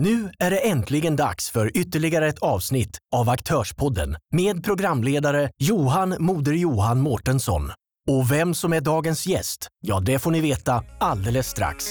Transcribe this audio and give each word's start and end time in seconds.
Nu 0.00 0.30
är 0.38 0.50
det 0.50 0.68
äntligen 0.68 1.16
dags 1.16 1.50
för 1.50 1.76
ytterligare 1.76 2.28
ett 2.28 2.38
avsnitt 2.38 2.98
av 3.14 3.28
Aktörspodden 3.28 4.16
med 4.32 4.64
programledare 4.64 5.50
Johan 5.58 6.16
Moder 6.18 6.52
Johan 6.52 7.00
Mårtensson. 7.00 7.70
Och 8.10 8.32
vem 8.32 8.54
som 8.54 8.72
är 8.72 8.80
dagens 8.80 9.26
gäst, 9.26 9.68
ja 9.80 10.00
det 10.00 10.18
får 10.18 10.30
ni 10.30 10.40
veta 10.40 10.84
alldeles 11.00 11.48
strax. 11.48 11.86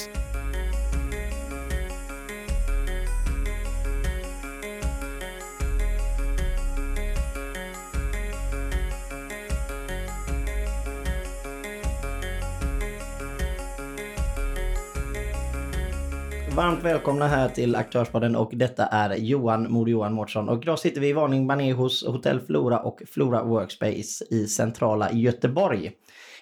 Varmt 16.56 16.84
välkomna 16.84 17.28
här 17.28 17.50
till 17.50 17.76
Aktörspodden 17.76 18.36
och 18.36 18.52
detta 18.54 18.86
är 18.86 19.16
Johan 19.16 19.72
Mod 19.72 19.90
Johan 19.90 20.14
Mårtsson. 20.14 20.50
Och 20.50 20.64
idag 20.64 20.80
sitter 20.80 21.02
vi 21.02 21.10
i 21.10 21.14
varning 21.14 21.48
bané 21.48 21.74
hos 21.74 22.06
Hotell 22.06 22.42
Flora 22.42 22.80
och 22.80 23.02
Flora 23.12 23.44
Workspace 23.44 24.26
i 24.30 24.48
centrala 24.48 25.12
Göteborg. 25.12 25.92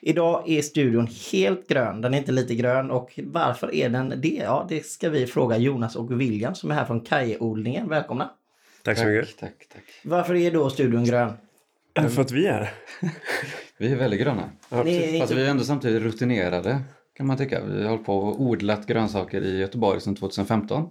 Idag 0.02 0.49
är 0.49 0.61
studion 0.61 1.07
helt 1.31 1.67
grön, 1.67 2.02
den 2.02 2.13
är 2.13 2.17
inte 2.17 2.31
lite 2.31 2.55
grön 2.55 2.91
och 2.91 3.19
varför 3.23 3.75
är 3.75 3.89
den 3.89 4.13
det? 4.21 4.41
Ja, 4.43 4.66
det 4.69 4.85
ska 4.85 5.09
vi 5.09 5.27
fråga 5.27 5.57
Jonas 5.57 5.95
och 5.95 6.21
William 6.21 6.55
som 6.55 6.71
är 6.71 6.75
här 6.75 6.85
från 6.85 7.02
Kajodlingen. 7.02 7.89
Välkomna! 7.89 8.31
Tack 8.83 8.97
så 8.97 9.05
mycket. 9.05 9.38
Tack, 9.38 9.67
tack. 9.73 9.83
Varför 10.03 10.35
är 10.35 10.52
då 10.52 10.69
studion 10.69 11.05
grön? 11.05 11.33
För 12.09 12.21
att 12.21 12.31
vi 12.31 12.47
är. 12.47 12.73
Vi 13.77 13.91
är 13.91 13.95
väldigt 13.95 14.19
gröna. 14.19 14.49
Ja, 14.69 14.77
Fast 14.77 14.88
inte... 14.88 15.35
vi 15.35 15.45
är 15.45 15.49
ändå 15.49 15.63
samtidigt 15.63 16.03
rutinerade 16.03 16.81
kan 17.19 17.27
man 17.27 17.37
tycka. 17.37 17.63
Vi 17.63 17.83
har 17.83 17.89
hållit 17.89 18.05
på 18.05 18.17
och 18.17 18.41
odlat 18.41 18.87
grönsaker 18.87 19.41
i 19.41 19.59
Göteborg 19.59 20.01
sedan 20.01 20.15
2015. 20.15 20.89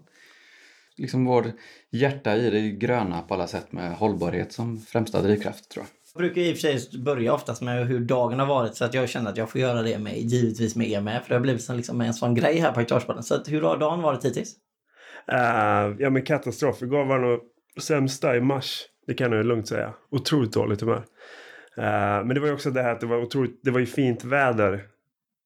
Liksom 0.96 1.24
vår 1.24 1.52
hjärta 1.90 2.36
i 2.36 2.50
det 2.50 2.70
gröna 2.70 3.22
på 3.22 3.34
alla 3.34 3.46
sätt 3.46 3.72
med 3.72 3.96
hållbarhet 3.96 4.52
som 4.52 4.78
främsta 4.78 5.22
drivkraft 5.22 5.70
tror 5.70 5.84
jag. 5.84 5.90
Jag 6.14 6.20
brukar 6.20 6.40
i 6.40 6.52
och 6.52 6.56
för 6.56 6.60
sig 6.60 7.00
börja 7.00 7.34
oftast 7.34 7.62
med 7.62 7.86
hur 7.86 8.00
dagen 8.00 8.38
har 8.38 8.46
varit 8.46 8.74
så 8.74 8.84
att 8.84 8.94
jag 8.94 9.08
känner 9.08 9.30
att 9.30 9.36
jag 9.36 9.50
får 9.50 9.60
göra 9.60 9.82
det 9.82 9.98
med, 9.98 10.16
givetvis 10.16 10.76
med 10.76 10.90
er 10.90 11.00
med. 11.00 11.22
För 11.22 11.28
det 11.28 11.34
har 11.34 11.40
blivit 11.40 11.62
som 11.62 11.76
liksom 11.76 12.00
en 12.00 12.14
sån 12.14 12.34
grej 12.34 12.58
här 12.58 12.72
på 12.72 12.80
Aktörspodden. 12.80 13.22
Så 13.22 13.34
att, 13.34 13.48
hur 13.48 13.62
har 13.62 13.78
dagen 13.78 14.02
varit 14.02 14.24
hittills? 14.24 14.54
Eh, 15.32 15.96
ja 15.98 16.10
men 16.10 16.22
katastrof. 16.22 16.82
Igår 16.82 17.04
var 17.04 17.18
nog 17.18 17.40
sämsta 17.80 18.36
i 18.36 18.40
mars. 18.40 18.82
Det 19.06 19.14
kan 19.14 19.32
jag 19.32 19.46
lugnt 19.46 19.68
säga. 19.68 19.94
Otroligt 20.10 20.52
dåligt 20.52 20.80
humör. 20.80 21.04
Eh, 21.76 22.24
men 22.24 22.28
det 22.28 22.40
var 22.40 22.46
ju 22.46 22.54
också 22.54 22.70
det 22.70 22.82
här 22.82 22.92
att 22.92 23.00
det 23.00 23.06
var 23.06 23.22
otroligt. 23.22 23.60
Det 23.62 23.70
var 23.70 23.80
ju 23.80 23.86
fint 23.86 24.24
väder. 24.24 24.84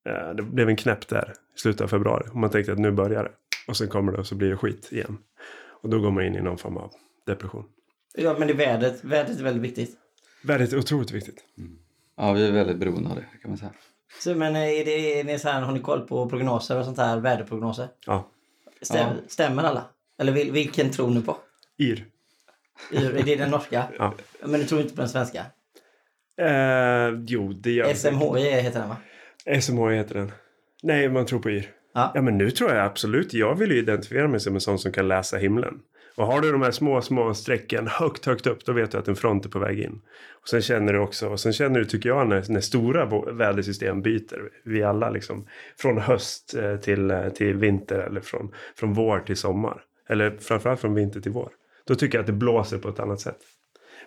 Eh, 0.08 0.34
det 0.34 0.42
blev 0.42 0.68
en 0.68 0.76
knäpp 0.76 1.08
där 1.08 1.34
i 1.56 1.58
slutet 1.58 1.80
av 1.80 1.88
februari. 1.88 2.28
Och 2.30 2.36
man 2.36 2.50
tänkte 2.50 2.72
att 2.72 2.78
nu 2.78 2.90
börjar 2.90 3.24
det. 3.24 3.32
Och 3.68 3.76
sen 3.76 3.88
kommer 3.88 4.12
det 4.12 4.18
och 4.18 4.26
så 4.26 4.34
blir 4.34 4.50
det 4.50 4.56
skit 4.56 4.88
igen. 4.92 5.18
Och 5.82 5.88
då 5.88 5.98
går 6.00 6.10
man 6.10 6.24
in 6.24 6.34
i 6.34 6.40
någon 6.40 6.58
form 6.58 6.76
av 6.76 6.92
depression. 7.26 7.64
Ja, 8.14 8.36
men 8.38 8.48
det 8.48 8.54
är 8.54 8.56
vädret. 8.56 9.04
Vädret 9.04 9.38
är 9.40 9.44
väldigt 9.44 9.62
viktigt. 9.62 9.96
Väldigt 10.44 10.74
otroligt 10.74 11.10
viktigt. 11.10 11.44
Ja, 12.16 12.32
vi 12.32 12.46
är 12.46 12.52
väldigt 12.52 12.76
beroende 12.76 13.10
av 13.10 13.16
det 13.16 13.24
kan 13.42 13.50
man 13.50 13.58
säga. 13.58 13.72
Så, 14.20 14.34
men 14.34 14.56
är 14.56 14.84
det, 14.84 15.20
är 15.20 15.24
det 15.24 15.38
så 15.38 15.48
här, 15.48 15.60
har 15.60 15.72
ni 15.72 15.80
koll 15.80 16.00
på 16.00 16.28
prognoser 16.28 16.78
och 16.78 16.84
sånt 16.84 16.98
här, 16.98 17.20
väderprognoser? 17.20 17.88
Ja. 18.06 18.28
Stäm, 18.82 19.08
Ja. 19.08 19.22
Stämmer 19.28 19.62
alla? 19.62 19.84
Eller 20.18 20.32
vil, 20.32 20.52
vilken 20.52 20.90
tror 20.90 21.10
ni 21.10 21.22
på? 21.22 21.36
Yr. 21.78 22.06
Är 22.92 23.10
är 23.10 23.22
det 23.22 23.36
den 23.36 23.50
norska? 23.50 23.84
Ja. 23.98 24.14
Men 24.44 24.60
du 24.60 24.66
tror 24.66 24.80
inte 24.80 24.94
på 24.94 25.00
den 25.00 25.08
svenska? 25.10 25.46
Eh, 26.40 27.08
jo, 27.26 27.52
det 27.52 27.70
gör 27.72 27.94
SMHI 27.94 28.50
heter 28.50 28.80
den 28.80 28.88
va? 28.88 28.96
SMH 29.60 29.90
heter 29.90 30.14
den. 30.14 30.32
Nej, 30.82 31.08
man 31.08 31.26
tror 31.26 31.40
på 31.40 31.50
yr. 31.50 31.70
Ja. 31.94 32.12
Ja, 32.14 32.22
men 32.22 32.38
nu 32.38 32.50
tror 32.50 32.70
jag 32.70 32.86
absolut. 32.86 33.34
Jag 33.34 33.54
vill 33.54 33.70
ju 33.70 33.78
identifiera 33.78 34.28
mig 34.28 34.40
som 34.40 34.54
en 34.54 34.60
sån 34.60 34.78
som 34.78 34.92
kan 34.92 35.08
läsa 35.08 35.36
himlen. 35.36 35.74
Och 36.16 36.26
har 36.26 36.40
du 36.40 36.52
de 36.52 36.62
här 36.62 36.70
små, 36.70 37.02
små 37.02 37.34
strecken 37.34 37.86
högt, 37.86 38.26
högt 38.26 38.46
upp, 38.46 38.64
då 38.64 38.72
vet 38.72 38.90
du 38.90 38.98
att 38.98 39.08
en 39.08 39.16
front 39.16 39.44
är 39.44 39.48
på 39.48 39.58
väg 39.58 39.80
in. 39.80 40.00
Och 40.42 40.48
sen 40.48 40.62
känner 40.62 40.92
du 40.92 40.98
också, 40.98 41.28
och 41.28 41.40
sen 41.40 41.52
känner 41.52 41.78
du, 41.78 41.84
tycker 41.84 42.08
jag, 42.08 42.28
när, 42.28 42.44
när 42.48 42.60
stora 42.60 43.32
vädersystem 43.32 44.02
byter. 44.02 44.50
Vi 44.64 44.82
alla 44.82 45.10
liksom, 45.10 45.46
från 45.78 45.98
höst 45.98 46.54
eh, 46.54 46.76
till, 46.76 47.10
eh, 47.10 47.28
till 47.28 47.56
vinter 47.56 47.98
eller 47.98 48.20
från, 48.20 48.52
från 48.76 48.94
vår 48.94 49.20
till 49.20 49.36
sommar. 49.36 49.82
Eller 50.08 50.36
framförallt 50.40 50.80
från 50.80 50.94
vinter 50.94 51.20
till 51.20 51.32
vår. 51.32 51.52
Då 51.86 51.94
tycker 51.94 52.18
jag 52.18 52.22
att 52.22 52.26
det 52.26 52.32
blåser 52.32 52.78
på 52.78 52.88
ett 52.88 53.00
annat 53.00 53.20
sätt. 53.20 53.38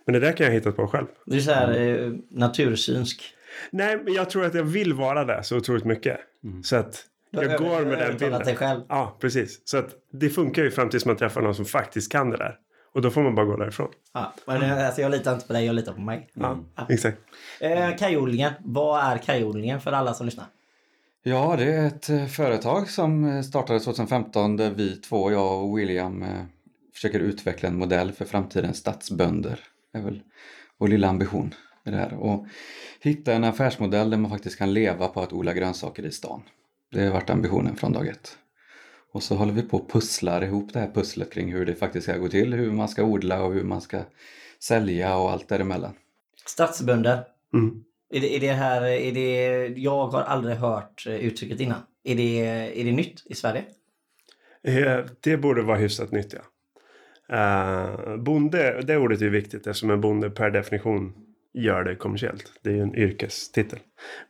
Men 0.05 0.13
det 0.13 0.19
där 0.19 0.31
kan 0.31 0.45
jag 0.45 0.53
hitta 0.53 0.71
på 0.71 0.87
själv. 0.87 1.07
Du 1.25 1.35
är 1.37 1.41
så 1.41 1.51
här 1.51 1.79
eh, 1.79 2.11
natursynsk. 2.29 3.35
Nej, 3.71 3.97
men 4.03 4.13
jag 4.13 4.29
tror 4.29 4.45
att 4.45 4.53
jag 4.53 4.63
vill 4.63 4.93
vara 4.93 5.25
det 5.25 5.43
så 5.43 5.57
otroligt 5.57 5.85
mycket. 5.85 6.17
Så 6.63 6.75
att 6.75 7.03
jag 7.31 7.43
över- 7.43 7.57
går 7.57 7.85
med 7.85 7.97
den 7.97 8.17
bilden. 8.17 8.43
dig 8.45 8.55
själv. 8.55 8.81
Ja, 8.89 9.17
precis. 9.21 9.61
Så 9.65 9.77
att 9.77 9.89
det 10.11 10.29
funkar 10.29 10.63
ju 10.63 10.71
fram 10.71 10.89
tills 10.89 11.05
man 11.05 11.15
träffar 11.17 11.41
någon 11.41 11.55
som 11.55 11.65
faktiskt 11.65 12.11
kan 12.11 12.29
det 12.29 12.37
där. 12.37 12.55
Och 12.93 13.01
då 13.01 13.09
får 13.09 13.23
man 13.23 13.35
bara 13.35 13.45
gå 13.45 13.57
därifrån. 13.57 13.89
Ja, 14.13 14.33
men 14.47 14.59
det- 14.61 14.85
alltså, 14.87 15.01
jag 15.01 15.11
litar 15.11 15.33
inte 15.33 15.47
på 15.47 15.53
dig, 15.53 15.65
jag 15.65 15.75
litar 15.75 15.93
på 15.93 16.01
mig. 16.01 16.29
Ja, 16.33 16.57
exakt. 16.89 17.17
Eh, 17.59 17.95
kajodlingen. 17.97 18.53
Vad 18.59 19.03
är 19.03 19.17
kajodlingen 19.17 19.81
för 19.81 19.91
alla 19.91 20.13
som 20.13 20.25
lyssnar? 20.25 20.45
Ja, 21.23 21.55
det 21.57 21.63
är 21.73 21.87
ett 21.87 22.09
eh, 22.09 22.25
företag 22.25 22.89
som 22.89 23.25
eh, 23.25 23.41
startade 23.41 23.79
2015 23.79 24.57
där 24.57 24.71
vi 24.71 24.95
två, 24.95 25.31
jag 25.31 25.63
och 25.63 25.77
William, 25.79 26.21
eh, 26.23 26.29
försöker 26.93 27.19
utveckla 27.19 27.69
en 27.69 27.77
modell 27.77 28.11
för 28.11 28.25
framtidens 28.25 28.77
stadsbönder. 28.77 29.59
Det 29.93 29.97
är 29.99 30.03
väl 30.03 30.21
vår 30.77 30.87
lilla 30.87 31.07
ambition 31.07 31.53
med 31.85 31.93
det 31.93 31.97
här. 31.97 32.13
Och 32.13 32.45
hitta 32.99 33.33
en 33.33 33.43
affärsmodell 33.43 34.09
där 34.09 34.17
man 34.17 34.31
faktiskt 34.31 34.57
kan 34.57 34.73
leva 34.73 35.07
på 35.07 35.21
att 35.21 35.33
odla 35.33 35.53
grönsaker 35.53 36.05
i 36.05 36.11
stan. 36.11 36.41
Det 36.91 37.05
har 37.05 37.13
varit 37.13 37.29
ambitionen 37.29 37.75
från 37.75 37.93
dag 37.93 38.07
ett. 38.07 38.37
Och 39.11 39.23
så 39.23 39.35
håller 39.35 39.53
vi 39.53 39.61
på 39.61 39.77
och 39.77 39.91
pusslar 39.91 40.43
ihop 40.43 40.73
det 40.73 40.79
här 40.79 40.91
pusslet 40.93 41.33
kring 41.33 41.53
hur 41.53 41.65
det 41.65 41.75
faktiskt 41.75 42.07
ska 42.07 42.17
gå 42.17 42.27
till, 42.27 42.53
hur 42.53 42.71
man 42.71 42.89
ska 42.89 43.03
odla 43.03 43.43
och 43.43 43.53
hur 43.53 43.63
man 43.63 43.81
ska 43.81 44.01
sälja 44.59 45.17
och 45.17 45.31
allt 45.31 45.47
däremellan. 45.47 45.93
Stadsbönder. 46.45 47.23
Mm. 47.53 47.83
Är 48.13 48.21
det, 48.21 48.35
är 48.35 48.39
det 48.39 48.53
här, 48.53 48.81
är 48.81 49.11
det, 49.11 49.67
jag 49.67 50.07
har 50.07 50.21
aldrig 50.21 50.55
hört 50.55 51.07
eh, 51.07 51.15
uttrycket 51.15 51.59
innan. 51.59 51.79
Är 52.03 52.15
det, 52.15 52.39
är 52.81 52.85
det 52.85 52.91
nytt 52.91 53.23
i 53.25 53.35
Sverige? 53.35 53.63
Eh, 54.63 55.05
Det 55.19 55.37
borde 55.37 55.61
vara 55.61 55.77
hyfsat 55.77 56.11
nytt, 56.11 56.33
ja. 56.33 56.41
Uh, 57.31 58.17
bonde, 58.17 58.81
det 58.81 58.97
ordet 58.97 59.21
är 59.21 59.29
viktigt 59.29 59.67
eftersom 59.67 59.89
en 59.89 60.01
bonde 60.01 60.29
per 60.29 60.49
definition 60.49 61.13
gör 61.55 61.83
det 61.83 61.95
kommersiellt. 61.95 62.51
Det 62.61 62.69
är 62.69 62.73
ju 62.73 62.81
en 62.81 62.95
yrkestitel. 62.95 63.79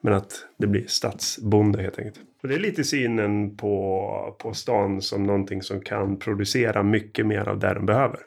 Men 0.01 0.13
att 0.13 0.45
det 0.57 0.67
blir 0.67 0.87
stadsbonde 0.87 1.81
helt 1.81 1.99
enkelt. 1.99 2.19
Och 2.41 2.47
det 2.47 2.55
är 2.55 2.59
lite 2.59 2.83
synen 2.83 3.57
på, 3.57 4.35
på 4.39 4.53
stan 4.53 5.01
som 5.01 5.23
någonting 5.23 5.61
som 5.61 5.81
kan 5.81 6.19
producera 6.19 6.83
mycket 6.83 7.25
mer 7.25 7.49
av 7.49 7.59
det 7.59 7.73
den 7.73 7.85
behöver. 7.85 8.19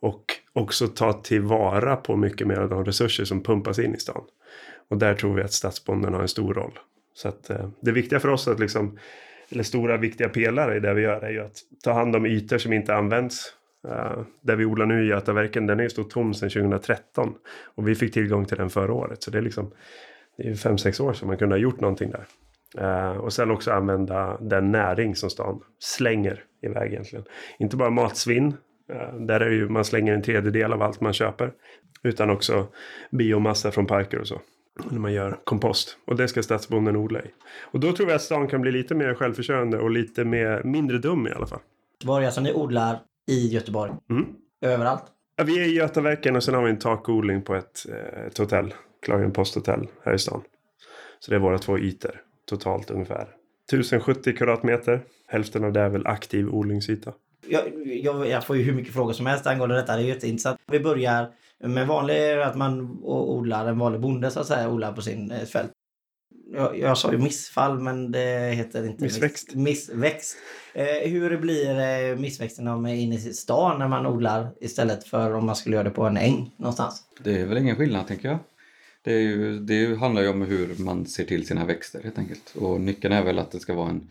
Och 0.00 0.24
också 0.52 0.88
ta 0.88 1.12
tillvara 1.12 1.96
på 1.96 2.16
mycket 2.16 2.46
mer 2.46 2.56
av 2.56 2.68
de 2.68 2.84
resurser 2.84 3.24
som 3.24 3.42
pumpas 3.42 3.78
in 3.78 3.94
i 3.94 3.98
stan. 3.98 4.24
Och 4.88 4.98
där 4.98 5.14
tror 5.14 5.34
vi 5.34 5.42
att 5.42 5.52
stadsbonden 5.52 6.14
har 6.14 6.20
en 6.20 6.28
stor 6.28 6.54
roll. 6.54 6.78
Så 7.14 7.28
att 7.28 7.50
eh, 7.50 7.68
det 7.80 7.92
viktiga 7.92 8.20
för 8.20 8.28
oss 8.28 8.48
att 8.48 8.60
liksom, 8.60 8.98
eller 9.48 9.62
stora 9.62 9.96
viktiga 9.96 10.28
pelare 10.28 10.76
i 10.76 10.80
det 10.80 10.94
vi 10.94 11.02
gör 11.02 11.20
är 11.20 11.30
ju 11.30 11.40
att 11.40 11.58
ta 11.82 11.92
hand 11.92 12.16
om 12.16 12.26
ytor 12.26 12.58
som 12.58 12.72
inte 12.72 12.94
används. 12.94 13.54
Eh, 13.88 13.92
uh, 13.92 14.24
där 14.40 14.56
vi 14.56 14.64
odlar 14.64 14.86
nu 14.86 15.04
i 15.04 15.08
Götaverken, 15.08 15.66
den 15.66 15.78
är 15.78 15.82
ju 15.82 15.90
stått 15.90 16.10
tom 16.10 16.34
sedan 16.34 16.50
2013. 16.50 17.34
Och 17.64 17.88
vi 17.88 17.94
fick 17.94 18.12
tillgång 18.12 18.44
till 18.44 18.56
den 18.56 18.70
förra 18.70 18.92
året. 18.92 19.22
Så 19.22 19.30
det 19.30 19.38
är 19.38 19.42
liksom, 19.42 19.70
det 20.36 20.42
är 20.42 20.48
ju 20.48 20.56
fem 20.56 20.78
sex 20.78 21.00
år 21.00 21.12
som 21.12 21.28
man 21.28 21.38
kunde 21.38 21.54
ha 21.54 21.60
gjort 21.60 21.80
någonting 21.80 22.10
där. 22.10 22.26
Uh, 22.80 23.16
och 23.16 23.32
sen 23.32 23.50
också 23.50 23.72
använda 23.72 24.38
den 24.40 24.72
näring 24.72 25.16
som 25.16 25.30
stan 25.30 25.60
slänger 25.78 26.44
iväg 26.62 26.92
egentligen. 26.92 27.24
Inte 27.58 27.76
bara 27.76 27.90
matsvinn. 27.90 28.46
uh, 28.92 29.20
där 29.20 29.40
är 29.40 29.48
det 29.50 29.56
ju, 29.56 29.68
man 29.68 29.84
slänger 29.84 30.14
en 30.14 30.22
tredjedel 30.22 30.72
av 30.72 30.82
allt 30.82 31.00
man 31.00 31.12
köper. 31.12 31.52
Utan 32.02 32.30
också 32.30 32.66
biomassa 33.10 33.70
från 33.70 33.86
parker 33.86 34.18
och 34.18 34.26
så. 34.26 34.40
När 34.90 34.98
man 34.98 35.12
gör 35.12 35.38
kompost. 35.44 35.98
Och 36.04 36.16
det 36.16 36.28
ska 36.28 36.42
stadsbonden 36.42 36.96
odla 36.96 37.20
i. 37.20 37.30
Och 37.60 37.80
då 37.80 37.92
tror 37.92 38.06
vi 38.06 38.12
att 38.12 38.22
stan 38.22 38.48
kan 38.48 38.60
bli 38.60 38.72
lite 38.72 38.94
mer 38.94 39.14
självförsörjande 39.14 39.78
och 39.78 39.90
lite 39.90 40.24
mer, 40.24 40.62
mindre 40.62 40.98
dum 40.98 41.26
i 41.26 41.30
alla 41.30 41.46
fall. 41.46 41.60
Var 42.04 42.20
det 42.20 42.26
alltså 42.26 42.40
ni 42.40 42.52
odlar 42.52 42.98
i 43.26 43.48
Göteborg? 43.48 43.92
Mm. 44.10 44.26
Överallt? 44.60 45.04
Ja, 45.36 45.44
vi 45.44 45.58
är 45.58 45.68
i 45.68 45.74
Götaverken 45.74 46.36
och 46.36 46.42
sen 46.42 46.54
har 46.54 46.62
vi 46.62 46.70
en 46.70 46.78
takodling 46.78 47.42
på 47.42 47.54
ett, 47.54 47.86
eh, 47.88 48.26
ett 48.26 48.38
hotell. 48.38 48.74
Klagen 49.02 49.32
Posthotell 49.32 49.86
här 50.04 50.14
i 50.14 50.18
stan. 50.18 50.42
Så 51.18 51.30
det 51.30 51.36
är 51.36 51.40
våra 51.40 51.58
två 51.58 51.78
ytor. 51.78 52.22
Totalt 52.44 52.90
ungefär 52.90 53.28
1070 53.70 54.36
kvadratmeter. 54.36 55.00
Hälften 55.26 55.64
av 55.64 55.72
det 55.72 55.80
är 55.80 55.88
väl 55.88 56.06
aktiv 56.06 56.48
odlingsyta. 56.48 57.12
Jag, 57.48 57.62
jag, 57.86 58.28
jag 58.28 58.44
får 58.44 58.56
ju 58.56 58.62
hur 58.62 58.72
mycket 58.72 58.94
frågor 58.94 59.12
som 59.12 59.26
helst 59.26 59.46
angående 59.46 59.74
detta. 59.74 59.96
Det 59.96 60.02
är 60.02 60.06
jätteintressant. 60.06 60.60
Vi 60.70 60.80
börjar 60.80 61.32
med 61.58 61.86
vanlig, 61.86 62.32
att 62.32 62.56
man 62.56 62.98
odlar, 63.02 63.66
en 63.68 63.78
vanlig 63.78 64.00
bonde 64.00 64.30
så 64.30 64.40
att 64.40 64.46
säga, 64.46 64.70
odlar 64.70 64.92
på 64.92 65.02
sin 65.02 65.30
eh, 65.30 65.44
fält. 65.44 65.72
Jag, 66.56 66.78
jag 66.78 66.98
sa 66.98 67.12
ju 67.12 67.18
missfall 67.18 67.80
men 67.80 68.12
det 68.12 68.52
heter 68.54 68.86
inte 68.86 69.04
Missväxt. 69.04 69.54
Miss, 69.54 69.88
missväxt. 69.88 70.36
Eh, 70.74 71.10
hur 71.10 71.38
blir 71.38 71.80
eh, 71.80 72.16
missväxten 72.16 72.68
om 72.68 72.86
inne 72.86 73.14
i 73.14 73.18
stan 73.18 73.78
när 73.78 73.88
man 73.88 74.06
odlar 74.06 74.50
istället 74.60 75.04
för 75.04 75.34
om 75.34 75.46
man 75.46 75.56
skulle 75.56 75.76
göra 75.76 75.84
det 75.84 75.94
på 75.94 76.04
en 76.04 76.16
äng 76.16 76.54
någonstans? 76.56 77.02
Det 77.24 77.40
är 77.40 77.46
väl 77.46 77.58
ingen 77.58 77.76
skillnad 77.76 78.06
tänker 78.06 78.28
jag. 78.28 78.38
Det, 79.04 79.12
är 79.12 79.20
ju, 79.20 79.58
det 79.58 79.98
handlar 79.98 80.22
ju 80.22 80.28
om 80.28 80.42
hur 80.42 80.82
man 80.84 81.06
ser 81.06 81.24
till 81.24 81.46
sina 81.46 81.64
växter 81.64 82.02
helt 82.02 82.18
enkelt. 82.18 82.54
Och 82.56 82.80
nyckeln 82.80 83.14
är 83.14 83.24
väl 83.24 83.38
att 83.38 83.50
det 83.50 83.60
ska 83.60 83.74
vara 83.74 83.90
en, 83.90 84.10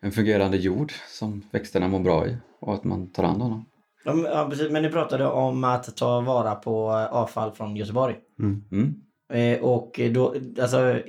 en 0.00 0.12
fungerande 0.12 0.56
jord 0.56 0.92
som 1.08 1.42
växterna 1.50 1.88
mår 1.88 2.00
bra 2.00 2.26
i 2.26 2.36
och 2.60 2.74
att 2.74 2.84
man 2.84 3.12
tar 3.12 3.22
hand 3.22 3.42
om 3.42 3.50
dem. 3.50 3.66
Ja, 4.04 4.46
precis. 4.50 4.70
Men 4.70 4.82
ni 4.82 4.88
pratade 4.88 5.26
om 5.26 5.64
att 5.64 5.96
ta 5.96 6.20
vara 6.20 6.54
på 6.54 6.90
avfall 6.92 7.52
från 7.52 7.76
Göteborg. 7.76 8.16
Mm. 8.38 8.64
Mm. 8.72 8.94
Eh, 9.32 9.64
och 9.64 10.00
då, 10.10 10.34
alltså, 10.60 11.00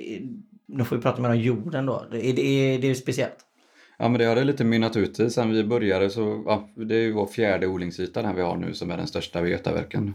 nu 0.71 0.83
får 0.83 0.95
vi 0.95 1.01
prata 1.01 1.21
mer 1.21 1.29
om 1.29 1.37
jorden 1.37 1.85
då. 1.85 2.05
Är 2.11 2.33
det, 2.33 2.41
är 2.41 2.79
det 2.79 2.95
speciellt? 2.95 3.37
Ja 3.97 4.09
men 4.09 4.19
det 4.19 4.25
har 4.25 4.35
det 4.35 4.43
lite 4.43 4.63
mynnat 4.63 4.97
ut 4.97 5.19
i 5.19 5.29
sen 5.29 5.51
vi 5.51 5.63
började 5.63 6.09
så, 6.09 6.43
ja, 6.45 6.69
det 6.75 6.95
är 6.95 6.99
ju 6.99 7.11
vår 7.11 7.27
fjärde 7.27 7.67
odlingsyta 7.67 8.21
den 8.21 8.35
vi 8.35 8.41
har 8.41 8.57
nu 8.57 8.73
som 8.73 8.91
är 8.91 8.97
den 8.97 9.07
största 9.07 9.41
vid 9.41 9.51
Götaverken. 9.51 10.13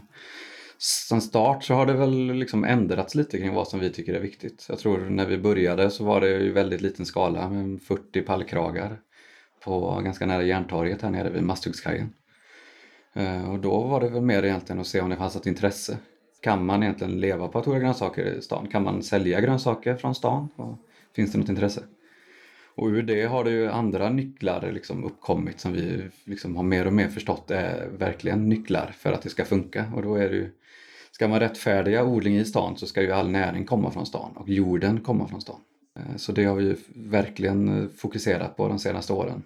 Sen 0.79 1.21
start 1.21 1.63
så 1.63 1.73
har 1.73 1.85
det 1.85 1.93
väl 1.93 2.33
liksom 2.33 2.63
ändrats 2.63 3.15
lite 3.15 3.37
kring 3.37 3.53
vad 3.53 3.67
som 3.67 3.79
vi 3.79 3.89
tycker 3.89 4.13
är 4.13 4.19
viktigt. 4.19 4.65
Jag 4.69 4.79
tror 4.79 4.97
när 5.09 5.25
vi 5.25 5.37
började 5.37 5.91
så 5.91 6.03
var 6.03 6.21
det 6.21 6.29
i 6.29 6.49
väldigt 6.49 6.81
liten 6.81 7.05
skala 7.05 7.49
med 7.49 7.81
40 7.81 8.21
pallkragar 8.21 8.99
på 9.63 10.01
ganska 10.03 10.25
nära 10.25 10.43
Järntorget 10.43 11.01
här 11.01 11.09
nere 11.09 11.29
vid 11.29 11.43
Masthuggskajen. 11.43 12.13
Eh, 13.13 13.51
och 13.51 13.59
då 13.59 13.81
var 13.81 14.01
det 14.01 14.09
väl 14.09 14.21
mer 14.21 14.43
egentligen 14.43 14.79
att 14.79 14.87
se 14.87 15.01
om 15.01 15.09
det 15.09 15.15
fanns 15.15 15.35
ett 15.35 15.45
intresse. 15.45 15.97
Kan 16.41 16.65
man 16.65 16.83
egentligen 16.83 17.19
leva 17.19 17.47
på 17.47 17.59
att 17.59 17.67
odla 17.67 17.79
grönsaker 17.79 18.25
i 18.25 18.41
stan? 18.41 18.67
Kan 18.67 18.83
man 18.83 19.03
sälja 19.03 19.41
grönsaker 19.41 19.95
från 19.95 20.15
stan? 20.15 20.49
Och 20.55 20.77
finns 21.15 21.31
det 21.31 21.37
något 21.37 21.49
intresse? 21.49 21.83
Och 22.77 22.87
ur 22.87 23.03
det 23.03 23.23
har 23.23 23.43
det 23.43 23.51
ju 23.51 23.69
andra 23.69 24.09
nycklar 24.09 24.71
liksom 24.71 25.03
uppkommit 25.03 25.59
som 25.59 25.73
vi 25.73 26.09
liksom 26.23 26.55
har 26.55 26.63
mer 26.63 26.87
och 26.87 26.93
mer 26.93 27.07
förstått 27.07 27.51
är 27.51 27.87
verkligen 27.87 28.49
nycklar 28.49 28.91
för 28.97 29.11
att 29.11 29.21
det 29.21 29.29
ska 29.29 29.45
funka. 29.45 29.85
Och 29.95 30.01
då 30.01 30.15
är 30.15 30.29
det 30.29 30.35
ju, 30.35 30.51
ska 31.11 31.27
man 31.27 31.39
rättfärdiga 31.39 32.03
odling 32.03 32.37
i 32.37 32.45
stan 32.45 32.77
så 32.77 32.85
ska 32.85 33.01
ju 33.01 33.11
all 33.11 33.29
näring 33.29 33.65
komma 33.65 33.91
från 33.91 34.05
stan 34.05 34.31
och 34.35 34.49
jorden 34.49 35.01
komma 35.01 35.27
från 35.27 35.41
stan. 35.41 35.59
Eh, 35.95 36.15
så 36.15 36.31
det 36.31 36.45
har 36.45 36.55
vi 36.55 36.63
ju 36.63 36.75
verkligen 36.95 37.81
eh, 37.81 37.89
fokuserat 37.89 38.57
på 38.57 38.67
de 38.67 38.79
senaste 38.79 39.13
åren. 39.13 39.43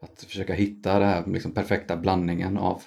Att 0.00 0.24
försöka 0.24 0.54
hitta 0.54 0.98
den 0.98 1.08
här 1.08 1.24
liksom 1.26 1.52
perfekta 1.52 1.96
blandningen 1.96 2.58
av 2.58 2.82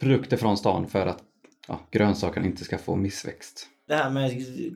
produkter 0.00 0.36
från 0.36 0.56
stan 0.56 0.86
för 0.86 1.06
att 1.06 1.22
ja, 1.68 1.80
grönsakerna 1.90 2.46
inte 2.46 2.64
ska 2.64 2.78
få 2.78 2.96
missväxt. 2.96 3.66
Det 3.88 3.94
här 3.94 4.10
med 4.10 4.30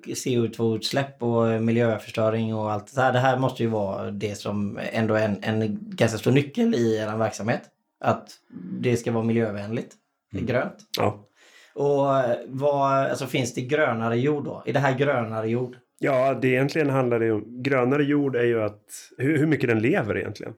CO2-utsläpp 0.07 1.23
och 1.23 1.63
miljöförstöring 1.63 2.55
och 2.55 2.73
allt 2.73 2.95
det 2.95 3.01
här. 3.01 3.13
Det 3.13 3.19
här 3.19 3.39
måste 3.39 3.63
ju 3.63 3.69
vara 3.69 4.11
det 4.11 4.35
som 4.35 4.79
ändå 4.93 5.15
är 5.15 5.25
en, 5.25 5.39
en 5.43 5.79
ganska 5.81 6.19
stor 6.19 6.33
nyckel 6.33 6.75
i 6.75 6.97
er 6.97 7.17
verksamhet. 7.17 7.63
Att 8.01 8.31
det 8.81 8.97
ska 8.97 9.13
vara 9.13 9.25
miljövänligt. 9.25 9.95
Är 10.35 10.41
grönt. 10.41 10.77
Ja. 10.99 11.25
Och 11.75 12.07
vad, 12.47 13.07
alltså 13.07 13.27
finns 13.27 13.55
det 13.55 13.61
grönare 13.61 14.17
jord 14.17 14.45
då? 14.45 14.63
Är 14.67 14.73
det 14.73 14.79
här 14.79 14.99
grönare 14.99 15.49
jord? 15.49 15.77
Ja, 15.99 16.35
det 16.35 16.49
egentligen 16.49 16.91
handlar 16.91 17.21
det 17.21 17.33
om. 17.33 17.63
Grönare 17.63 18.05
jord 18.05 18.37
är 18.37 18.45
ju 18.45 18.63
att 18.63 18.83
hur, 19.19 19.39
hur 19.39 19.47
mycket 19.47 19.69
den 19.69 19.79
lever 19.79 20.19
egentligen. 20.19 20.55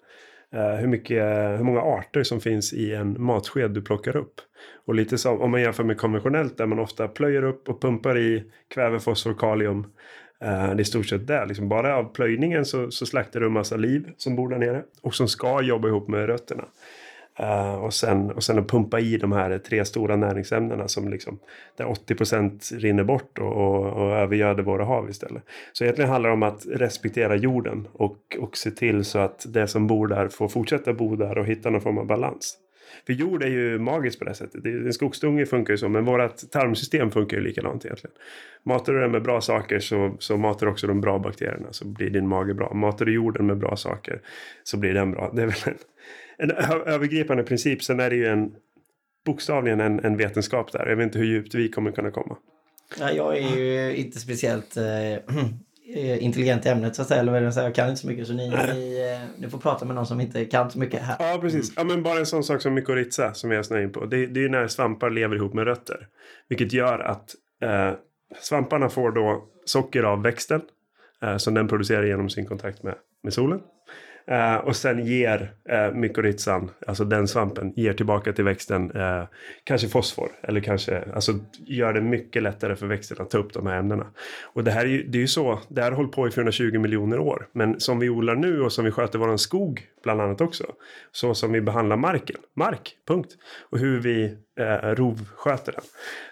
Eh, 0.55 0.75
hur, 0.75 0.87
mycket, 0.87 1.19
eh, 1.19 1.57
hur 1.57 1.65
många 1.65 1.81
arter 1.81 2.23
som 2.23 2.41
finns 2.41 2.73
i 2.73 2.95
en 2.95 3.23
matsked 3.23 3.71
du 3.71 3.83
plockar 3.83 4.17
upp. 4.17 4.41
Och 4.85 4.95
lite 4.95 5.19
som 5.19 5.41
om 5.41 5.51
man 5.51 5.61
jämför 5.61 5.85
med 5.85 5.99
konventionellt 5.99 6.59
där 6.59 6.67
man 6.67 6.79
ofta 6.79 7.09
plöjer 7.09 7.43
upp 7.43 7.69
och 7.69 7.83
pumpar 7.83 8.19
i 8.19 8.45
kväve, 8.75 9.01
fosfor, 9.01 9.35
kalium. 9.35 9.87
Eh, 10.41 10.49
det 10.49 10.73
är 10.73 10.81
i 10.81 10.85
stort 10.85 11.07
sett 11.07 11.27
det. 11.27 11.47
Liksom 11.47 11.69
bara 11.69 11.97
av 11.97 12.13
plöjningen 12.13 12.65
så, 12.65 12.91
så 12.91 13.07
slaktar 13.07 13.41
du 13.41 13.47
en 13.47 13.53
massa 13.53 13.77
liv 13.77 14.13
som 14.17 14.37
bor 14.37 14.49
där 14.49 14.59
nere. 14.59 14.83
Och 15.03 15.15
som 15.15 15.29
ska 15.29 15.63
jobba 15.63 15.89
ihop 15.89 16.09
med 16.09 16.27
rötterna. 16.27 16.65
Uh, 17.41 17.75
och, 17.75 17.95
sen, 17.95 18.31
och 18.31 18.43
sen 18.43 18.59
att 18.59 18.69
pumpa 18.69 19.01
i 19.01 19.17
de 19.17 19.33
här 19.33 19.59
tre 19.59 19.85
stora 19.85 20.17
näringsämnena 20.17 20.89
som 20.89 21.09
liksom, 21.09 21.39
där 21.77 21.89
80 21.89 22.15
procent 22.15 22.71
rinner 22.73 23.05
bort 23.05 23.39
och, 23.39 23.53
och, 23.57 23.87
och 23.87 24.17
övergöder 24.17 24.63
våra 24.63 24.85
hav 24.85 25.11
istället. 25.11 25.43
Så 25.73 25.85
egentligen 25.85 26.11
handlar 26.11 26.31
det 26.31 26.35
om 26.35 26.43
att 26.43 26.67
respektera 26.67 27.37
jorden 27.37 27.89
och, 27.93 28.17
och 28.39 28.57
se 28.57 28.71
till 28.71 29.05
så 29.05 29.19
att 29.19 29.47
det 29.49 29.67
som 29.67 29.87
bor 29.87 30.07
där 30.07 30.29
får 30.29 30.49
fortsätta 30.49 30.93
bo 30.93 31.17
där 31.17 31.39
och 31.39 31.47
hitta 31.47 31.71
någon 31.71 31.81
form 31.81 31.99
av 31.99 32.07
balans. 32.07 32.57
För 33.07 33.13
jord 33.13 33.43
är 33.43 33.49
ju 33.49 33.79
magiskt 33.79 34.19
på 34.19 34.25
det 34.25 34.35
sättet. 34.35 34.65
Det- 34.65 34.71
En 34.71 34.93
skogsdunge 34.93 35.47
funkar 35.47 35.73
ju 35.75 35.79
så, 35.79 35.89
men 35.89 36.05
vårt 36.05 36.51
tarmsystem 36.51 37.11
funkar 37.11 37.37
ju 37.37 37.43
likadant 37.43 37.85
egentligen. 37.85 38.15
Matar 38.63 38.93
du 38.93 39.01
den 39.01 39.11
med 39.11 39.23
bra 39.23 39.41
saker 39.41 39.79
så, 39.79 40.17
så 40.19 40.37
matar 40.37 40.67
du 40.67 40.73
också 40.73 40.87
de 40.87 41.01
bra 41.01 41.19
bakterierna 41.19 41.67
så 41.71 41.87
blir 41.87 42.11
din 42.11 42.29
mage 42.29 42.55
bra. 42.55 42.75
Matar 42.75 43.05
du 43.07 43.15
jorden 43.15 43.47
med 43.47 43.59
bra 43.59 43.77
saker 43.77 44.21
så 44.63 44.77
blir 44.77 44.95
den 44.95 45.11
bra. 45.13 45.31
Det 45.35 45.43
är 45.43 45.47
väl 45.47 45.55
en, 45.67 45.75
en 46.41 46.51
övergripande 46.87 47.43
princip. 47.43 47.83
Sen 47.83 48.01
är 48.01 48.11
det 48.11 48.17
ju 48.17 48.27
en 48.27 48.55
bokstavligen 49.27 49.81
en, 49.81 50.05
en 50.05 50.17
vetenskap 50.17 50.73
där. 50.73 50.87
Jag 50.87 50.97
vet 50.97 51.05
inte 51.05 51.19
hur 51.19 51.27
djupt 51.27 51.55
vi 51.55 51.69
kommer 51.69 51.93
kunna 51.93 52.11
komma. 52.11 52.37
Ja, 52.99 53.11
jag 53.11 53.39
är 53.39 53.57
ju 53.57 53.97
inte 53.97 54.21
speciellt 54.21 54.77
eh, 54.77 54.85
eh, 55.95 56.25
intelligent 56.25 56.67
i 56.67 56.69
ämnet 56.69 56.97
så 56.97 57.03
att 57.03 57.09
säga. 57.09 57.21
Eller 57.21 57.33
vad 57.33 57.43
jag 57.43 57.55
säga. 57.55 57.67
Jag 57.67 57.75
kan 57.75 57.89
inte 57.89 58.01
så 58.01 58.07
mycket 58.07 58.27
så 58.27 58.33
ni, 58.33 58.49
ni, 58.49 59.11
eh, 59.13 59.41
ni 59.41 59.49
får 59.49 59.59
prata 59.59 59.85
med 59.85 59.95
någon 59.95 60.07
som 60.07 60.21
inte 60.21 60.45
kan 60.45 60.71
så 60.71 60.79
mycket 60.79 61.03
här. 61.03 61.17
Ja, 61.19 61.39
precis. 61.41 61.73
Ja, 61.77 61.85
men 61.85 62.03
bara 62.03 62.19
en 62.19 62.27
sån 62.27 62.45
sak 62.45 62.63
som 62.63 62.75
mykorrhiza 62.75 63.35
som 63.35 63.51
jag 63.51 63.67
snöar 63.67 63.83
in 63.83 63.93
på. 63.93 64.05
Det, 64.05 64.27
det 64.27 64.41
är 64.41 64.43
ju 64.43 64.49
när 64.49 64.69
svampar 64.69 65.11
lever 65.11 65.37
ihop 65.37 65.55
med 65.55 65.65
rötter. 65.65 66.09
Vilket 66.49 66.73
gör 66.73 66.99
att 66.99 67.35
eh, 67.63 67.93
svamparna 68.41 68.89
får 68.89 69.11
då 69.11 69.49
socker 69.65 70.03
av 70.03 70.23
växten. 70.23 70.61
Eh, 71.23 71.37
som 71.37 71.55
den 71.55 71.69
producerar 71.69 72.03
genom 72.03 72.31
sin 72.31 72.47
kontakt 72.47 72.83
med, 72.83 72.95
med 73.23 73.33
solen. 73.33 73.61
Eh, 74.27 74.57
och 74.57 74.77
sen 74.77 75.07
ger 75.07 75.53
eh, 75.69 75.93
mykorrhizan, 75.93 76.71
alltså 76.87 77.05
den 77.05 77.29
svampen, 77.29 77.73
ger 77.77 77.93
tillbaka 77.93 78.33
till 78.33 78.45
växten 78.45 78.91
eh, 78.91 79.25
kanske 79.65 79.89
fosfor. 79.89 80.29
Eller 80.43 80.61
kanske, 80.61 81.05
alltså 81.15 81.33
gör 81.67 81.93
det 81.93 82.01
mycket 82.01 82.43
lättare 82.43 82.77
för 82.77 82.87
växten 82.87 83.17
att 83.21 83.31
ta 83.31 83.39
upp 83.39 83.53
de 83.53 83.67
här 83.67 83.79
ämnena. 83.79 84.07
Och 84.43 84.65
det 84.65 84.71
här 84.71 84.85
är 84.85 84.89
ju, 84.89 85.03
det 85.03 85.19
är 85.19 85.21
ju 85.21 85.27
så, 85.27 85.61
det 85.69 85.83
här 85.83 85.91
har 85.91 85.97
hållit 85.97 86.13
på 86.13 86.29
i 86.29 86.31
420 86.31 86.79
miljoner 86.79 87.19
år. 87.19 87.49
Men 87.53 87.81
som 87.81 87.99
vi 87.99 88.09
odlar 88.09 88.35
nu 88.35 88.61
och 88.61 88.73
som 88.73 88.85
vi 88.85 88.91
sköter 88.91 89.19
våran 89.19 89.39
skog 89.39 89.83
bland 90.03 90.21
annat 90.21 90.41
också. 90.41 90.65
Så 91.13 91.35
som 91.35 91.53
vi 91.53 91.61
behandlar 91.61 91.97
marken, 91.97 92.37
mark, 92.57 92.97
punkt. 93.09 93.37
Och 93.71 93.79
hur 93.79 94.01
vi 94.01 94.37
eh, 94.61 94.95
rovsköter 94.95 95.73
den. 95.73 95.83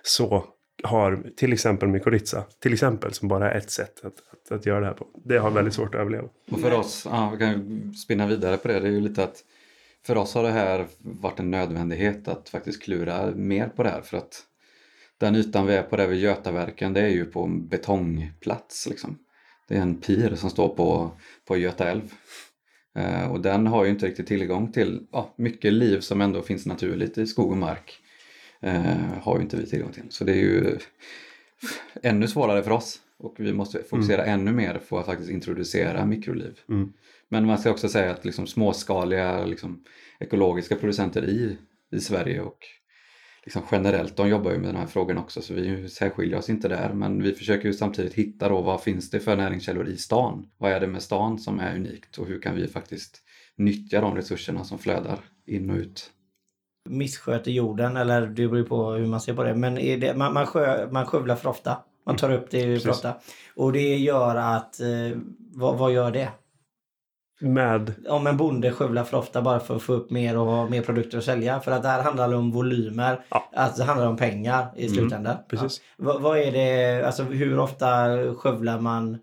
Så 0.02 0.44
har 0.82 1.30
till 1.36 1.52
exempel 1.52 1.88
mykorrhiza, 1.88 2.44
till 2.62 2.72
exempel, 2.72 3.12
som 3.12 3.28
bara 3.28 3.52
är 3.52 3.58
ett 3.58 3.70
sätt 3.70 4.00
att, 4.04 4.14
att, 4.32 4.52
att 4.52 4.66
göra 4.66 4.80
det 4.80 4.86
här 4.86 4.94
på. 4.94 5.06
Det 5.25 5.38
har 5.38 5.50
väldigt 5.50 5.75
svårt 5.75 5.94
att 5.94 6.00
överleva. 6.00 6.28
Och 6.50 6.60
för 6.60 6.75
oss, 6.75 7.06
ja, 7.10 7.30
vi 7.32 7.38
kan 7.38 7.50
ju 7.50 7.92
spinna 7.92 8.26
vidare 8.26 8.56
på 8.56 8.69
det, 8.69 8.80
det 8.80 8.88
är 8.88 8.92
ju 8.92 9.00
lite 9.00 9.25
att 9.25 9.44
för 10.06 10.16
oss 10.16 10.34
har 10.34 10.42
det 10.42 10.50
här 10.50 10.86
varit 10.98 11.40
en 11.40 11.50
nödvändighet 11.50 12.28
att 12.28 12.48
faktiskt 12.48 12.82
klura 12.82 13.30
mer 13.34 13.69
på 13.69 13.82
det 13.82 13.90
här 13.90 14.00
för 14.00 14.16
att 14.16 14.42
den 15.19 15.36
ytan 15.36 15.66
vi 15.66 15.75
är 15.75 15.82
på 15.82 15.96
där 15.96 16.06
vid 16.06 16.20
Götaverken 16.20 16.92
det 16.92 17.00
är 17.00 17.08
ju 17.08 17.24
på 17.24 17.42
en 17.42 17.69
betongplats 17.69 18.86
liksom. 18.86 19.19
Det 19.69 19.76
är 19.76 19.82
en 19.82 20.00
pir 20.00 20.34
som 20.34 20.50
står 20.50 20.69
på, 20.69 21.10
på 21.44 21.56
Göta 21.56 21.90
älv. 21.90 22.12
Eh, 22.94 23.32
och 23.32 23.40
den 23.40 23.66
har 23.66 23.84
ju 23.84 23.90
inte 23.90 24.06
riktigt 24.06 24.26
tillgång 24.26 24.72
till 24.72 25.06
ja, 25.12 25.34
mycket 25.38 25.72
liv 25.72 26.00
som 26.00 26.20
ändå 26.20 26.42
finns 26.42 26.66
naturligt 26.66 27.19
i 27.19 27.26
skog 27.26 27.50
och 27.50 27.56
mark. 27.56 28.00
Eh, 28.60 28.96
har 29.22 29.36
ju 29.36 29.43
inte 29.43 29.56
vi 29.56 29.67
tillgång 29.67 29.93
till. 29.93 30.06
Så 30.08 30.24
det 30.24 30.32
är 30.32 30.36
ju 30.36 30.79
ännu 32.03 32.29
svårare 32.29 32.62
för 32.62 32.70
oss 32.70 33.00
och 33.19 33.34
vi 33.38 33.53
måste 33.53 33.82
fokusera 33.82 34.24
ännu 34.24 34.53
mer 34.53 34.81
på 34.88 34.98
att 34.98 35.06
faktiskt 35.06 35.31
introducera 35.31 36.06
mikroliv. 36.06 36.60
Mm. 36.69 36.93
Men 37.29 37.46
man 37.46 37.58
ska 37.58 37.70
också 37.70 37.88
säga 37.88 38.10
att 38.10 38.24
liksom 38.24 38.46
småskaliga 38.46 39.44
liksom, 39.44 39.84
ekologiska 40.20 40.77
producenter 40.77 41.24
i, 41.24 41.58
i 41.93 42.00
Sverige 42.00 42.41
och 42.41 42.58
liksom 43.44 43.62
generellt, 43.72 44.17
de 44.17 44.29
jobbar 44.29 44.53
ju 44.53 44.58
med 44.58 44.69
den 44.69 44.77
här 44.77 44.86
frågan 44.86 45.19
också 45.19 45.43
så 45.43 45.55
vi 45.55 45.88
särskiljer 45.88 46.38
oss 46.38 46.50
inte 46.50 46.69
där 46.69 46.93
men 46.93 47.22
vi 47.22 47.34
försöker 47.34 47.69
ju 47.69 47.74
samtidigt 47.74 48.15
hitta 48.15 48.48
då 48.48 48.60
vad 48.60 48.82
finns 48.82 49.10
det 49.10 49.20
för 49.20 49.36
näringskällor 49.36 49.88
i 49.88 49.96
stan? 49.96 50.50
Vad 50.58 50.72
är 50.72 50.81
det 50.81 50.86
med 50.86 51.03
stan 51.03 51.38
som 51.38 51.60
är 51.60 51.77
unikt 51.77 52.19
och 52.19 52.27
hur 52.27 52.41
kan 52.41 52.56
vi 52.56 52.69
faktiskt 52.69 53.22
nyttja 53.56 54.00
de 54.00 54.17
resurserna 54.17 54.65
som 54.65 54.79
flödar 54.79 55.19
in 55.46 55.70
och 55.70 55.77
ut? 55.77 56.10
Missköter 56.88 57.50
jorden 57.50 57.96
eller 57.96 58.26
det 58.26 58.48
beror 58.48 58.62
på 58.64 58.90
hur 58.90 59.06
man 59.06 59.20
ser 59.20 59.34
på 59.34 59.42
det. 59.42 59.54
Men 59.54 59.74
det, 59.74 60.16
man, 60.16 60.34
man, 60.34 60.46
sjö, 60.46 60.88
man 60.90 61.06
skövlar 61.06 61.36
för 61.36 61.48
ofta. 61.48 61.76
Man 62.06 62.16
tar 62.16 62.32
upp 62.32 62.50
det 62.50 62.82
för 62.82 62.90
ofta. 62.90 63.14
Och 63.56 63.72
det 63.72 63.96
gör 63.96 64.36
att, 64.36 64.80
eh, 64.80 65.18
vad, 65.54 65.78
vad 65.78 65.92
gör 65.92 66.10
det? 66.10 66.28
Med, 67.40 67.94
Om 68.08 68.26
en 68.26 68.36
bonde 68.36 68.72
skövlar 68.72 69.04
för 69.04 69.16
ofta 69.16 69.42
bara 69.42 69.60
för 69.60 69.76
att 69.76 69.82
få 69.82 69.92
upp 69.92 70.10
mer 70.10 70.38
och 70.38 70.46
ha 70.46 70.68
mer 70.68 70.82
produkter 70.82 71.18
att 71.18 71.24
sälja. 71.24 71.60
För 71.60 71.72
att 71.72 71.82
det 71.82 71.88
här 71.88 72.02
handlar 72.02 72.34
om 72.34 72.50
volymer. 72.50 73.20
Ja. 73.28 73.48
Att 73.52 73.76
det 73.76 73.84
handlar 73.84 74.06
om 74.06 74.16
pengar 74.16 74.66
i 74.76 74.88
slutändan. 74.88 75.36
precis. 75.48 75.80
Ja. 75.96 76.04
Vad, 76.04 76.22
vad 76.22 76.38
är 76.38 76.52
det, 76.52 77.06
alltså 77.06 77.22
hur 77.22 77.58
ofta 77.58 77.86
skövlar 78.34 78.80
man 78.80 79.18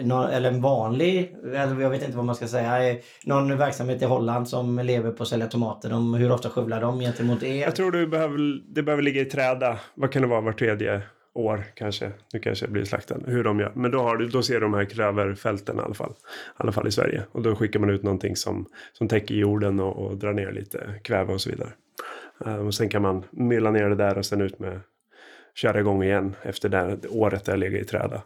någon, 0.00 0.30
eller 0.30 0.48
en 0.48 0.60
vanlig, 0.60 1.34
alltså, 1.44 1.80
jag 1.80 1.90
vet 1.90 2.02
inte 2.02 2.16
vad 2.16 2.26
man 2.26 2.34
ska 2.34 2.48
säga, 2.48 2.90
eh, 2.90 2.96
någon 3.24 3.58
verksamhet 3.58 4.02
i 4.02 4.04
Holland 4.04 4.48
som 4.48 4.78
lever 4.78 5.10
på 5.10 5.22
att 5.22 5.28
sälja 5.28 5.46
tomater. 5.46 5.90
De, 5.90 6.14
hur 6.14 6.32
ofta 6.32 6.50
skövlar 6.50 6.80
de 6.80 7.00
gentemot 7.00 7.42
er? 7.42 7.60
Jag 7.60 7.76
tror 7.76 7.92
du 7.92 8.06
behöver, 8.06 8.62
det 8.74 8.82
behöver 8.82 9.02
ligga 9.02 9.20
i 9.20 9.24
träda. 9.24 9.78
Vad 9.94 10.12
kan 10.12 10.22
det 10.22 10.28
vara 10.28 10.40
var 10.40 10.52
tredje 10.52 11.02
år 11.34 11.64
kanske? 11.74 12.12
Nu 12.32 12.40
kanske 12.40 12.64
jag 12.64 12.72
blir 12.72 12.84
slaktad. 12.84 13.18
Hur 13.26 13.44
de 13.44 13.60
gör. 13.60 13.72
Men 13.74 13.90
då, 13.90 14.02
har 14.02 14.16
du, 14.16 14.28
då 14.28 14.42
ser 14.42 14.54
du 14.54 14.60
de 14.60 14.74
här 14.74 14.84
klöverfälten 14.84 15.76
i 15.76 15.80
alla 15.80 15.94
fall. 15.94 16.12
I 16.12 16.14
alla 16.56 16.72
fall 16.72 16.88
i 16.88 16.92
Sverige. 16.92 17.22
Och 17.32 17.42
då 17.42 17.54
skickar 17.54 17.80
man 17.80 17.90
ut 17.90 18.02
någonting 18.02 18.36
som, 18.36 18.66
som 18.92 19.08
täcker 19.08 19.34
jorden 19.34 19.80
och, 19.80 20.06
och 20.06 20.16
drar 20.16 20.32
ner 20.32 20.52
lite 20.52 20.94
kväve 21.02 21.32
och 21.32 21.40
så 21.40 21.50
vidare. 21.50 21.70
Eh, 22.46 22.66
och 22.66 22.74
sen 22.74 22.88
kan 22.88 23.02
man 23.02 23.24
mylla 23.30 23.70
ner 23.70 23.88
det 23.88 23.94
där 23.94 24.18
och 24.18 24.26
sen 24.26 24.40
ut 24.40 24.58
med 24.58 24.80
köra 25.54 25.80
igång 25.80 26.02
igen 26.02 26.36
efter 26.42 26.68
det 26.68 26.76
här 26.76 26.98
året 27.10 27.44
det 27.44 27.52
har 27.52 27.56
legat 27.56 27.82
i 27.82 27.84
träda. 27.84 28.22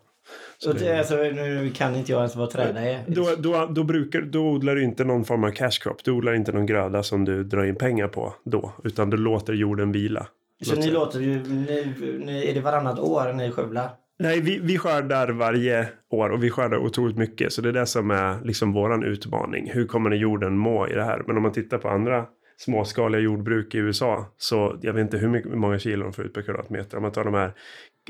Så 0.59 0.73
det- 0.73 0.99
alltså, 0.99 1.16
nu 1.16 1.71
kan 1.75 1.95
inte 1.97 2.12
jag 2.12 2.18
ens 2.18 2.37
vad 2.37 2.50
träda 2.50 2.80
är. 2.80 3.04
Då, 3.06 3.28
då, 3.38 3.66
då, 3.75 3.85
brukar, 3.85 4.21
då 4.21 4.40
odlar 4.49 4.75
du 4.75 4.83
inte 4.85 5.04
någon 5.04 5.25
form 5.25 5.45
av 5.45 5.50
cash 5.50 5.71
crop. 5.83 6.04
Du 6.04 6.11
odlar 6.11 6.33
inte 6.35 6.52
någon 6.52 6.66
gröda 6.66 7.02
som 7.02 7.25
du 7.25 7.45
drar 7.45 7.64
in 7.64 7.76
pengar 7.76 8.09
på 8.09 8.35
då. 8.45 8.73
Utan 8.85 9.11
du 9.11 9.16
låter 9.16 9.52
jorden 9.52 9.92
vila. 9.92 10.26
Så 10.64 10.75
Låt 10.75 10.85
ni 10.85 10.90
låter 10.90 11.21
ju, 11.21 11.42
ni, 11.42 11.95
ni, 12.25 12.47
är 12.50 12.54
det 12.54 12.61
varannat 12.61 12.99
år 12.99 13.33
ni 13.33 13.50
skövlar? 13.50 13.88
Nej, 14.18 14.40
vi, 14.40 14.59
vi 14.62 14.78
skördar 14.78 15.28
varje 15.28 15.88
år 16.11 16.30
och 16.30 16.45
vi 16.45 16.50
skördar 16.50 16.76
otroligt 16.78 17.16
mycket. 17.16 17.52
Så 17.52 17.62
det 17.62 17.68
är 17.68 17.73
det 17.73 17.87
som 17.87 18.11
är 18.11 18.45
liksom 18.45 18.73
våran 18.73 19.04
utmaning. 19.04 19.71
Hur 19.71 19.87
kommer 19.87 20.11
jorden 20.11 20.59
må 20.59 20.88
i 20.88 20.92
det 20.95 21.04
här? 21.04 21.23
Men 21.26 21.37
om 21.37 21.42
man 21.42 21.52
tittar 21.52 21.78
på 21.78 21.88
andra 21.88 22.25
småskaliga 22.56 23.20
jordbruk 23.20 23.75
i 23.75 23.78
USA. 23.78 24.26
Så 24.36 24.78
jag 24.80 24.92
vet 24.92 25.02
inte 25.02 25.18
hur, 25.18 25.28
mycket, 25.28 25.52
hur 25.52 25.56
många 25.56 25.78
kilo 25.78 26.04
de 26.04 26.12
får 26.12 26.25
ut 26.25 26.34
per 26.34 26.42
kvadratmeter. 26.42 26.96
Om 26.96 27.02
man 27.02 27.12
tar 27.12 27.25
de 27.25 27.34
här 27.34 27.52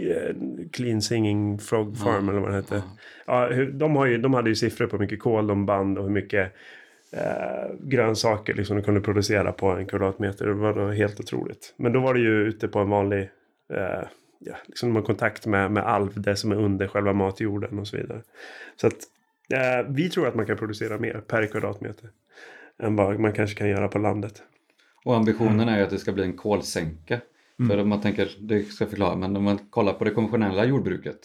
eh, 0.01 0.37
Clean 0.73 1.03
Singing 1.03 1.59
Frog 1.59 1.99
Farm 1.99 2.29
eller 2.29 2.41
vad 2.41 2.51
det 2.51 2.57
heter. 2.57 2.83
Ja, 3.27 3.47
hur, 3.47 3.71
de, 3.71 3.97
har 3.97 4.07
ju, 4.07 4.19
de 4.19 4.35
hade 4.35 4.49
ju 4.49 4.57
siffror 4.57 4.87
på 4.87 4.97
hur 4.97 5.05
mycket 5.05 5.21
kol 5.21 5.47
de 5.47 5.67
band 5.67 5.99
och 5.99 6.05
hur 6.05 6.11
mycket 6.11 6.53
eh, 7.13 7.75
grönsaker 7.81 8.55
liksom 8.55 8.77
de 8.77 8.83
kunde 8.83 9.01
producera 9.01 9.53
på 9.53 9.67
en 9.67 9.87
kvadratmeter. 9.87 10.47
Det 10.47 10.55
var 10.55 10.93
helt 10.93 11.21
otroligt. 11.21 11.75
Men 11.77 11.93
då 11.93 12.01
var 12.01 12.15
det 12.15 12.21
ju 12.21 12.43
ute 12.43 12.69
på 12.69 12.79
en 12.79 12.91
vanlig 12.91 13.31
eh, 13.73 14.09
ja, 14.39 14.57
liksom 14.67 14.89
de 14.89 14.97
har 14.97 15.03
kontakt 15.03 15.47
med, 15.47 15.71
med 15.71 15.87
alv, 15.87 16.21
det 16.21 16.37
som 16.37 16.53
är 16.53 16.57
under 16.57 16.89
själva 16.89 17.13
matjorden 17.13 17.79
och 17.79 17.89
så 17.89 17.97
vidare. 17.97 18.23
Så 18.77 18.87
att 18.87 18.97
eh, 19.53 19.87
vi 19.89 20.09
tror 20.09 20.29
att 20.29 20.35
man 20.35 20.47
kan 20.47 20.57
producera 20.57 20.99
mer 20.99 21.21
per 21.27 21.47
kvadratmeter 21.47 22.11
än 22.83 22.97
vad 22.97 23.21
man 23.21 23.33
kanske 23.33 23.57
kan 23.57 23.69
göra 23.69 23.89
på 23.89 23.99
landet. 23.99 24.43
Och 25.05 25.17
ambitionen 25.17 25.69
är 25.69 25.79
ju 25.79 25.85
att 25.85 25.91
det 25.91 25.99
ska 25.99 26.13
bli 26.13 26.25
en 26.25 26.37
kolsänka. 26.37 27.21
För 27.69 27.79
om 27.79 27.89
man 27.89 28.01
tänker, 28.01 28.37
det 28.41 28.63
ska 28.63 28.85
jag 28.85 28.91
förklara, 28.91 29.17
men 29.17 29.37
om 29.37 29.45
man 29.45 29.59
kollar 29.59 29.93
på 29.93 30.05
det 30.05 30.11
konventionella 30.11 30.65
jordbruket 30.65 31.19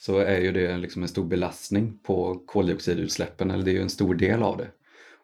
så 0.00 0.18
är 0.18 0.40
ju 0.40 0.52
det 0.52 0.76
liksom 0.76 1.02
en 1.02 1.08
stor 1.08 1.24
belastning 1.24 1.98
på 2.02 2.42
koldioxidutsläppen, 2.46 3.50
eller 3.50 3.64
det 3.64 3.70
är 3.70 3.74
ju 3.74 3.82
en 3.82 3.90
stor 3.90 4.14
del 4.14 4.42
av 4.42 4.56
det. 4.56 4.68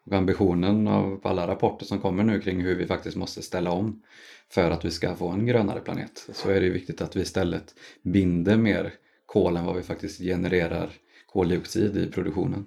Och 0.05 0.13
ambitionen 0.13 0.87
av 0.87 1.21
alla 1.23 1.47
rapporter 1.47 1.85
som 1.85 1.99
kommer 1.99 2.23
nu 2.23 2.39
kring 2.41 2.61
hur 2.61 2.75
vi 2.75 2.85
faktiskt 2.85 3.17
måste 3.17 3.41
ställa 3.41 3.71
om 3.71 4.01
för 4.49 4.71
att 4.71 4.85
vi 4.85 4.91
ska 4.91 5.15
få 5.15 5.27
en 5.27 5.45
grönare 5.45 5.79
planet 5.79 6.29
så 6.33 6.49
är 6.49 6.59
det 6.59 6.65
ju 6.65 6.73
viktigt 6.73 7.01
att 7.01 7.15
vi 7.15 7.21
istället 7.21 7.75
binder 8.01 8.57
mer 8.57 8.93
kol 9.25 9.57
än 9.57 9.65
vad 9.65 9.75
vi 9.75 9.81
faktiskt 9.81 10.19
genererar 10.19 10.89
koldioxid 11.25 11.97
i 11.97 12.11
produktionen. 12.11 12.65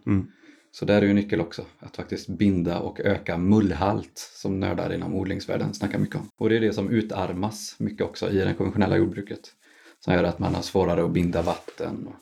Så 0.74 0.84
där 0.84 1.02
är 1.02 1.06
ju 1.06 1.14
nyckel 1.14 1.40
också, 1.40 1.64
att 1.78 1.96
faktiskt 1.96 2.28
binda 2.28 2.78
och 2.78 3.00
öka 3.00 3.38
mullhalt 3.38 4.30
som 4.34 4.60
nördar 4.60 4.94
inom 4.94 5.14
odlingsvärlden 5.14 5.74
snackar 5.74 5.98
mycket 5.98 6.16
om. 6.16 6.28
Och 6.36 6.48
det 6.48 6.56
är 6.56 6.60
det 6.60 6.72
som 6.72 6.90
utarmas 6.90 7.76
mycket 7.78 8.06
också 8.06 8.30
i 8.30 8.38
det 8.38 8.54
konventionella 8.54 8.96
jordbruket. 8.96 9.40
Som 10.00 10.14
gör 10.14 10.24
att 10.24 10.38
man 10.38 10.54
har 10.54 10.62
svårare 10.62 11.04
att 11.04 11.10
binda 11.10 11.42
vatten. 11.42 12.06
Och 12.06 12.14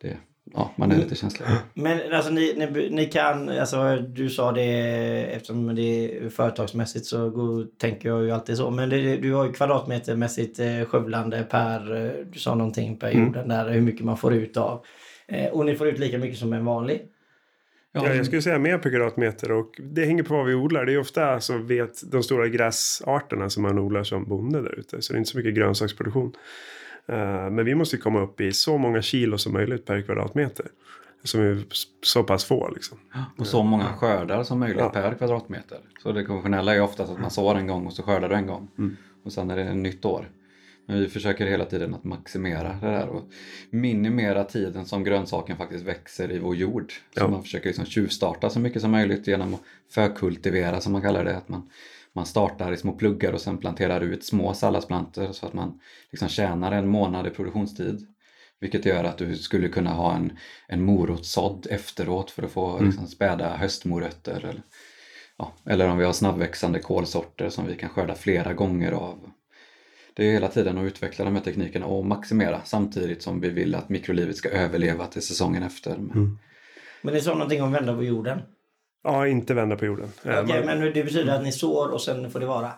det, 0.00 0.16
ja, 0.54 0.70
man 0.76 0.92
är 0.92 0.96
lite 0.96 1.14
känslig. 1.14 1.48
Men 1.74 2.12
alltså 2.12 2.30
ni, 2.30 2.54
ni, 2.56 2.90
ni 2.90 3.06
kan, 3.06 3.48
alltså 3.48 3.96
du 3.96 4.30
sa 4.30 4.52
det 4.52 4.70
eftersom 5.24 5.74
det 5.74 5.82
är 5.82 6.28
företagsmässigt 6.30 7.06
så 7.06 7.30
går, 7.30 7.66
tänker 7.78 8.08
jag 8.08 8.22
ju 8.22 8.30
alltid 8.30 8.56
så. 8.56 8.70
Men 8.70 8.88
det, 8.88 9.16
du 9.16 9.32
har 9.32 9.46
ju 9.46 9.52
kvadratmetermässigt 9.52 10.58
eh, 10.58 10.84
skövlande 10.84 11.42
per, 11.42 12.04
eh, 12.04 12.10
du 12.32 12.38
sa 12.38 12.54
någonting 12.54 12.96
per 12.96 13.10
jorden 13.10 13.48
där, 13.48 13.70
hur 13.70 13.80
mycket 13.80 14.04
man 14.04 14.16
får 14.16 14.34
ut 14.34 14.56
av. 14.56 14.84
Eh, 15.28 15.46
och 15.46 15.66
ni 15.66 15.74
får 15.74 15.88
ut 15.88 15.98
lika 15.98 16.18
mycket 16.18 16.38
som 16.38 16.52
en 16.52 16.64
vanlig. 16.64 17.08
Ja, 18.04 18.14
jag 18.14 18.26
skulle 18.26 18.42
säga 18.42 18.58
mer 18.58 18.78
per 18.78 18.90
kvadratmeter 18.90 19.52
och 19.52 19.80
det 19.82 20.04
hänger 20.04 20.22
på 20.22 20.34
vad 20.36 20.46
vi 20.46 20.54
odlar. 20.54 20.84
Det 20.86 20.92
är 20.92 20.98
ofta 20.98 21.40
så 21.40 21.58
vet 21.58 22.10
de 22.12 22.22
stora 22.22 22.48
gräsarterna 22.48 23.50
som 23.50 23.62
man 23.62 23.78
odlar 23.78 24.02
som 24.02 24.24
bonde 24.24 24.62
där 24.62 24.78
ute. 24.78 25.02
Så 25.02 25.12
det 25.12 25.16
är 25.16 25.18
inte 25.18 25.30
så 25.30 25.38
mycket 25.38 25.54
grönsaksproduktion. 25.54 26.32
Eh, 27.08 27.50
men 27.50 27.64
vi 27.64 27.74
måste 27.74 27.96
komma 27.96 28.20
upp 28.22 28.40
i 28.40 28.52
så 28.52 28.78
många 28.78 29.02
kilo 29.02 29.38
som 29.38 29.52
möjligt 29.52 29.84
per 29.84 30.02
kvadratmeter. 30.02 30.66
Som 31.24 31.40
är 31.40 31.62
så 32.02 32.22
pass 32.24 32.44
få 32.44 32.70
liksom. 32.74 32.98
Och 33.36 33.46
så 33.46 33.62
många 33.62 33.84
skördar 33.84 34.42
som 34.42 34.58
möjligt 34.58 34.78
Ja. 34.80 34.88
per 34.88 35.14
kvadratmeter. 35.14 35.78
Så 36.02 36.12
det 36.12 36.24
konventionella 36.24 36.74
är 36.74 36.80
oftast 36.80 37.12
att 37.12 37.20
man 37.20 37.30
sår 37.30 37.54
en 37.54 37.66
gång 37.66 37.86
och 37.86 37.92
så 37.92 38.02
skördar 38.02 38.28
du 38.28 38.34
en 38.34 38.46
gång. 38.46 38.68
Och 39.24 39.32
sen 39.32 39.50
är 39.50 39.56
det 39.56 39.62
ett 39.62 39.76
nytt 39.76 40.04
år. 40.04 40.28
Men 40.86 41.00
vi 41.00 41.08
försöker 41.08 41.46
hela 41.46 41.64
tiden 41.64 41.94
att 41.94 42.04
maximera 42.04 42.72
det 42.80 42.86
där 42.86 43.08
och 43.08 43.22
minimera 43.70 44.44
tiden 44.44 44.86
som 44.86 45.04
grönsaken 45.04 45.56
faktiskt 45.56 45.84
växer 45.84 46.32
i 46.32 46.38
vår 46.38 46.56
jord. 46.56 46.92
Så 46.92 47.20
Ja. 47.20 47.28
man 47.28 47.42
försöker 47.42 47.66
liksom 47.66 47.84
tjuvstarta 47.86 48.50
så 48.50 48.60
mycket 48.60 48.82
som 48.82 48.90
möjligt 48.90 49.26
genom 49.26 49.54
att 49.54 49.60
förkultivera 49.90 50.80
som 50.80 50.92
man 50.92 51.02
kallar 51.02 51.24
det. 51.24 51.36
Att 51.36 51.48
man, 51.48 51.70
man 52.12 52.26
startar 52.26 52.72
i 52.72 52.76
små 52.76 52.92
pluggar 52.92 53.32
och 53.32 53.40
sen 53.40 53.58
planterar 53.58 54.00
ut 54.00 54.24
små 54.24 54.54
salladsplantor 54.54 55.32
så 55.32 55.46
att 55.46 55.52
man 55.52 55.80
liksom 56.10 56.28
tjänar 56.28 56.72
en 56.72 56.88
månad 56.88 57.26
i 57.26 57.30
produktionstid. 57.30 58.06
Vilket 58.60 58.84
gör 58.84 59.04
att 59.04 59.18
du 59.18 59.36
skulle 59.36 59.68
kunna 59.68 59.90
ha 59.90 60.16
en, 60.16 60.38
en 60.68 60.82
morotssådd 60.82 61.66
efteråt 61.70 62.30
för 62.30 62.42
att 62.42 62.50
få 62.50 62.80
liksom, 62.80 63.06
späda 63.06 63.56
höstmorötter. 63.56 64.36
Eller, 64.36 64.62
ja, 65.38 65.52
eller 65.64 65.88
om 65.88 65.98
vi 65.98 66.04
har 66.04 66.12
snabbväxande 66.12 66.78
kolsorter 66.78 67.48
som 67.48 67.66
vi 67.66 67.76
kan 67.76 67.88
skörda 67.88 68.14
flera 68.14 68.54
gånger 68.54 68.92
av. 68.92 69.30
Det 70.16 70.24
är 70.28 70.32
hela 70.32 70.48
tiden 70.48 70.78
att 70.78 70.84
utveckla 70.84 71.24
de 71.24 71.34
här 71.34 71.42
teknikerna 71.42 71.86
och 71.86 72.04
maximera 72.06 72.60
samtidigt 72.64 73.22
som 73.22 73.40
vi 73.40 73.48
vill 73.50 73.74
att 73.74 73.88
mikrolivet 73.88 74.36
ska 74.36 74.48
överleva 74.48 75.06
till 75.06 75.22
säsongen 75.22 75.62
efter. 75.62 75.96
Men, 75.98 76.38
Men 77.02 77.14
ni 77.14 77.20
sa 77.20 77.32
någonting 77.34 77.62
om 77.62 77.72
vända 77.72 77.94
på 77.94 78.02
jorden. 78.04 78.38
Ja, 79.04 79.26
inte 79.28 79.54
vända 79.54 79.76
på 79.76 79.84
jorden. 79.86 80.08
Eh, 80.24 80.40
Okej, 80.44 80.64
man- 80.66 80.78
men 80.78 80.92
det 80.92 81.04
betyder 81.04 81.34
att 81.36 81.42
ni 81.42 81.52
sår 81.52 81.88
och 81.88 82.00
sen 82.00 82.30
får 82.30 82.40
det 82.40 82.46
vara? 82.46 82.72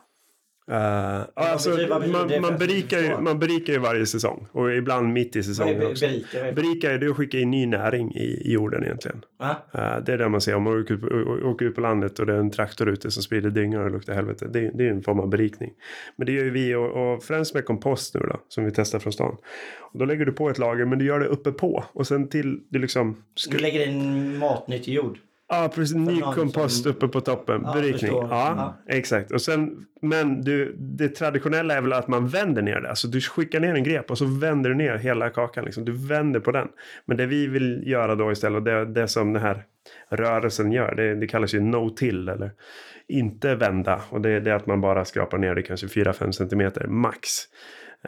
Eh, 0.71 1.21
alltså, 1.35 1.71
betyder 1.71 1.89
man, 1.89 2.41
man, 2.41 2.59
berikar 2.59 2.99
ju, 2.99 3.21
man 3.21 3.39
berikar 3.39 3.73
ju 3.73 3.79
varje 3.79 4.07
säsong. 4.07 4.47
Och 4.53 4.73
ibland 4.75 5.13
mitt 5.13 5.37
i 5.37 5.43
säsongen 5.43 5.87
också. 5.87 6.07
berika? 6.07 6.39
Vad 6.39 6.49
är- 6.49 6.99
det 6.99 7.11
att 7.11 7.17
skicka 7.17 7.39
in 7.39 7.51
ny 7.51 7.67
näring 7.67 8.15
i, 8.15 8.25
i 8.25 8.53
jorden 8.53 8.85
egentligen. 8.85 9.25
Eh, 9.41 9.97
det 10.07 10.13
är 10.13 10.19
det 10.19 10.29
man 10.29 10.41
ser 10.41 10.55
om 10.55 10.63
man 10.63 10.81
åker 10.81 10.95
ut, 10.95 11.43
åker 11.45 11.67
ut 11.67 11.75
på 11.75 11.81
landet 11.81 12.19
och 12.19 12.27
det 12.27 12.33
är 12.33 12.39
en 12.39 12.51
traktor 12.51 12.89
ute 12.89 13.11
som 13.11 13.23
sprider 13.23 13.51
dynga 13.51 13.81
och 13.83 13.91
luktar 13.91 14.15
helvete. 14.15 14.47
Det, 14.53 14.59
är- 14.67 14.71
det 14.75 14.87
är 14.87 14.91
en 14.91 15.03
form 15.03 15.21
av 15.21 15.29
berikning. 15.29 15.71
Men 16.17 16.27
det 16.27 16.33
gör 16.33 16.45
ju 16.45 16.51
vi 16.51 16.75
och, 16.75 17.13
och 17.15 17.23
främst 17.25 17.55
med 17.55 17.65
kompost 17.65 18.15
nu 18.15 18.21
då, 18.21 18.41
som 18.49 18.65
vi 18.65 18.71
testar 18.71 18.99
från 18.99 19.13
stan. 19.13 19.37
Och 19.81 19.99
då 19.99 20.05
lägger 20.05 20.25
du 20.27 20.33
på 20.33 20.51
ett 20.51 20.59
lager 20.59 20.85
men 20.85 20.99
du 20.99 21.05
gör 21.05 21.21
det 21.21 21.27
uppe 21.27 21.53
på. 21.53 21.85
Och 21.93 22.07
sen 22.07 22.29
till, 22.29 22.61
det 22.69 22.79
liksom... 22.79 23.17
Du 23.51 23.59
lägger 23.59 23.87
in 23.89 24.39
matnyttig 24.39 24.95
jord? 24.95 25.19
Ja, 25.49 25.71
precis. 25.75 25.97
Ny 25.97 26.21
kompost 26.21 26.83
som- 26.83 26.91
uppe 26.91 27.09
på 27.09 27.21
toppen. 27.21 27.61
Ja, 27.65 27.73
Berikning. 27.73 27.99
förstår. 27.99 28.29
Ja, 28.31 28.77
exakt. 28.87 29.31
Och 29.33 29.43
sen, 29.43 29.87
men 30.03 30.41
du, 30.41 30.77
det 30.79 31.09
traditionella 31.09 31.75
är 31.75 31.81
väl 31.81 31.93
att 31.93 32.09
man 32.09 32.29
vänder 32.29 32.63
ner 32.63 32.81
det. 32.81 32.89
Alltså 32.89 33.09
du 33.09 33.21
skickar 33.21 33.61
ner 33.61 33.75
en 33.75 33.85
grep 33.85 34.11
och 34.11 34.19
så 34.19 34.25
vänder 34.25 34.71
du 34.71 34.77
ner 34.77 34.97
hela 34.97 35.31
kakan. 35.31 35.65
Liksom. 35.65 35.85
Du 35.85 35.93
vänder 35.93 36.41
på 36.41 36.53
den. 36.53 36.69
Men 37.05 37.17
det 37.17 37.27
vi 37.27 37.47
vill 37.47 37.83
göra 37.87 38.15
då 38.15 38.33
istället, 38.33 38.57
och 38.57 38.63
det, 38.63 38.85
det 38.85 39.09
som 39.09 39.33
den 39.33 39.43
här 39.43 39.63
rörelsen 40.11 40.73
gör, 40.73 40.95
det, 40.95 41.15
det 41.15 41.27
kallas 41.27 41.55
ju 41.55 41.61
no-till 41.61 42.29
eller 42.29 42.53
inte 43.09 43.55
vända. 43.55 44.01
Och 44.11 44.21
det, 44.21 44.41
det 44.41 44.51
är 44.51 44.55
att 44.55 44.67
man 44.67 44.81
bara 44.81 45.05
skrapar 45.05 45.39
ner 45.39 45.55
det 45.55 45.63
kanske 45.63 45.87
4-5 45.87 46.31
centimeter 46.33 46.87
max. 46.87 47.29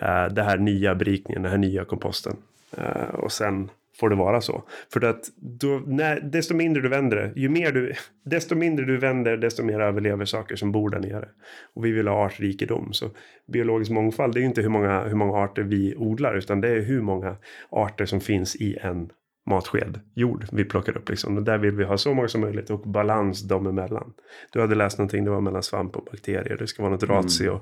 Eh, 0.00 0.26
det 0.26 0.42
här 0.42 0.58
nya 0.58 0.94
berikningen, 0.94 1.42
den 1.42 1.50
här 1.50 1.58
nya 1.58 1.84
komposten. 1.84 2.36
Eh, 2.76 3.14
och 3.14 3.32
sen 3.32 3.68
får 4.00 4.10
det 4.10 4.16
vara 4.16 4.40
så. 4.40 4.62
För 4.92 5.04
att 5.04 5.24
då, 5.36 5.82
när, 5.86 6.20
desto 6.20 6.54
mindre 6.54 6.82
du 6.82 6.88
vänder 6.88 7.16
det, 7.16 7.40
ju 7.40 7.48
mer 7.48 7.72
du, 7.72 7.92
desto 8.24 8.54
mindre 8.54 8.84
du 8.84 8.96
vänder, 8.98 9.36
desto 9.36 9.62
mer 9.62 9.80
överlever 9.80 10.24
saker 10.24 10.56
som 10.56 10.72
bor 10.72 10.90
där 10.90 11.00
nere. 11.00 11.28
Och 11.74 11.84
vi 11.84 11.92
vill 11.92 12.08
ha 12.08 12.26
artrikedom. 12.26 12.92
Så 12.92 13.10
biologisk 13.52 13.90
mångfald, 13.90 14.34
det 14.34 14.38
är 14.38 14.42
ju 14.42 14.46
inte 14.46 14.62
hur 14.62 14.68
många, 14.68 15.04
hur 15.04 15.14
många 15.14 15.38
arter 15.38 15.62
vi 15.62 15.94
odlar, 15.96 16.34
utan 16.34 16.60
det 16.60 16.68
är 16.68 16.80
hur 16.80 17.02
många 17.02 17.36
arter 17.70 18.06
som 18.06 18.20
finns 18.20 18.56
i 18.56 18.78
en 18.82 19.10
matsked 19.46 20.00
jord 20.14 20.46
vi 20.52 20.64
plockar 20.64 20.96
upp. 20.96 21.08
Liksom. 21.08 21.36
Och 21.36 21.42
där 21.42 21.58
vill 21.58 21.76
vi 21.76 21.84
ha 21.84 21.98
så 21.98 22.14
många 22.14 22.28
som 22.28 22.40
möjligt 22.40 22.70
och 22.70 22.80
balans 22.80 23.42
dem 23.42 23.66
emellan. 23.66 24.12
Du 24.52 24.60
hade 24.60 24.74
läst 24.74 24.98
någonting, 24.98 25.24
det 25.24 25.30
var 25.30 25.40
mellan 25.40 25.62
svamp 25.62 25.96
och 25.96 26.04
bakterier. 26.04 26.56
Det 26.58 26.66
ska 26.66 26.82
vara 26.82 26.92
något 26.92 27.02
ratio. 27.02 27.60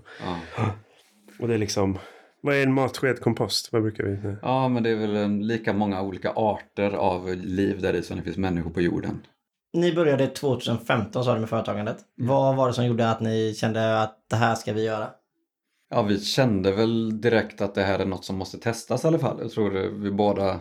ja. 0.56 0.72
Och 1.38 1.48
det 1.48 1.54
är 1.54 1.58
liksom, 1.58 1.98
vad 2.42 2.54
är 2.56 2.62
en 2.62 2.72
matsked 2.74 3.20
kompost? 3.20 3.72
Vad 3.72 3.82
brukar 3.82 4.04
vi 4.04 4.16
säga? 4.20 4.36
ja, 4.42 4.68
men 4.68 4.82
det 4.82 4.90
är 4.90 4.96
väl 4.96 5.38
lika 5.40 5.72
många 5.72 6.02
olika 6.02 6.30
arter 6.30 6.90
av 6.92 7.28
liv 7.36 7.80
där 7.80 7.94
i 7.94 8.02
som 8.02 8.16
det 8.16 8.22
finns 8.22 8.36
människor 8.36 8.70
på 8.70 8.80
jorden. 8.80 9.26
Ni 9.72 9.94
började 9.94 10.26
2015 10.26 11.24
sa 11.24 11.34
du 11.34 11.40
med 11.40 11.48
företagandet. 11.48 11.96
Vad 12.16 12.56
var 12.56 12.66
det 12.68 12.74
som 12.74 12.86
gjorde 12.86 13.10
att 13.10 13.20
ni 13.20 13.54
kände 13.56 14.02
att 14.02 14.24
det 14.30 14.36
här 14.36 14.54
ska 14.54 14.72
vi 14.72 14.84
göra? 14.84 15.10
Ja, 15.90 16.02
vi 16.02 16.20
kände 16.20 16.72
väl 16.72 17.20
direkt 17.20 17.60
att 17.60 17.74
det 17.74 17.82
här 17.82 17.98
är 17.98 18.06
något 18.06 18.24
som 18.24 18.36
måste 18.36 18.58
testas 18.58 19.04
i 19.04 19.06
alla 19.08 19.18
fall. 19.18 19.38
Jag 19.40 19.50
tror 19.50 19.70
det, 19.70 19.88
vi 19.88 20.10
båda 20.10 20.60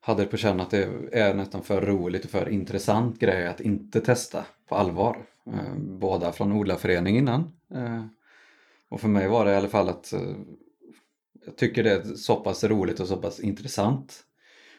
hade 0.00 0.24
på 0.24 0.36
känn 0.36 0.60
att 0.60 0.70
det 0.70 0.88
är 1.12 1.34
nästan 1.34 1.62
för 1.62 1.80
roligt 1.80 2.24
och 2.24 2.30
för 2.30 2.48
intressant 2.48 3.18
grej 3.18 3.46
att 3.46 3.60
inte 3.60 4.00
testa 4.00 4.44
på 4.68 4.74
allvar. 4.74 5.16
Eh, 5.46 5.74
Båda 5.78 6.32
från 6.32 6.52
odlarförening 6.52 7.16
innan. 7.16 7.40
Eh, 7.74 8.04
Och 8.90 9.00
för 9.00 9.08
mig 9.08 9.28
var 9.28 9.44
det 9.44 9.52
i 9.52 9.56
alla 9.56 9.68
fall 9.68 9.88
att 9.88 10.12
eh, 10.12 10.20
jag 11.44 11.56
tycker 11.56 11.82
det 11.82 11.90
är 11.90 12.02
så 12.02 12.36
pass 12.36 12.64
roligt 12.64 13.00
och 13.00 13.08
så 13.08 13.16
pass 13.16 13.40
intressant. 13.40 14.24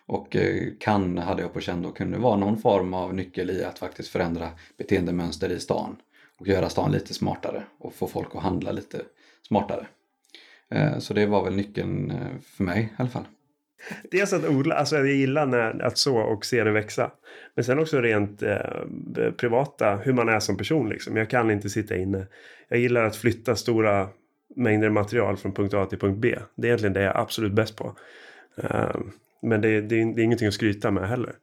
Och 0.06 0.36
eh, 0.36 0.68
kan, 0.80 1.18
hade 1.18 1.42
jag 1.42 1.54
på 1.54 1.60
känn 1.60 1.82
då, 1.82 1.92
kunde 1.92 2.18
vara 2.18 2.38
någon 2.38 2.58
form 2.58 2.94
av 2.94 3.14
nyckel 3.14 3.50
i 3.50 3.64
att 3.64 3.80
faktiskt 3.80 4.10
förändra 4.10 4.50
beteendemönster 4.78 5.50
i 5.50 5.60
stan. 5.60 5.96
Och 6.40 6.48
göra 6.48 6.70
stan 6.70 6.92
lite 6.92 7.14
smartare 7.14 7.64
och 7.80 7.94
få 7.94 8.08
folk 8.08 8.36
att 8.36 8.44
handla 8.44 8.72
lite 8.72 9.02
smartare. 9.48 9.88
Eh, 10.70 10.98
så 10.98 11.14
det 11.14 11.26
var 11.26 11.44
väl 11.44 11.56
nyckeln 11.56 12.12
eh, 12.12 12.40
för 12.44 12.64
mig 12.64 12.82
i 12.82 13.02
alla 13.02 13.10
fall. 13.10 13.26
Dels 14.12 14.34
att 14.34 14.46
odla, 14.46 14.76
alltså 14.76 14.96
jag 14.96 15.08
gillar 15.08 15.46
när, 15.46 15.82
att 15.82 15.98
så 15.98 16.18
och 16.18 16.46
se 16.46 16.64
det 16.64 16.72
växa. 16.72 17.12
Men 17.56 17.66
sen 17.66 17.80
också 17.80 18.02
rent 18.02 18.44
eh, 18.44 19.32
privata, 19.38 19.96
hur 19.96 20.14
man 20.14 20.30
är 20.30 20.40
som 20.40 20.58
person 20.58 20.90
liksom. 20.90 21.18
Jag 21.18 21.30
kan 21.30 21.52
inte 21.52 21.70
sitta 21.70 21.96
inne. 21.96 22.28
Jag 22.68 22.80
gillar 22.80 23.04
att 23.04 23.16
flytta 23.16 23.56
stora 23.56 24.10
mängder 24.56 24.90
material 24.90 25.38
från 25.38 25.54
punkt 25.54 25.74
A 25.74 25.86
till 25.86 26.00
punkt 26.00 26.18
B. 26.18 26.40
Det 26.56 26.68
är 26.68 26.70
egentligen 26.70 26.94
det 26.94 27.02
jag 27.02 27.16
är 27.16 27.22
absolut 27.22 27.54
bäst 27.54 27.78
på. 27.78 27.96
Uh, 28.64 28.96
men 29.42 29.62
det, 29.62 29.82
det, 29.82 30.14
det, 30.14 30.22
är 30.22 30.24
ingenting 30.24 30.48
att 30.48 30.54
skryta 30.54 30.92
med 30.92 31.10
heller. 31.10 31.36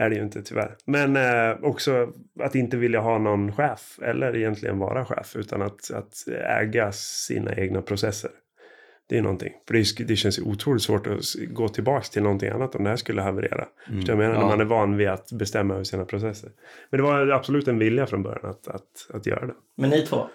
Är 0.00 0.10
det 0.10 0.16
ju 0.16 0.22
inte 0.22 0.42
tyvärr. 0.42 0.76
Men 0.84 1.16
eh, 1.16 1.56
också 1.62 2.12
att 2.40 2.54
inte 2.54 2.76
vilja 2.76 3.00
ha 3.00 3.18
någon 3.18 3.52
chef. 3.52 3.98
Eller 4.02 4.36
egentligen 4.36 4.78
vara 4.78 5.04
chef. 5.04 5.36
Utan 5.36 5.62
att, 5.62 5.90
att 5.90 6.28
äga 6.44 6.92
sina 6.92 7.54
egna 7.54 7.82
processer. 7.82 8.30
Det 9.08 9.18
är 9.18 9.22
någonting. 9.22 9.52
För 9.66 9.74
det, 9.74 10.06
det 10.08 10.16
känns 10.16 10.38
otroligt 10.38 10.82
svårt 10.82 11.06
att 11.06 11.34
gå 11.48 11.68
tillbaka 11.68 12.04
till 12.04 12.22
någonting 12.22 12.48
annat 12.48 12.74
om 12.74 12.84
det 12.84 12.90
här 12.90 12.96
skulle 12.96 13.22
haverera. 13.22 13.66
Mm. 13.88 14.04
Jag 14.06 14.18
menar? 14.18 14.34
Ja. 14.34 14.40
När 14.40 14.46
man 14.46 14.60
är 14.60 14.64
van 14.64 14.96
vid 14.96 15.08
att 15.08 15.32
bestämma 15.32 15.74
över 15.74 15.84
sina 15.84 16.04
processer. 16.04 16.50
Men 16.90 16.98
det 16.98 17.04
var 17.04 17.28
absolut 17.28 17.68
en 17.68 17.78
vilja 17.78 18.06
från 18.06 18.22
början 18.22 18.50
att, 18.50 18.68
att, 18.68 19.10
att 19.14 19.26
göra 19.26 19.46
det. 19.46 19.54
Men 19.76 19.90
ni 19.90 20.06
två? 20.06 20.26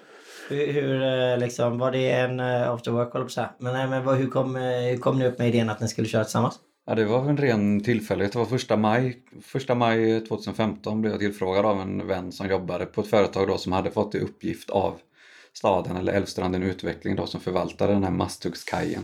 Hur, 0.49 0.73
hur 0.73 1.01
eh, 1.01 1.37
liksom, 1.37 1.77
var 1.77 1.91
det 1.91 2.11
en 2.11 2.39
eh, 2.39 2.69
after 2.69 2.91
work, 2.91 3.31
så? 3.31 3.45
Men, 3.57 3.73
nej, 3.73 3.87
men 3.87 4.03
vad, 4.03 4.17
hur, 4.17 4.27
kom, 4.27 4.55
eh, 4.55 4.61
hur 4.61 4.97
kom 4.97 5.19
ni 5.19 5.27
upp 5.27 5.39
med 5.39 5.47
idén 5.47 5.69
att 5.69 5.81
ni 5.81 5.87
skulle 5.87 6.07
köra 6.07 6.23
tillsammans? 6.23 6.59
Ja, 6.85 6.95
det 6.95 7.05
var 7.05 7.29
en 7.29 7.37
ren 7.37 7.83
tillfällighet. 7.83 8.33
Det 8.33 8.39
var 8.39 8.45
första 8.45 8.77
maj, 8.77 9.17
första 9.41 9.75
maj 9.75 10.21
2015 10.21 11.01
blev 11.01 11.13
jag 11.13 11.19
tillfrågad 11.19 11.65
av 11.65 11.81
en 11.81 12.07
vän 12.07 12.31
som 12.31 12.47
jobbade 12.47 12.85
på 12.85 13.01
ett 13.01 13.07
företag 13.07 13.47
då 13.47 13.57
som 13.57 13.71
hade 13.71 13.91
fått 13.91 14.15
i 14.15 14.19
uppgift 14.19 14.69
av 14.69 14.99
staden 15.53 15.97
eller 15.97 16.13
Älvstranden 16.13 16.63
Utveckling 16.63 17.15
då 17.15 17.25
som 17.25 17.41
förvaltade 17.41 17.93
den 17.93 18.03
här 18.03 18.11
Masthuggskajen. 18.11 19.03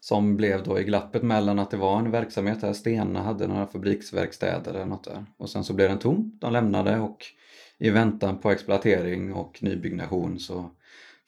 Som 0.00 0.36
blev 0.36 0.62
då 0.62 0.80
i 0.80 0.84
glappet 0.84 1.22
mellan 1.22 1.58
att 1.58 1.70
det 1.70 1.76
var 1.76 1.98
en 1.98 2.10
verksamhet 2.10 2.60
där 2.60 2.72
Stena 2.72 3.22
hade 3.22 3.46
några 3.46 3.66
fabriksverkstäder 3.66 4.74
eller 4.74 4.84
något 4.84 5.04
där. 5.04 5.24
Och 5.36 5.50
sen 5.50 5.64
så 5.64 5.72
blev 5.72 5.88
den 5.88 5.98
tom, 5.98 6.38
de 6.40 6.52
lämnade 6.52 6.98
och 6.98 7.24
i 7.78 7.90
väntan 7.90 8.38
på 8.38 8.50
exploatering 8.50 9.32
och 9.32 9.58
nybyggnation 9.62 10.38
så 10.38 10.70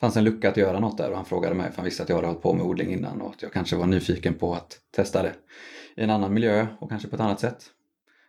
fanns 0.00 0.16
en 0.16 0.24
lucka 0.24 0.48
att 0.50 0.56
göra 0.56 0.80
något 0.80 0.98
där 0.98 1.10
och 1.10 1.16
han 1.16 1.24
frågade 1.24 1.54
mig 1.54 1.70
för 1.70 1.76
han 1.76 1.84
visste 1.84 2.02
att 2.02 2.08
jag 2.08 2.16
hade 2.16 2.28
hållit 2.28 2.42
på 2.42 2.52
med 2.54 2.66
odling 2.66 2.92
innan 2.92 3.20
och 3.20 3.30
att 3.30 3.42
jag 3.42 3.52
kanske 3.52 3.76
var 3.76 3.86
nyfiken 3.86 4.34
på 4.34 4.54
att 4.54 4.80
testa 4.90 5.22
det 5.22 5.32
i 5.96 6.02
en 6.02 6.10
annan 6.10 6.34
miljö 6.34 6.66
och 6.78 6.88
kanske 6.88 7.08
på 7.08 7.16
ett 7.16 7.20
annat 7.20 7.40
sätt. 7.40 7.64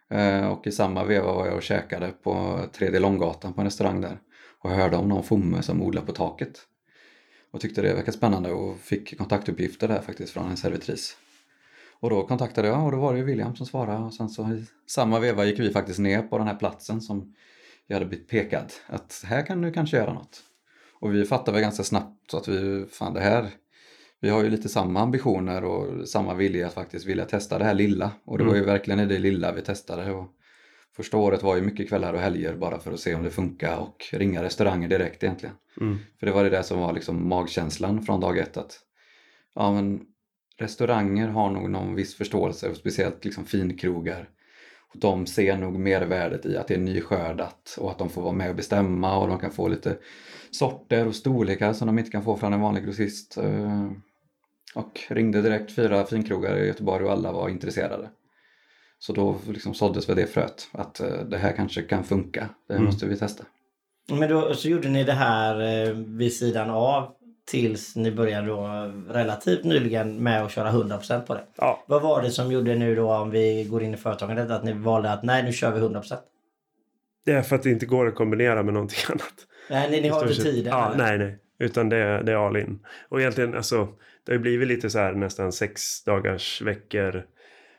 Eh, 0.09 0.47
och 0.47 0.67
i 0.67 0.71
samma 0.71 1.03
veva 1.03 1.33
var 1.33 1.45
jag 1.45 1.55
och 1.55 1.63
käkade 1.63 2.11
på 2.23 2.59
3D 2.73 2.99
Långgatan 2.99 3.53
på 3.53 3.61
en 3.61 3.65
restaurang 3.65 4.01
där 4.01 4.19
och 4.59 4.69
hörde 4.69 4.97
om 4.97 5.07
någon 5.07 5.23
fomme 5.23 5.61
som 5.61 5.81
odlar 5.81 6.01
på 6.01 6.11
taket. 6.11 6.59
Och 7.51 7.61
tyckte 7.61 7.81
det 7.81 7.93
verkade 7.93 8.17
spännande 8.17 8.51
och 8.51 8.77
fick 8.79 9.17
kontaktuppgifter 9.17 9.88
där 9.88 10.01
faktiskt 10.01 10.33
från 10.33 10.49
en 10.49 10.57
servitris. 10.57 11.17
Och 11.99 12.09
då 12.09 12.27
kontaktade 12.27 12.67
jag 12.67 12.85
och 12.85 12.91
då 12.91 12.97
var 12.97 13.13
det 13.13 13.23
William 13.23 13.55
som 13.55 13.65
svarade 13.65 14.03
och 14.05 14.13
sen 14.13 14.29
så 14.29 14.43
i 14.43 14.65
samma 14.88 15.19
veva 15.19 15.45
gick 15.45 15.59
vi 15.59 15.71
faktiskt 15.71 15.99
ner 15.99 16.21
på 16.21 16.38
den 16.38 16.47
här 16.47 16.55
platsen 16.55 17.01
som 17.01 17.33
jag 17.89 17.96
hade 17.96 18.05
blivit 18.05 18.27
pekad 18.27 18.74
att 18.88 19.24
här 19.25 19.46
kan 19.46 19.62
du 19.62 19.72
kanske 19.72 19.98
göra 19.98 20.13
något. 20.13 20.41
Och 21.00 21.15
vi 21.15 21.25
fattade 21.25 21.51
väl 21.51 21.62
ganska 21.62 21.84
snabbt 21.84 22.34
att 22.34 22.48
vi, 22.48 22.86
fan 22.91 23.13
det 23.13 23.19
här, 23.19 23.50
vi 24.19 24.29
har 24.29 24.43
ju 24.43 24.50
lite 24.50 24.69
samma 24.69 25.00
ambitioner 25.00 25.63
och 25.63 26.10
samma 26.10 26.34
vilja 26.34 26.67
att 26.67 26.74
faktiskt 26.74 27.05
vilja 27.05 27.25
testa 27.25 27.58
det 27.58 27.65
här 27.65 27.74
lilla. 27.74 28.12
Och 28.25 28.38
det 28.38 28.43
mm. 28.43 28.51
var 28.51 28.55
ju 28.55 28.63
mm. 28.63 28.74
verkligen 28.74 29.00
i 29.00 29.05
det 29.05 29.19
lilla 29.19 29.51
vi 29.51 29.62
testade. 29.62 30.12
Och 30.12 30.27
första 30.96 31.17
året 31.17 31.43
var 31.43 31.55
ju 31.55 31.62
mycket 31.62 31.89
kvällar 31.89 32.13
och 32.13 32.19
helger 32.19 32.55
bara 32.55 32.79
för 32.79 32.93
att 32.93 33.00
se 33.00 33.15
om 33.15 33.24
det 33.24 33.31
funkar 33.31 33.77
och 33.77 34.05
ringa 34.12 34.43
restauranger 34.43 34.88
direkt 34.88 35.24
egentligen. 35.24 35.55
Mm. 35.81 35.98
För 36.19 36.25
det 36.25 36.31
var 36.31 36.43
det 36.43 36.50
där 36.50 36.62
som 36.62 36.79
var 36.79 36.93
liksom 36.93 37.29
magkänslan 37.29 38.03
från 38.03 38.19
dag 38.19 38.38
ett 38.38 38.58
att 38.58 38.79
ja 39.55 39.74
men 39.74 40.01
restauranger 40.58 41.27
har 41.27 41.51
nog 41.51 41.69
någon 41.69 41.96
viss 41.96 42.15
förståelse, 42.15 42.75
speciellt 42.75 43.25
liksom 43.25 43.46
finkrogar 43.46 44.29
de 44.93 45.25
ser 45.25 45.58
nog 45.58 45.79
mervärdet 45.79 46.46
i 46.46 46.58
att 46.58 46.67
det 46.67 46.74
är 46.74 46.79
nyskördat 46.79 47.77
och 47.79 47.91
att 47.91 47.98
de 47.98 48.10
får 48.10 48.22
vara 48.22 48.34
med 48.34 48.50
och 48.50 48.55
bestämma 48.55 49.17
och 49.17 49.27
de 49.27 49.39
kan 49.39 49.51
få 49.51 49.67
lite 49.67 49.98
sorter 50.51 51.08
och 51.08 51.15
storlekar 51.15 51.74
som 51.74 51.88
de 51.88 52.00
inte 52.00 52.12
kan 52.12 52.24
få 52.24 52.38
från 52.38 52.53
en 52.53 52.62
vanlig 52.62 52.86
grossist. 52.86 53.38
Eh, 53.38 53.91
och 54.75 55.00
ringde 55.10 55.42
direkt 55.42 55.72
fyra 55.72 56.05
finkrogar 56.05 56.57
i 56.57 56.68
Göteborg 56.68 57.05
och 57.05 57.11
alla 57.11 57.31
var 57.31 57.50
intresserade. 57.50 58.09
Så 59.00 59.13
då 59.13 59.37
liksom 59.48 59.74
såddes 59.74 60.09
väl 60.09 60.16
det 60.16 60.27
fröet 60.27 60.68
att 60.72 61.00
eh, 61.00 61.20
det 61.29 61.37
här 61.37 61.51
kanske 61.51 61.81
kan 61.81 62.03
funka, 62.03 62.50
det 62.68 62.74
mm. 62.74 62.85
måste 62.85 63.05
vi 63.05 63.18
testa. 63.18 63.44
Men 64.09 64.29
då 64.29 64.53
så 64.53 64.70
gjorde 64.70 64.90
ni 64.90 65.03
det 65.03 65.13
här 65.13 65.85
eh, 65.87 65.94
vid 65.94 66.33
sidan 66.33 66.70
av 66.70 67.16
tills 67.50 67.96
ni 67.96 68.12
började 68.12 68.48
då 68.48 68.92
relativt 69.09 69.64
nyligen 69.64 70.24
med 70.24 70.44
att 70.44 70.51
köra 70.51 70.72
100% 70.72 71.22
på 71.22 71.33
det. 71.33 71.44
Ja. 71.55 71.83
Vad 71.88 72.01
var 72.01 72.22
det 72.22 72.31
som 72.31 72.51
gjorde 72.51 72.75
nu 72.75 72.96
då 72.96 73.14
om 73.14 73.31
vi 73.31 73.68
går 73.70 73.83
in 73.83 73.94
i 73.94 73.98
företagandet 73.98 74.51
att 74.51 74.64
ni 74.64 74.74
valde 74.74 75.12
att 75.12 75.24
nej 75.24 75.44
nu 75.44 75.53
kör 75.53 75.72
vi 75.72 75.79
100%? 75.79 76.16
Det 77.25 77.31
är 77.31 77.42
för 77.42 77.55
att 77.55 77.64
det 77.64 77.70
inte 77.70 77.85
går 77.85 78.07
att 78.07 78.16
kombinera 78.16 78.64
med 78.64 78.74
någonting 78.74 79.00
annat. 79.09 79.33
Nej, 79.70 79.92
ni, 79.92 80.01
ni 80.01 80.07
har 80.07 80.22
inte 80.22 80.44
tiden? 80.44 80.74
Ja, 80.74 80.94
nej, 80.98 81.18
nej. 81.18 81.38
Utan 81.59 81.90
det, 81.90 82.24
det 82.24 82.31
är 82.31 82.48
all 82.48 82.57
in. 82.57 82.79
Och 83.09 83.22
egentligen 83.22 83.55
alltså 83.55 83.88
det 84.24 84.31
har 84.31 84.33
ju 84.33 84.40
blivit 84.40 84.68
lite 84.68 84.90
så 84.90 85.00
här 85.00 85.14
nästan 85.14 85.51
sex 85.51 86.03
dagars 86.03 86.62
veckor 86.62 87.25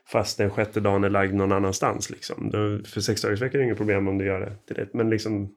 fast 0.07 0.37
den 0.37 0.49
sjätte 0.49 0.79
dagen 0.79 1.03
är 1.03 1.09
lagd 1.09 1.33
någon 1.33 1.51
annanstans. 1.51 2.09
Liksom. 2.09 2.51
För 2.85 3.01
sex 3.01 3.21
dagars 3.21 3.41
veckor 3.41 3.55
är 3.55 3.59
det 3.59 3.65
inget 3.65 3.77
problem 3.77 4.07
om 4.07 4.17
du 4.17 4.25
gör 4.25 4.39
det 4.39 4.73
direkt. 4.73 4.93
Men 4.93 5.09
liksom 5.09 5.55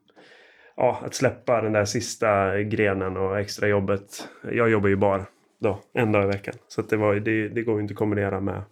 ja, 0.76 1.00
att 1.04 1.14
släppa 1.14 1.60
den 1.60 1.72
där 1.72 1.84
sista 1.84 2.62
grenen 2.62 3.16
och 3.16 3.38
extra 3.38 3.68
jobbet. 3.68 4.28
Jag 4.52 4.70
jobbar 4.70 4.88
ju 4.88 4.96
bara 4.96 5.26
då, 5.60 5.80
en 5.92 6.12
dag 6.12 6.24
i 6.24 6.26
veckan. 6.26 6.54
Så 6.68 6.82
det, 6.82 6.96
var, 6.96 7.14
det, 7.14 7.48
det 7.48 7.62
går 7.62 7.74
ju 7.74 7.82
inte 7.82 7.92
att 7.92 7.98
kombinera 7.98 8.40
med 8.40 8.62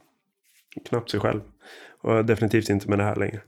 knappt 0.88 1.10
sig 1.10 1.20
själv. 1.20 1.40
Och 2.00 2.24
definitivt 2.24 2.68
inte 2.68 2.88
med 2.88 2.98
det 2.98 3.04
här 3.04 3.16
längre. 3.16 3.40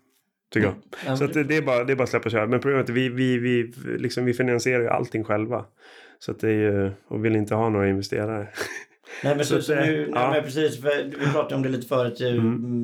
Tycker 0.53 0.67
jag. 0.67 0.77
Mm. 1.07 1.17
Så 1.17 1.27
det, 1.27 1.45
det, 1.45 1.57
är 1.57 1.63
bara, 1.63 1.85
det 1.85 1.93
är 1.93 1.97
bara 1.97 2.05
att 2.05 2.11
släppa 2.11 2.25
och 2.25 2.31
köra. 2.31 2.47
Men 2.47 2.61
problemet 2.61 2.89
är 2.89 2.93
att 2.93 2.97
vi, 2.97 3.09
vi, 3.09 3.39
vi, 3.39 3.73
liksom, 3.99 4.25
vi 4.25 4.35
finansierar 4.35 4.83
ju 4.83 4.89
allting 4.89 5.25
själva. 5.25 5.65
Så 6.19 6.33
det 6.33 6.49
är 6.49 6.53
ju, 6.53 6.93
och 7.09 7.25
vill 7.25 7.37
inte 7.37 7.55
ha 7.55 7.69
några 7.69 7.89
investerare. 7.89 8.49
Nej 9.23 9.37
men, 9.37 9.45
så, 9.45 9.63
så, 9.63 9.75
nu, 9.75 10.11
ja. 10.15 10.21
nej, 10.21 10.31
men 10.33 10.43
precis, 10.43 10.79
vi 11.19 11.33
pratade 11.33 11.55
om 11.55 11.63
det 11.63 11.69
lite 11.69 11.87
förut. 11.87 12.21
Mm. 12.21 12.39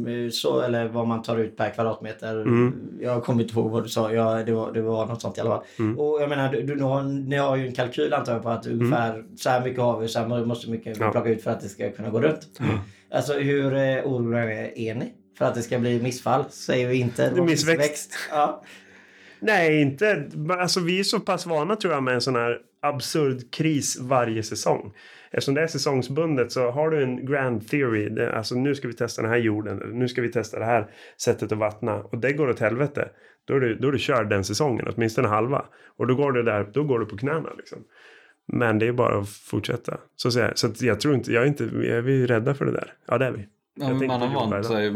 mm. 0.07 0.31
Så, 0.31 0.61
eller 0.61 0.89
vad 0.89 1.07
man 1.07 1.23
tar 1.23 1.39
ut 1.39 1.57
per 1.57 1.71
kvadratmeter. 1.71 2.41
Mm. 2.41 2.99
Jag 3.01 3.25
kommer 3.25 3.43
inte 3.43 3.55
ihåg 3.55 3.71
vad 3.71 3.85
du 3.85 3.89
sa. 3.89 4.13
Ja, 4.13 4.43
det, 4.47 4.53
var, 4.53 4.73
det 4.73 4.83
var 4.83 5.07
något 5.07 5.21
sånt 5.21 5.39
i 5.39 5.41
alla 5.41 5.51
fall. 5.51 5.65
Mm. 5.79 5.99
Och 5.99 6.23
jag 6.23 6.29
menar, 6.29 6.53
du, 6.53 6.63
du, 6.63 6.83
har, 6.83 7.03
ni 7.03 7.37
har 7.37 7.57
ju 7.57 7.67
en 7.67 7.75
kalkyl 7.75 8.13
antar 8.13 8.33
jag 8.33 8.43
på 8.43 8.49
att 8.49 8.67
mm. 8.67 8.81
ungefär 8.81 9.25
så 9.37 9.51
här 9.51 9.65
mycket 9.65 9.81
har 9.81 10.01
vi, 10.01 10.09
så 10.09 10.19
här 10.19 10.45
måste 10.45 10.71
mycket 10.71 10.99
ja. 10.99 11.11
plocka 11.11 11.29
ut 11.29 11.43
för 11.43 11.51
att 11.51 11.61
det 11.61 11.69
ska 11.69 11.91
kunna 11.91 12.11
gå 12.11 12.21
runt. 12.21 12.61
Mm. 12.61 12.79
Alltså 13.13 13.33
hur 13.33 13.75
eh, 13.75 14.05
oroliga 14.05 14.71
är 14.71 14.95
ni? 14.95 15.13
För 15.39 15.45
att 15.45 15.55
det 15.55 15.63
ska 15.63 15.79
bli 15.79 16.03
missfall? 16.03 16.45
Säger 16.51 16.89
vi 16.89 16.97
inte. 16.97 17.31
Missväxt. 17.31 17.67
missväxt. 17.67 18.15
Ja. 18.31 18.63
Nej, 19.41 19.81
inte. 19.81 20.25
Alltså 20.61 20.81
vi 20.81 21.01
är 21.01 21.05
så 21.05 21.21
pass 21.21 21.47
vana 21.47 21.77
tror 21.77 21.93
jag 21.93 22.03
med 22.03 22.15
en 22.15 22.21
sån 22.21 22.37
här 22.37 22.59
absurd 22.83 23.51
kris 23.53 23.99
varje 24.01 24.43
säsong 24.43 24.93
eftersom 25.31 25.55
det 25.55 25.63
är 25.63 25.67
säsongsbundet 25.67 26.53
så 26.53 26.71
har 26.71 26.91
du 26.91 27.03
en 27.03 27.27
grand 27.27 27.69
theory. 27.69 28.09
Det, 28.09 28.37
alltså 28.37 28.55
nu 28.55 28.75
ska 28.75 28.89
vi 28.89 28.95
testa 28.95 29.23
den 29.23 29.31
här 29.31 29.39
jorden. 29.39 29.83
Nu 29.93 30.09
ska 30.09 30.23
vi 30.23 30.33
testa 30.33 30.59
det 30.59 30.65
här 30.65 30.91
sättet 31.17 31.53
att 31.53 31.59
vattna. 31.59 32.03
Och 32.03 32.19
det 32.19 32.33
går 32.33 32.49
åt 32.49 32.61
helvete. 32.61 33.09
Då 33.45 33.55
är 33.55 33.61
du, 33.61 33.75
då 33.75 33.89
är 33.89 33.93
du 33.93 33.99
körd 33.99 34.29
den 34.29 34.45
säsongen. 34.45 34.87
Åtminstone 34.97 35.29
halva. 35.29 35.65
Och 35.97 36.07
då 36.07 36.15
går 36.15 36.33
du 36.33 36.43
där. 36.43 36.71
Då 36.73 36.85
går 36.85 36.99
du 36.99 37.07
på 37.07 37.17
knäna 37.17 37.49
liksom. 37.57 37.79
Men 38.47 38.79
det 38.79 38.87
är 38.87 38.93
bara 38.93 39.19
att 39.19 39.29
fortsätta. 39.29 39.99
Så, 40.17 40.31
så, 40.31 40.49
så 40.55 40.87
jag 40.87 41.01
tror 41.01 41.15
inte, 41.15 41.33
jag 41.33 41.43
är 41.43 41.47
inte, 41.47 41.65
är 41.65 42.01
vi 42.01 42.27
rädda 42.27 42.55
för 42.55 42.65
det 42.65 42.73
där? 42.73 42.93
Ja 43.07 43.19
det 43.19 43.27
är 43.27 43.33
vi. 43.33 43.47
Ja, 43.75 43.95
man 43.95 44.21
har 44.21 44.35
vant 44.35 44.67
sig, 44.67 44.91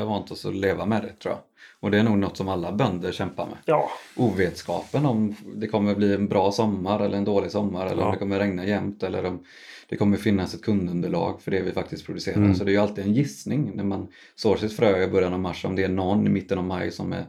har 0.00 0.06
vant 0.06 0.30
oss 0.30 0.46
att 0.46 0.54
leva 0.54 0.86
med 0.86 1.02
det 1.02 1.12
tror 1.12 1.34
jag. 1.34 1.40
Och 1.80 1.90
det 1.90 1.98
är 1.98 2.02
nog 2.02 2.18
något 2.18 2.36
som 2.36 2.48
alla 2.48 2.72
bönder 2.72 3.12
kämpar 3.12 3.46
med. 3.46 3.58
Ja. 3.64 3.90
Ovetskapen 4.16 5.06
om 5.06 5.34
det 5.54 5.66
kommer 5.66 5.94
bli 5.94 6.14
en 6.14 6.28
bra 6.28 6.52
sommar 6.52 7.00
eller 7.00 7.18
en 7.18 7.24
dålig 7.24 7.50
sommar 7.50 7.86
eller 7.86 8.02
ja. 8.02 8.06
om 8.06 8.12
det 8.12 8.18
kommer 8.18 8.38
regna 8.38 8.66
jämt 8.66 9.02
eller 9.02 9.24
om 9.24 9.44
det 9.88 9.96
kommer 9.96 10.16
finnas 10.16 10.54
ett 10.54 10.62
kundunderlag 10.62 11.40
för 11.42 11.50
det 11.50 11.62
vi 11.62 11.72
faktiskt 11.72 12.06
producerar. 12.06 12.36
Mm. 12.36 12.54
Så 12.54 12.64
det 12.64 12.70
är 12.70 12.72
ju 12.72 12.78
alltid 12.78 13.04
en 13.04 13.14
gissning 13.14 13.72
när 13.74 13.84
man 13.84 14.08
sår 14.34 14.56
sitt 14.56 14.76
frö 14.76 15.02
i 15.02 15.08
början 15.08 15.32
av 15.32 15.40
mars 15.40 15.64
om 15.64 15.76
det 15.76 15.84
är 15.84 15.88
någon 15.88 16.26
i 16.26 16.30
mitten 16.30 16.58
av 16.58 16.64
maj 16.64 16.90
som 16.90 17.12
är, 17.12 17.26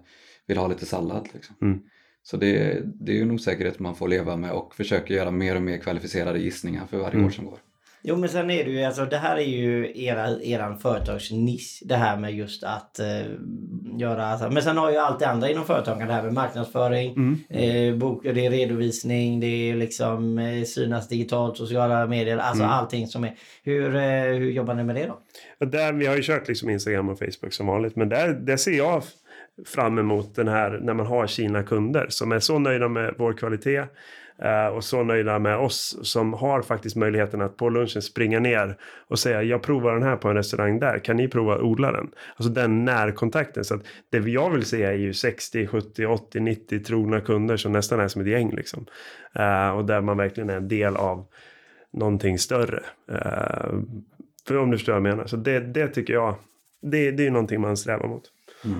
vill 0.48 0.58
ha 0.58 0.68
lite 0.68 0.86
sallad. 0.86 1.30
Liksom. 1.34 1.56
Mm. 1.62 1.80
Så 2.24 2.38
det, 2.38 2.82
det 2.86 3.12
är 3.12 3.16
ju 3.16 3.22
en 3.22 3.32
osäkerhet 3.32 3.80
man 3.80 3.96
får 3.96 4.08
leva 4.08 4.36
med 4.36 4.52
och 4.52 4.76
försöker 4.76 5.14
göra 5.14 5.32
mer 5.32 5.56
och 5.56 5.62
mer 5.62 5.78
kvalificerade 5.78 6.40
gissningar 6.40 6.86
för 6.86 6.98
varje 6.98 7.14
mm. 7.14 7.26
år 7.26 7.30
som 7.30 7.46
går. 7.46 7.60
Jo 8.04 8.16
men 8.16 8.30
sen 8.30 8.50
är 8.52 8.64
det 8.64 8.72
ju, 8.72 8.84
alltså 8.84 9.06
det 9.06 9.18
här 9.18 9.38
är 9.38 9.42
ju 9.42 9.92
era, 9.96 10.42
eran 10.42 10.80
företagsnisch. 10.80 11.80
Det 11.86 11.96
här 11.96 12.18
med 12.18 12.34
just 12.34 12.64
att 12.64 13.00
eh, 13.00 13.06
göra, 14.00 14.26
alltså, 14.26 14.50
men 14.50 14.64
sen 14.64 14.78
har 14.78 14.92
ju 14.92 14.98
allt 14.98 15.20
det 15.20 15.28
andra 15.28 15.50
inom 15.50 15.66
företagen. 15.66 16.08
Det 16.08 16.14
här 16.14 16.24
med 16.24 16.34
marknadsföring, 16.34 17.14
mm. 17.16 17.38
eh, 17.50 17.96
bok, 17.96 18.24
det 18.24 18.46
är 18.46 18.52
redovisning, 18.52 19.40
det 19.40 19.48
är 19.48 19.76
liksom 19.76 20.38
eh, 20.40 20.64
synas 20.64 21.08
digitalt, 21.08 21.58
sociala 21.58 22.08
medier, 22.08 22.38
alltså 22.38 22.64
mm. 22.64 22.76
allting 22.76 23.08
som 23.08 23.24
är. 23.24 23.36
Hur, 23.64 23.96
eh, 23.96 24.02
hur 24.24 24.52
jobbar 24.52 24.74
ni 24.74 24.84
med 24.84 24.96
det 24.96 25.06
då? 25.06 25.66
Där, 25.66 25.94
vi 25.94 26.06
har 26.06 26.16
ju 26.16 26.22
kört 26.24 26.48
liksom 26.48 26.70
Instagram 26.70 27.10
och 27.10 27.20
Facebook 27.20 27.54
som 27.54 27.68
vanligt 27.68 27.96
men 27.96 28.10
där, 28.10 28.34
där 28.34 28.58
ser 28.58 28.72
jag 28.72 29.04
fram 29.66 30.00
emot 30.00 30.36
den 30.36 30.48
här 30.48 30.80
när 30.84 30.94
man 30.94 31.06
har 31.06 31.28
sina 31.28 31.64
kunder 31.64 32.06
som 32.10 32.32
är 32.32 32.40
så 32.40 32.60
nöjda 32.60 32.88
med 32.88 33.16
vår 33.18 33.34
kvalitet 33.34 33.84
Eh, 34.42 34.68
och 34.68 34.84
så 34.84 35.04
nöjda 35.04 35.40
med 35.40 35.58
oss 35.58 35.98
som 36.02 36.34
har 36.34 36.62
faktiskt 36.62 36.96
möjligheten 36.96 37.42
att 37.42 37.58
på 37.58 37.70
lunchen 37.70 38.02
springa 38.02 38.40
ner 38.40 38.78
och 39.08 39.20
säga 39.20 39.44
jag 39.44 39.62
provar 39.62 39.94
den 39.94 40.04
här 40.04 40.16
på 40.16 40.30
en 40.30 40.36
restaurang 40.36 40.80
där, 40.80 41.00
kan 41.00 41.18
ni 41.18 41.28
prova 41.28 41.56
att 41.56 41.62
odla 41.62 41.92
den? 41.92 42.12
Alltså 42.36 42.54
den 42.54 42.86
närkontakten. 42.86 43.66
Så 43.66 43.76
att 43.76 43.82
det 44.10 44.18
jag 44.18 44.50
vill 44.50 44.66
se 44.66 44.84
är 44.84 44.94
ju 44.94 45.14
60, 45.14 45.68
70, 45.68 46.06
80, 46.06 46.40
90 46.40 46.80
trogna 46.84 47.22
kunder 47.22 47.58
som 47.58 47.72
nästan 47.72 48.00
är 48.00 48.08
som 48.08 48.22
ett 48.22 48.28
gäng 48.28 48.52
liksom. 48.56 48.86
Eh, 49.36 49.70
och 49.70 49.86
där 49.86 50.02
man 50.02 50.18
verkligen 50.18 50.50
är 50.50 50.58
en 50.58 50.68
del 50.68 50.96
av 50.96 51.26
någonting 51.94 52.40
större. 52.40 52.84
Uh, 53.12 53.82
för 54.48 54.58
om 54.58 54.72
du 54.72 54.78
förstår 54.78 54.94
vad 54.94 54.98
jag 54.98 55.16
menar. 55.16 55.28
Så 55.28 55.36
det, 55.36 55.60
det 55.60 55.88
tycker 55.88 56.14
jag, 56.14 56.36
det, 56.82 57.12
det 57.12 57.28
är 57.28 57.32
någonting 57.32 57.62
man 57.62 57.78
strävar 57.78 58.08
mot. 58.08 58.24
Mm. 58.66 58.80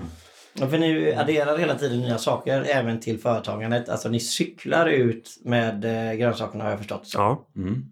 Ja, 0.54 0.68
för 0.68 0.78
ni 0.78 1.14
adderar 1.14 1.58
hela 1.58 1.74
tiden 1.74 2.00
nya 2.00 2.18
saker 2.18 2.62
även 2.62 3.00
till 3.00 3.18
företagandet. 3.18 3.88
Alltså 3.88 4.08
ni 4.08 4.20
cyklar 4.20 4.86
ut 4.86 5.40
med 5.44 5.84
eh, 5.84 6.14
grönsakerna 6.14 6.64
har 6.64 6.70
jag 6.70 6.78
förstått. 6.78 7.06
Så. 7.06 7.18
Ja. 7.18 7.46
Mm. 7.56 7.84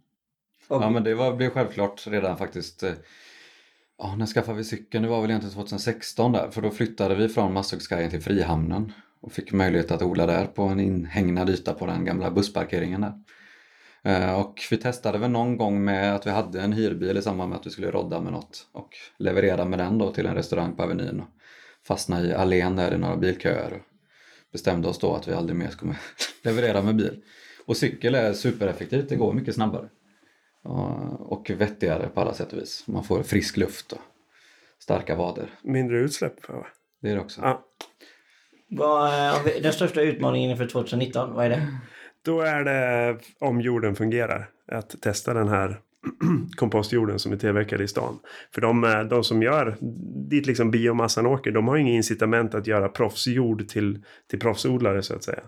Ja 0.69 0.91
men 0.91 1.05
det 1.05 1.15
var, 1.15 1.33
blev 1.33 1.51
självklart 1.51 2.07
redan 2.07 2.37
faktiskt. 2.37 2.83
Eh, 2.83 2.93
ja, 3.99 4.17
när 4.17 4.27
skaffade 4.27 4.59
vi 4.59 4.65
cykeln? 4.65 5.03
Det 5.03 5.09
var 5.09 5.21
väl 5.21 5.31
egentligen 5.31 5.55
2016 5.55 6.33
där. 6.33 6.51
För 6.51 6.63
då 6.63 6.71
flyttade 6.71 7.15
vi 7.15 7.29
från 7.29 7.53
Masthugskajen 7.53 8.11
till 8.11 8.23
Frihamnen. 8.23 8.93
Och 9.23 9.33
fick 9.33 9.53
möjlighet 9.53 9.91
att 9.91 10.03
odla 10.03 10.27
där 10.27 10.47
på 10.47 10.63
en 10.63 10.81
inhägnad 10.81 11.51
yta 11.51 11.75
på 11.75 11.87
den 11.87 12.05
gamla 12.05 12.31
bussparkeringen 12.31 13.01
där. 13.01 13.13
Eh, 14.03 14.41
och 14.41 14.61
vi 14.71 14.77
testade 14.77 15.19
väl 15.19 15.31
någon 15.31 15.57
gång 15.57 15.85
med 15.85 16.15
att 16.15 16.27
vi 16.27 16.31
hade 16.31 16.61
en 16.61 16.73
hyrbil 16.73 17.17
i 17.17 17.23
samband 17.23 17.51
med 17.51 17.59
att 17.59 17.67
vi 17.67 17.71
skulle 17.71 17.91
rodda 17.91 18.21
med 18.21 18.33
något 18.33 18.67
och 18.73 18.91
leverera 19.19 19.65
med 19.65 19.79
den 19.79 19.99
då 19.99 20.13
till 20.13 20.27
en 20.27 20.35
restaurang 20.35 20.77
på 20.77 20.83
Avenyn 20.83 21.23
och 21.81 21.87
fastna 21.87 22.25
i 22.25 22.33
allén 22.35 22.77
där 22.77 22.95
i 22.95 22.99
några 22.99 23.17
bilköer 23.17 23.73
och 23.73 23.83
bestämde 24.53 24.89
oss 24.89 24.99
då 24.99 25.15
att 25.15 25.29
vi 25.29 25.33
aldrig 25.33 25.59
mer 25.59 25.69
skulle 25.69 25.95
leverera 26.43 26.83
med 26.83 26.97
bil. 26.97 27.23
Och 27.67 27.77
cykel 27.77 28.15
är 28.15 28.33
supereffektivt, 28.33 29.09
det 29.09 29.17
går 29.17 29.33
mycket 29.33 29.55
snabbare. 29.55 29.89
Och 31.19 31.51
vettigare 31.51 32.09
på 32.09 32.21
alla 32.21 32.35
sätt 32.35 32.53
och 32.53 32.59
vis. 32.59 32.85
Man 32.87 33.05
får 33.05 33.23
frisk 33.23 33.57
luft 33.57 33.93
och 33.93 34.01
starka 34.79 35.15
vader. 35.15 35.51
Mindre 35.63 35.99
utsläpp 35.99 36.49
va? 36.49 36.67
Det 37.03 37.11
är 37.11 37.15
det 37.15 37.21
också. 37.21 37.41
Ja. 37.41 37.65
Vad, 38.69 39.13
den 39.63 39.73
största 39.73 40.01
utmaningen 40.03 40.51
inför 40.51 40.67
2019, 40.67 41.35
vad 41.35 41.45
är 41.45 41.51
det? 41.51 41.67
Då 42.25 42.41
är 42.41 42.65
det 42.65 43.19
om 43.39 43.61
jorden 43.61 43.97
fungerar. 43.97 44.51
Att 44.67 45.03
testa 45.03 45.35
den 45.35 45.49
här 45.49 45.81
kompostjorden 46.57 47.19
som 47.19 47.33
är 47.33 47.37
tillverkad 47.37 47.81
i 47.81 47.89
stan. 47.89 48.19
För 48.55 48.61
de, 48.61 48.85
eh, 48.85 49.03
de 49.03 49.25
som 49.25 49.43
gör 49.43 49.77
dit 50.31 50.47
liksom 50.47 50.71
biomassan 50.71 51.27
åker, 51.27 51.51
de 51.51 51.69
har 51.69 51.77
inget 51.77 51.97
incitament 51.97 52.55
att 52.55 52.67
göra 52.67 52.89
proffsjord 52.89 53.69
till, 53.69 54.05
till 54.31 54.41
proffsodlare 54.41 55.03
så 55.03 55.15
att 55.15 55.25
säga. 55.25 55.43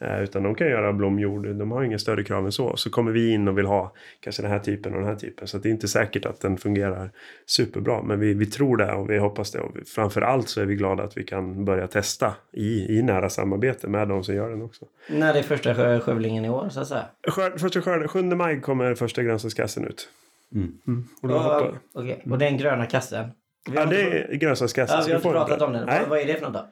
Eh, 0.00 0.22
utan 0.22 0.42
de 0.42 0.54
kan 0.54 0.66
göra 0.66 0.92
blomjord, 0.92 1.46
de 1.46 1.70
har 1.70 1.82
inga 1.82 1.98
större 1.98 2.24
krav 2.24 2.44
än 2.44 2.52
så. 2.52 2.76
Så 2.76 2.90
kommer 2.90 3.12
vi 3.12 3.30
in 3.30 3.48
och 3.48 3.58
vill 3.58 3.66
ha 3.66 3.92
kanske 4.20 4.42
den 4.42 4.50
här 4.50 4.58
typen 4.58 4.94
och 4.94 5.00
den 5.00 5.08
här 5.08 5.16
typen. 5.16 5.48
Så 5.48 5.58
det 5.58 5.68
är 5.68 5.70
inte 5.70 5.88
säkert 5.88 6.26
att 6.26 6.40
den 6.40 6.56
fungerar 6.56 7.10
superbra. 7.46 8.02
Men 8.02 8.20
vi, 8.20 8.34
vi 8.34 8.46
tror 8.46 8.76
det 8.76 8.92
och 8.92 9.10
vi 9.10 9.18
hoppas 9.18 9.50
det. 9.50 9.60
Och 9.60 9.76
vi, 9.76 9.84
framför 9.84 10.20
allt 10.20 10.48
så 10.48 10.60
är 10.60 10.64
vi 10.64 10.74
glada 10.74 11.02
att 11.02 11.16
vi 11.16 11.24
kan 11.24 11.64
börja 11.64 11.86
testa 11.86 12.34
i, 12.52 12.98
i 12.98 13.02
nära 13.02 13.30
samarbete 13.30 13.88
med 13.88 14.08
de 14.08 14.24
som 14.24 14.34
gör 14.34 14.50
den 14.50 14.62
också. 14.62 14.84
När 15.08 15.34
är 15.34 15.42
första 15.42 16.00
skövlingen 16.00 16.44
i 16.44 16.50
år 16.50 16.68
så 16.68 16.80
att 16.80 16.88
säga? 16.88 17.04
Skörd, 17.28 17.60
första 17.60 17.82
skörden, 17.82 18.08
7 18.08 18.22
maj 18.22 18.60
kommer 18.60 18.94
första 18.94 19.22
grönsakskassen 19.22 19.84
ut. 19.84 20.08
Mm. 20.54 20.78
Mm. 20.86 21.04
Och, 21.22 21.28
då 21.28 21.34
och, 21.34 22.02
okay. 22.02 22.16
och 22.30 22.38
den 22.38 22.56
gröna 22.56 22.86
kassen? 22.86 23.30
Ja, 23.74 23.86
det 23.86 24.02
är 24.02 24.34
grönsakskassen. 24.34 24.96
Ja, 24.98 25.04
vi 25.06 25.12
har 25.12 25.18
inte 25.18 25.30
pratat 25.30 25.62
om 25.62 25.72
den. 25.72 25.86
Vad, 25.86 26.08
vad 26.08 26.18
är 26.18 26.26
det 26.26 26.34
för 26.34 26.46
något 26.46 26.54
då? 26.54 26.70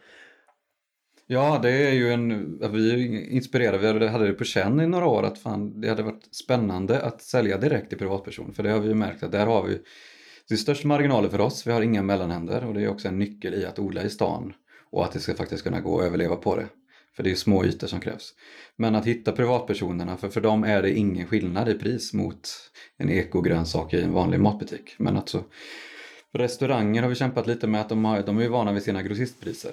Ja, 1.26 1.58
det 1.62 1.70
är 1.70 1.92
ju 1.92 2.12
en... 2.12 2.58
Vi 2.72 3.26
inspirerade. 3.30 3.98
Vi 3.98 4.08
hade 4.08 4.26
det 4.26 4.32
på 4.32 4.44
känn 4.44 4.80
i 4.80 4.86
några 4.86 5.06
år 5.06 5.22
att 5.22 5.38
fan, 5.38 5.80
det 5.80 5.88
hade 5.88 6.02
varit 6.02 6.34
spännande 6.34 7.02
att 7.02 7.22
sälja 7.22 7.58
direkt 7.58 7.88
till 7.88 7.98
privatperson. 7.98 8.54
För 8.54 8.62
det 8.62 8.70
har 8.70 8.80
vi 8.80 8.88
ju 8.88 8.94
märkt 8.94 9.22
att 9.22 9.32
där 9.32 9.46
har 9.46 9.62
vi 9.62 9.78
det 10.48 10.54
är 10.54 10.58
störst 10.58 10.84
marginaler 10.84 11.28
för 11.28 11.40
oss. 11.40 11.66
Vi 11.66 11.72
har 11.72 11.82
inga 11.82 12.02
mellanhänder 12.02 12.64
och 12.64 12.74
det 12.74 12.82
är 12.82 12.88
också 12.88 13.08
en 13.08 13.18
nyckel 13.18 13.54
i 13.54 13.64
att 13.64 13.78
odla 13.78 14.02
i 14.02 14.10
stan 14.10 14.52
och 14.90 15.04
att 15.04 15.12
det 15.12 15.20
ska 15.20 15.34
faktiskt 15.34 15.64
kunna 15.64 15.80
gå 15.80 16.00
att 16.00 16.06
överleva 16.06 16.36
på 16.36 16.56
det. 16.56 16.66
För 17.16 17.22
det 17.22 17.30
är 17.30 17.34
små 17.34 17.64
ytor 17.64 17.86
som 17.86 18.00
krävs. 18.00 18.34
Men 18.76 18.94
att 18.94 19.06
hitta 19.06 19.32
privatpersonerna, 19.32 20.16
för 20.16 20.28
för 20.28 20.40
dem 20.40 20.64
är 20.64 20.82
det 20.82 20.92
ingen 20.92 21.26
skillnad 21.26 21.68
i 21.68 21.74
pris 21.74 22.12
mot 22.12 22.48
en 22.96 23.10
ekogrönsak 23.10 23.94
i 23.94 24.02
en 24.02 24.12
vanlig 24.12 24.40
matbutik. 24.40 24.94
Men 24.98 25.16
alltså... 25.16 25.44
restauranger 26.32 27.02
har 27.02 27.08
vi 27.08 27.14
kämpat 27.14 27.46
lite 27.46 27.66
med 27.66 27.80
att 27.80 27.88
de, 27.88 28.04
har, 28.04 28.22
de 28.22 28.38
är 28.38 28.48
vana 28.48 28.72
vid 28.72 28.82
sina 28.82 29.02
grossistpriser. 29.02 29.72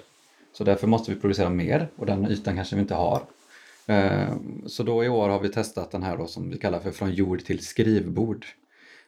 Så 0.54 0.64
därför 0.64 0.88
måste 0.88 1.14
vi 1.14 1.20
producera 1.20 1.50
mer 1.50 1.92
och 1.96 2.06
den 2.06 2.26
ytan 2.26 2.56
kanske 2.56 2.76
vi 2.76 2.82
inte 2.82 2.96
har. 2.96 3.22
Eh, 3.86 4.34
så 4.66 4.84
då 4.84 5.04
i 5.04 5.10
år 5.10 5.30
har 5.30 5.40
vi 5.40 5.50
testat 5.50 5.92
den 5.92 6.04
här 6.04 6.18
då 6.18 6.28
som 6.28 6.50
vi 6.50 6.58
kallar 6.58 6.80
för 6.80 6.92
Från 6.92 7.14
jord 7.14 7.46
till 7.46 7.66
skrivbord. 7.66 8.46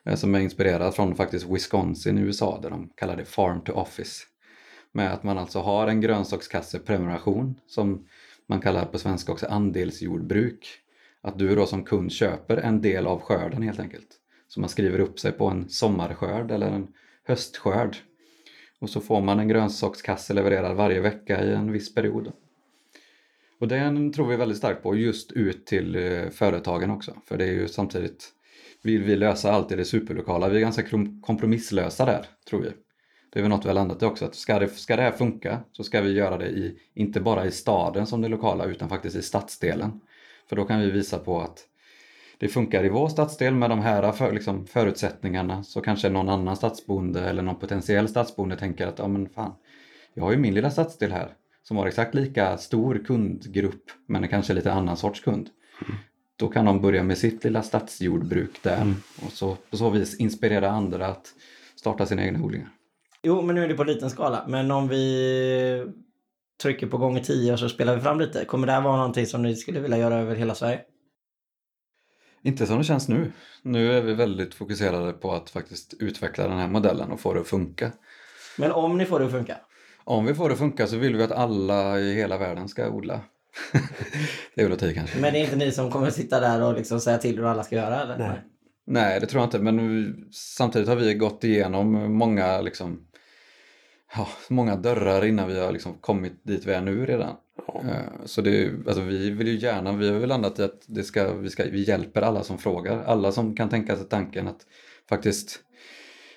Eh, 0.04 0.16
som 0.16 0.36
är 0.36 0.40
inspirerad 0.40 0.96
från 0.96 1.16
faktiskt 1.16 1.46
Wisconsin 1.50 2.18
i 2.18 2.22
USA 2.22 2.60
där 2.62 2.70
de 2.70 2.90
kallar 2.96 3.16
det 3.16 3.26
Farm 3.26 3.62
to 3.62 3.74
Office. 3.74 4.24
Med 4.92 5.14
att 5.14 5.24
man 5.24 5.38
alltså 5.38 5.60
har 5.60 5.88
en 5.88 6.02
grönsakskasseprenumeration 6.02 7.56
som 7.68 8.08
man 8.48 8.62
kallar 8.62 8.86
på 8.86 9.00
svenska 9.00 9.32
också 9.32 9.46
andelsjordbruk. 9.46 10.68
Att 11.22 11.40
du 11.40 11.56
då 11.56 11.66
som 11.66 11.84
kund 11.84 12.12
köper 12.12 12.58
en 12.58 12.82
del 12.82 13.08
av 13.08 13.22
skörden 13.22 13.62
helt 13.62 13.80
enkelt. 13.80 14.08
Så 14.48 14.60
man 14.60 14.70
skriver 14.70 15.00
upp 15.00 15.20
sig 15.20 15.32
på 15.32 15.48
en 15.48 15.70
sommarskörd 15.70 16.52
eller 16.52 16.72
en 16.72 16.88
höstskörd 17.24 17.98
och 18.86 18.90
så 18.90 19.02
får 19.02 19.22
man 19.22 19.40
en 19.40 19.48
grönsakskasse 19.48 20.34
levererad 20.34 20.76
varje 20.76 21.02
vecka 21.02 21.44
i 21.44 21.54
en 21.54 21.72
viss 21.72 21.96
period. 21.96 22.32
Och 23.60 23.68
den 23.68 24.14
tror 24.14 24.28
vi 24.28 24.36
väldigt 24.36 24.58
starkt 24.58 24.84
på, 24.84 24.96
just 24.96 25.32
ut 25.32 25.66
till 25.66 25.96
eh, 25.96 26.30
företagen 26.30 26.92
också. 26.92 27.18
För 27.26 27.38
det 27.38 27.46
är 27.46 27.52
ju 27.52 27.68
samtidigt, 27.68 28.30
vill 28.84 29.04
vi 29.04 29.16
lösa 29.16 29.52
allt 29.52 29.72
i 29.72 29.76
det 29.76 29.86
superlokala. 29.86 30.50
Vi 30.50 30.58
är 30.58 30.62
ganska 30.62 30.84
kompromisslösa 31.22 32.06
där, 32.06 32.26
tror 32.50 32.62
vi. 32.62 32.70
Det 33.34 33.40
är 33.40 33.42
väl 33.42 33.50
något 33.50 33.66
vi 33.66 33.70
har 33.70 33.76
landat 33.76 34.02
i 34.02 34.06
också, 34.06 34.26
att 34.26 34.36
ska 34.36 34.60
det, 34.60 34.68
ska 34.68 34.96
det 34.96 35.02
här 35.02 35.12
funka 35.12 35.60
så 35.72 35.84
ska 35.84 36.02
vi 36.02 36.12
göra 36.12 36.38
det 36.38 36.50
i, 36.50 36.80
inte 36.94 37.20
bara 37.20 37.46
i 37.46 37.52
staden 37.52 38.08
som 38.08 38.22
det 38.22 38.28
lokala, 38.28 38.66
utan 38.66 38.90
faktiskt 38.90 39.16
i 39.16 39.22
stadsdelen. 39.22 40.02
För 40.50 40.56
då 40.56 40.66
kan 40.66 40.80
vi 40.80 40.92
visa 40.92 41.20
på 41.20 41.42
att 41.42 41.64
det 42.40 42.48
funkar 42.48 42.86
i 42.86 42.90
vår 42.90 43.10
stadsdel 43.10 43.54
med 43.54 43.70
de 43.70 43.80
här 43.80 44.12
för, 44.12 44.34
liksom, 44.34 44.66
förutsättningarna 44.66 45.64
så 45.64 45.82
kanske 45.82 46.10
någon 46.10 46.30
annan 46.30 46.56
stadsbonde 46.56 47.22
eller 47.22 47.42
någon 47.42 47.60
potentiell 47.60 48.08
stadsbonde 48.08 48.58
tänker 48.58 48.88
att 48.88 49.00
ja 49.00 49.08
men 49.08 49.30
fan, 49.30 49.54
jag 50.14 50.24
har 50.24 50.32
ju 50.32 50.38
min 50.38 50.54
lilla 50.54 50.72
stadsdel 50.72 51.12
här 51.12 51.34
som 51.64 51.78
har 51.78 51.88
exakt 51.88 52.16
lika 52.16 52.58
stor 52.58 53.04
kundgrupp 53.08 53.84
men 54.08 54.24
är 54.24 54.28
kanske 54.28 54.54
lite 54.54 54.74
annan 54.74 54.98
sorts 54.98 55.20
kund. 55.22 55.50
Mm. 55.86 55.98
Då 56.38 56.48
kan 56.48 56.66
de 56.66 56.82
börja 56.82 57.04
med 57.04 57.18
sitt 57.18 57.44
lilla 57.44 57.64
stadsjordbruk 57.64 58.64
där 58.64 58.82
mm. 58.82 58.96
och 59.26 59.32
så, 59.32 59.58
på 59.70 59.78
så 59.78 59.90
vis 59.90 60.20
inspirera 60.20 60.70
andra 60.70 61.08
att 61.08 61.28
starta 61.76 62.06
sina 62.06 62.26
egna 62.26 62.46
odlingar. 62.46 62.70
Jo, 63.24 63.42
men 63.42 63.56
nu 63.56 63.64
är 63.64 63.68
det 63.68 63.74
på 63.74 63.84
liten 63.84 64.10
skala. 64.10 64.46
Men 64.48 64.72
om 64.72 64.88
vi 64.88 65.86
trycker 66.62 66.88
på 66.88 66.98
gånger 66.98 67.22
10 67.22 67.54
och 67.54 67.60
så 67.60 67.70
spelar 67.70 67.96
vi 67.96 68.02
fram 68.02 68.20
lite. 68.20 68.46
Kommer 68.46 68.68
det 68.68 68.74
här 68.74 68.82
vara 68.82 68.98
någonting 68.98 69.26
som 69.26 69.42
ni 69.42 69.56
skulle 69.56 69.80
vilja 69.80 69.98
göra 69.98 70.16
över 70.16 70.36
hela 70.36 70.56
Sverige? 70.56 70.82
Inte 72.46 72.68
som 72.68 72.78
det 72.78 72.84
känns 72.84 73.08
nu. 73.08 73.32
Nu 73.62 73.94
är 73.98 74.02
vi 74.02 74.14
väldigt 74.14 74.54
fokuserade 74.54 75.14
på 75.14 75.34
att 75.34 75.50
faktiskt 75.50 75.94
utveckla 76.00 76.48
den 76.48 76.58
här 76.58 76.68
modellen 76.68 77.12
och 77.12 77.20
få 77.20 77.34
det 77.34 77.40
att 77.40 77.48
funka. 77.48 77.92
Men 78.58 78.72
om 78.72 78.98
ni 78.98 79.06
får 79.06 79.20
det 79.20 79.26
att 79.26 79.32
funka? 79.32 79.58
Om 80.04 80.26
vi 80.26 80.34
får 80.34 80.50
det 80.50 80.54
att 80.54 80.60
funka 80.60 80.88
så 80.88 80.98
vill 80.98 81.16
vi 81.16 81.24
att 81.24 81.32
alla 81.32 82.00
i 82.00 82.16
hela 82.16 82.38
världen 82.38 82.68
ska 82.68 82.90
odla. 82.90 83.22
det 84.56 84.62
är 84.62 84.66
väl 84.66 84.74
att 84.74 84.80
ta 84.80 84.94
kanske. 84.94 85.20
Men 85.20 85.34
det 85.34 85.40
är 85.40 85.44
inte 85.44 85.56
ni 85.56 85.72
som 85.72 85.92
kommer 85.92 86.10
sitta 86.10 86.40
där 86.40 86.64
och 86.64 86.74
liksom 86.74 87.00
säga 87.00 87.18
till 87.18 87.38
hur 87.38 87.46
alla 87.46 87.64
ska 87.64 87.76
göra? 87.76 88.02
Eller? 88.02 88.18
Nej. 88.18 88.42
Nej, 88.88 89.20
det 89.20 89.26
tror 89.26 89.42
jag 89.42 89.48
inte. 89.48 89.60
Men 89.60 90.16
samtidigt 90.32 90.88
har 90.88 90.96
vi 90.96 91.14
gått 91.14 91.44
igenom 91.44 92.18
många, 92.18 92.62
liksom, 92.62 93.08
ja, 94.16 94.28
många 94.50 94.76
dörrar 94.76 95.26
innan 95.26 95.48
vi 95.48 95.60
har 95.60 95.72
liksom 95.72 95.94
kommit 95.94 96.44
dit 96.44 96.66
vi 96.66 96.74
är 96.74 96.82
nu 96.82 97.06
redan. 97.06 97.36
Ja. 97.68 97.82
Eh, 97.90 98.26
så 98.26 98.42
det, 98.42 98.72
alltså 98.88 99.02
vi 99.02 99.30
vill 99.30 99.48
ju 99.48 99.56
gärna, 99.56 99.92
vi 99.92 100.10
har 100.10 100.20
väl 100.20 100.30
landat 100.30 100.60
i 100.60 100.64
att 100.64 100.82
det 100.86 101.04
ska, 101.04 101.34
vi, 101.34 101.50
ska, 101.50 101.64
vi 101.64 101.84
hjälper 101.84 102.22
alla 102.22 102.44
som 102.44 102.58
frågar. 102.58 103.04
Alla 103.04 103.32
som 103.32 103.56
kan 103.56 103.70
tänka 103.70 103.96
sig 103.96 104.06
tanken 104.06 104.48
att 104.48 104.66
faktiskt 105.10 105.60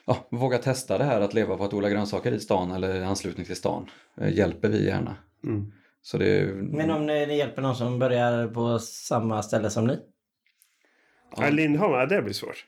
ja, 0.05 0.29
våga 0.31 0.59
testa 0.59 0.99
det 0.99 1.05
här 1.05 1.21
att 1.21 1.35
leva 1.35 1.57
på 1.57 1.64
att 1.64 1.75
odla 1.75 1.91
grönsaker 1.91 2.33
i 2.33 2.41
stan 2.41 2.71
eller 2.71 3.01
i 3.01 3.05
anslutning 3.05 3.47
till 3.47 3.57
stan. 3.57 3.91
Eh, 4.21 4.37
hjälper 4.37 4.69
vi 4.69 4.87
gärna. 4.87 5.17
Mm. 5.45 5.73
Så 6.03 6.19
det, 6.19 6.55
Men 6.55 6.91
om 6.91 7.07
ni, 7.07 7.27
ni 7.27 7.37
hjälper 7.37 7.62
någon 7.62 7.77
som 7.77 7.99
börjar 7.99 8.49
på 8.49 8.79
samma 8.79 9.43
ställe 9.43 9.71
som 9.71 9.87
ni? 9.87 9.99
Ja. 11.37 11.51
Lindholm, 11.51 12.09
det 12.09 12.23
blir 12.23 12.35
svårt. 12.35 12.67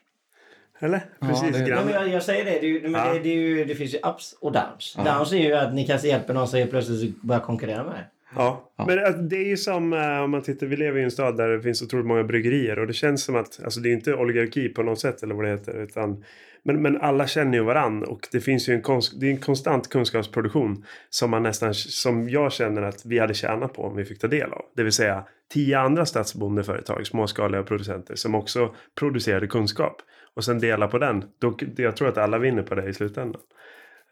Eller? 0.81 1.01
Precis 1.19 1.43
ja, 1.43 1.65
det, 1.65 1.69
ja, 1.69 1.85
men 1.85 1.93
jag, 1.93 2.07
jag, 2.07 2.23
säger 2.23 2.45
det. 2.45 2.59
Det, 2.59 2.89
men 2.89 3.01
ja. 3.01 3.13
det, 3.13 3.19
det, 3.19 3.63
det, 3.63 3.75
finns 3.75 3.93
ju 3.93 3.97
ups 3.97 4.35
och 4.39 4.51
downs. 4.51 4.95
Ja. 4.97 5.03
Downs 5.03 5.33
är 5.33 5.37
ju 5.37 5.53
att 5.53 5.73
ni 5.73 5.87
kanske 5.87 6.07
hjälper 6.07 6.33
någon 6.33 6.47
som 6.47 6.67
plötsligt 6.69 7.21
börjar 7.21 7.41
konkurrera 7.41 7.83
med 7.83 7.93
er. 7.93 8.07
Ja, 8.35 8.71
Ja. 8.75 8.85
men 8.85 9.05
att 9.05 9.29
det 9.29 9.35
är 9.35 9.47
ju 9.47 9.57
som 9.57 9.93
eh, 9.93 10.23
om 10.23 10.31
man 10.31 10.41
tittar, 10.41 10.67
vi 10.67 10.75
lever 10.75 10.99
i 10.99 11.03
en 11.03 11.11
stad 11.11 11.37
där 11.37 11.49
det 11.49 11.61
finns 11.61 11.81
otroligt 11.81 12.05
många 12.05 12.23
bryggerier 12.23 12.79
och 12.79 12.87
det 12.87 12.93
känns 12.93 13.23
som 13.23 13.35
att, 13.35 13.59
alltså 13.63 13.79
det 13.79 13.89
är 13.89 13.93
inte 13.93 14.13
oligarki 14.13 14.69
på 14.69 14.83
något 14.83 14.99
sätt 14.99 15.23
eller 15.23 15.35
vad 15.35 15.45
det 15.45 15.51
heter, 15.51 15.83
utan 15.83 16.23
men, 16.63 16.81
men 16.81 17.01
alla 17.01 17.27
känner 17.27 17.57
ju 17.57 17.63
varann 17.63 18.03
och 18.03 18.27
det 18.31 18.41
finns 18.41 18.69
ju 18.69 18.73
en, 18.73 18.81
konst, 18.81 19.19
det 19.19 19.25
är 19.25 19.31
en 19.31 19.37
konstant 19.37 19.89
kunskapsproduktion 19.89 20.85
som 21.09 21.29
man 21.29 21.43
nästan, 21.43 21.73
som 21.73 22.29
jag 22.29 22.53
känner 22.53 22.81
att 22.81 23.05
vi 23.05 23.19
hade 23.19 23.33
tjänat 23.33 23.73
på 23.73 23.83
om 23.83 23.95
vi 23.95 24.05
fick 24.05 24.19
ta 24.19 24.27
del 24.27 24.51
av. 24.51 24.61
Det 24.75 24.83
vill 24.83 24.93
säga 24.93 25.23
tio 25.53 25.79
andra 25.79 26.05
stadsbondeföretag, 26.05 27.07
småskaliga 27.07 27.63
producenter 27.63 28.15
som 28.15 28.35
också 28.35 28.75
producerade 28.99 29.47
kunskap 29.47 30.01
och 30.35 30.43
sen 30.45 30.59
dela 30.59 30.87
på 30.87 30.97
den. 30.97 31.23
Då, 31.39 31.57
jag 31.77 31.95
tror 31.95 32.07
att 32.07 32.17
alla 32.17 32.37
vinner 32.37 32.63
på 32.63 32.75
det 32.75 32.89
i 32.89 32.93
slutändan. 32.93 33.41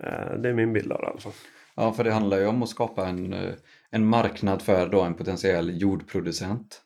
Eh, 0.03 0.37
Det 0.41 0.49
är 0.49 0.53
min 0.53 0.73
bild 0.73 0.91
av 0.91 0.99
det 1.01 1.07
i 1.07 1.09
alla 1.09 1.19
fall. 1.19 1.31
Ja, 1.75 1.93
för 1.93 2.03
det 2.03 2.11
handlar 2.11 2.37
ju 2.37 2.45
om 2.45 2.63
att 2.63 2.69
skapa 2.69 3.07
en, 3.07 3.33
eh, 3.33 3.53
en 3.91 4.05
marknad 4.05 4.61
för 4.61 4.87
då 4.89 5.01
en 5.01 5.13
potentiell 5.13 5.81
jordproducent. 5.81 6.81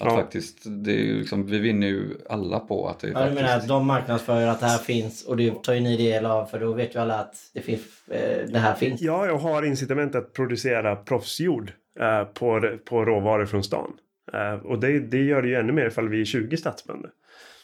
Att 0.00 0.06
Ja. 0.06 0.16
faktiskt, 0.16 0.58
det 0.84 0.92
är 1.10 1.14
liksom, 1.14 1.46
vi 1.46 1.58
vinner 1.58 1.86
ju 1.86 2.08
alla 2.28 2.60
på 2.60 2.88
att 2.88 2.98
det 3.00 3.06
Ja, 3.08 3.12
du 3.12 3.18
faktiskt... 3.18 3.42
menar 3.42 3.56
att 3.58 3.68
de 3.68 3.86
marknadsför 3.86 4.46
att 4.46 4.60
det 4.60 4.66
här 4.66 4.78
finns 4.78 5.24
och 5.24 5.36
det 5.36 5.62
tar 5.62 5.74
ju 5.74 5.80
ni 5.80 5.96
del 5.96 6.26
av 6.26 6.46
för 6.46 6.60
då 6.60 6.72
vet 6.72 6.94
ju 6.94 6.98
alla 6.98 7.18
att 7.20 7.34
det, 7.54 7.60
finns, 7.60 8.08
eh, 8.08 8.46
det 8.48 8.58
här 8.58 8.74
finns. 8.74 9.00
Ja, 9.02 9.26
jag 9.26 9.38
har 9.38 9.62
incitament 9.62 10.14
att 10.14 10.32
producera 10.32 10.96
proffsjord 10.96 11.72
eh, 12.00 12.24
på, 12.24 12.78
på 12.84 13.04
råvaror 13.04 13.46
från 13.46 13.64
stan. 13.64 13.92
Eh, 14.32 14.54
och 14.54 14.80
det, 14.80 14.98
det 15.00 15.22
gör 15.22 15.42
det 15.42 15.48
ju 15.48 15.54
ännu 15.54 15.72
mer 15.72 15.86
ifall 15.86 16.08
vi 16.08 16.20
är 16.20 16.24
20 16.24 16.56
stadsbönder. 16.56 17.10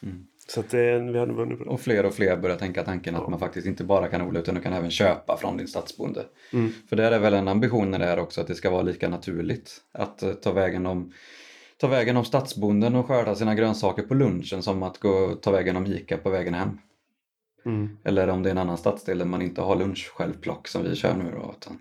Mm. 0.03 0.27
Så 0.51 0.61
att 0.61 0.71
det, 0.71 0.99
vi 0.99 1.19
hade 1.19 1.33
vunnit 1.33 1.59
på 1.59 1.65
det. 1.65 1.71
Och 1.71 1.81
fler 1.81 2.07
och 2.07 2.15
fler 2.15 2.37
börjar 2.37 2.57
tänka 2.57 2.85
tanken 2.85 3.17
att 3.17 3.29
man 3.29 3.39
faktiskt 3.39 3.67
inte 3.67 3.85
bara 3.85 4.09
kan 4.09 4.23
odla 4.23 4.41
utan 4.41 4.55
du 4.55 4.61
kan 4.61 4.73
även 4.73 4.91
köpa 4.91 5.37
från 5.37 5.57
din 5.57 5.69
stadsbonde. 5.69 6.25
Mm. 6.53 6.73
För 6.89 6.97
där 6.97 7.13
är 7.13 7.19
väl 7.19 7.35
en 7.35 7.49
ambition 7.49 7.95
här 7.95 8.19
också 8.19 8.41
att 8.41 8.47
det 8.47 8.55
ska 8.55 8.71
vara 8.71 8.83
lika 8.83 9.09
naturligt 9.09 9.81
att 9.93 10.23
eh, 10.23 10.33
ta 10.33 10.53
vägen 10.53 10.87
om 10.87 11.13
ta 11.77 11.87
vägen 11.87 12.17
om 12.17 12.25
stadsbonden 12.25 12.95
och 12.95 13.07
skörda 13.07 13.35
sina 13.35 13.55
grönsaker 13.55 14.03
på 14.03 14.15
lunchen 14.15 14.63
som 14.63 14.83
att 14.83 14.99
gå 14.99 15.35
ta 15.35 15.51
vägen 15.51 15.77
om 15.77 15.87
Ica 15.87 16.17
på 16.17 16.31
vägen 16.31 16.55
hem. 16.55 16.79
Mm. 17.67 17.99
Eller 18.05 18.29
om 18.29 18.43
det 18.43 18.49
är 18.49 18.53
en 18.53 18.59
annan 18.59 18.79
stadsdel 18.79 19.19
där 19.19 19.27
man 19.27 19.43
inte 19.43 19.63
har 19.63 19.77
lunchsjälvplock 19.77 20.69
som 20.69 20.83
vi 20.83 20.97
kör 20.97 21.15
nu 21.15 21.31
då. 21.31 21.55
Utan 21.59 21.79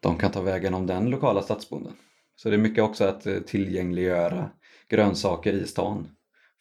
de 0.00 0.16
kan 0.16 0.30
ta 0.30 0.40
vägen 0.40 0.74
om 0.74 0.86
den 0.86 1.10
lokala 1.10 1.42
stadsbonden. 1.42 1.92
Så 2.36 2.50
det 2.50 2.56
är 2.56 2.58
mycket 2.58 2.84
också 2.84 3.04
att 3.04 3.26
eh, 3.26 3.38
tillgängliggöra 3.38 4.50
grönsaker 4.88 5.52
i 5.52 5.66
stan 5.66 6.08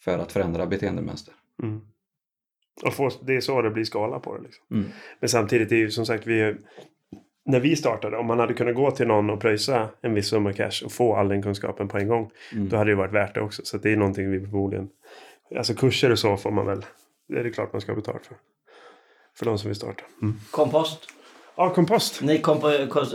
för 0.01 0.19
att 0.19 0.31
förändra 0.31 0.65
beteendemönster. 0.65 1.33
Mm. 1.63 1.81
Och 2.83 2.93
få, 2.93 3.09
det 3.21 3.35
är 3.35 3.41
så 3.41 3.61
det 3.61 3.69
blir 3.69 3.83
skala 3.83 4.19
på 4.19 4.37
det. 4.37 4.43
Liksom. 4.43 4.65
Mm. 4.71 4.89
Men 5.19 5.29
samtidigt 5.29 5.71
är 5.71 5.75
ju 5.75 5.91
som 5.91 6.05
sagt 6.05 6.27
vi 6.27 6.55
när 7.45 7.59
vi 7.59 7.75
startade, 7.75 8.17
om 8.17 8.25
man 8.25 8.39
hade 8.39 8.53
kunnat 8.53 8.75
gå 8.75 8.91
till 8.91 9.07
någon 9.07 9.29
och 9.29 9.39
pröjsa 9.41 9.89
en 10.01 10.13
viss 10.13 10.27
summa 10.27 10.53
cash 10.53 10.85
och 10.85 10.91
få 10.91 11.15
all 11.15 11.29
den 11.29 11.41
kunskapen 11.41 11.87
på 11.87 11.97
en 11.97 12.07
gång. 12.07 12.31
Mm. 12.53 12.69
Då 12.69 12.77
hade 12.77 12.91
det 12.91 12.95
varit 12.95 13.13
värt 13.13 13.35
det 13.35 13.41
också. 13.41 13.61
Så 13.65 13.77
det 13.77 13.91
är 13.91 13.97
någonting 13.97 14.31
vi 14.31 14.39
förmodligen... 14.39 14.89
Alltså 15.57 15.73
kurser 15.73 16.11
och 16.11 16.19
så 16.19 16.37
får 16.37 16.51
man 16.51 16.65
väl... 16.65 16.85
Det 17.27 17.39
är 17.39 17.43
det 17.43 17.49
klart 17.49 17.73
man 17.73 17.81
ska 17.81 17.91
ha 17.91 17.95
betalt 17.95 18.25
för. 18.25 18.37
För 19.37 19.45
de 19.45 19.57
som 19.57 19.67
vill 19.67 19.75
starta. 19.75 20.03
Mm. 20.21 20.35
Kompost. 20.51 21.07
Ja, 21.59 21.69
kompost. 21.69 22.21
Ni, 22.21 22.37
kompo, 22.37 22.69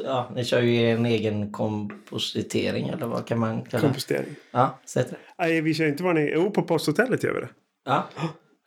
ja, 0.05 0.31
ni 0.35 0.45
kör 0.45 0.61
ju 0.61 0.91
en 0.91 1.07
egen 1.07 1.53
kompostering 1.53 2.89
eller 2.89 3.07
vad 3.07 3.27
kan 3.27 3.39
man 3.39 3.63
kalla 3.63 3.81
det? 3.81 3.87
Kompostering. 3.87 4.35
Ja, 4.51 4.79
sätt 4.85 5.11
det. 5.11 5.17
Nej, 5.39 5.61
vi 5.61 5.75
kör 5.75 5.87
inte 5.87 6.03
vad 6.03 6.15
ni... 6.15 6.33
Jo, 6.35 6.51
på 6.51 6.63
posthotellet 6.63 7.23
gör 7.23 7.35
vi 7.35 7.41
det. 7.41 7.49
Ja. 7.85 8.05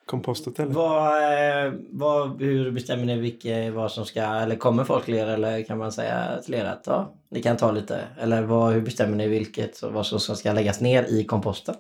Komposthotellet. 0.06 0.76
Vad, 0.76 1.24
eh, 1.24 1.74
vad, 1.90 2.42
hur 2.42 2.72
bestämmer 2.72 3.06
ni 3.06 3.20
vilka, 3.20 3.72
vad 3.72 3.92
som 3.92 4.06
ska, 4.06 4.22
eller 4.22 4.56
kommer 4.56 4.84
folk 4.84 5.06
till 5.06 5.16
er 5.16 5.28
eller 5.28 5.64
kan 5.64 5.78
man 5.78 5.92
säga 5.92 6.42
till 6.46 6.54
er 6.54 6.66
att 6.66 6.84
ja, 6.86 7.14
ni 7.32 7.42
kan 7.42 7.58
ta 7.58 7.72
lite? 7.72 8.02
Eller 8.20 8.42
vad, 8.42 8.74
hur 8.74 8.82
bestämmer 8.82 9.18
ni 9.18 9.28
vilket, 9.28 9.84
vad 9.84 10.06
som 10.06 10.20
ska 10.20 10.54
läggas 10.54 10.82
ner 10.82 11.04
i 11.04 11.24
komposten? 11.24 11.76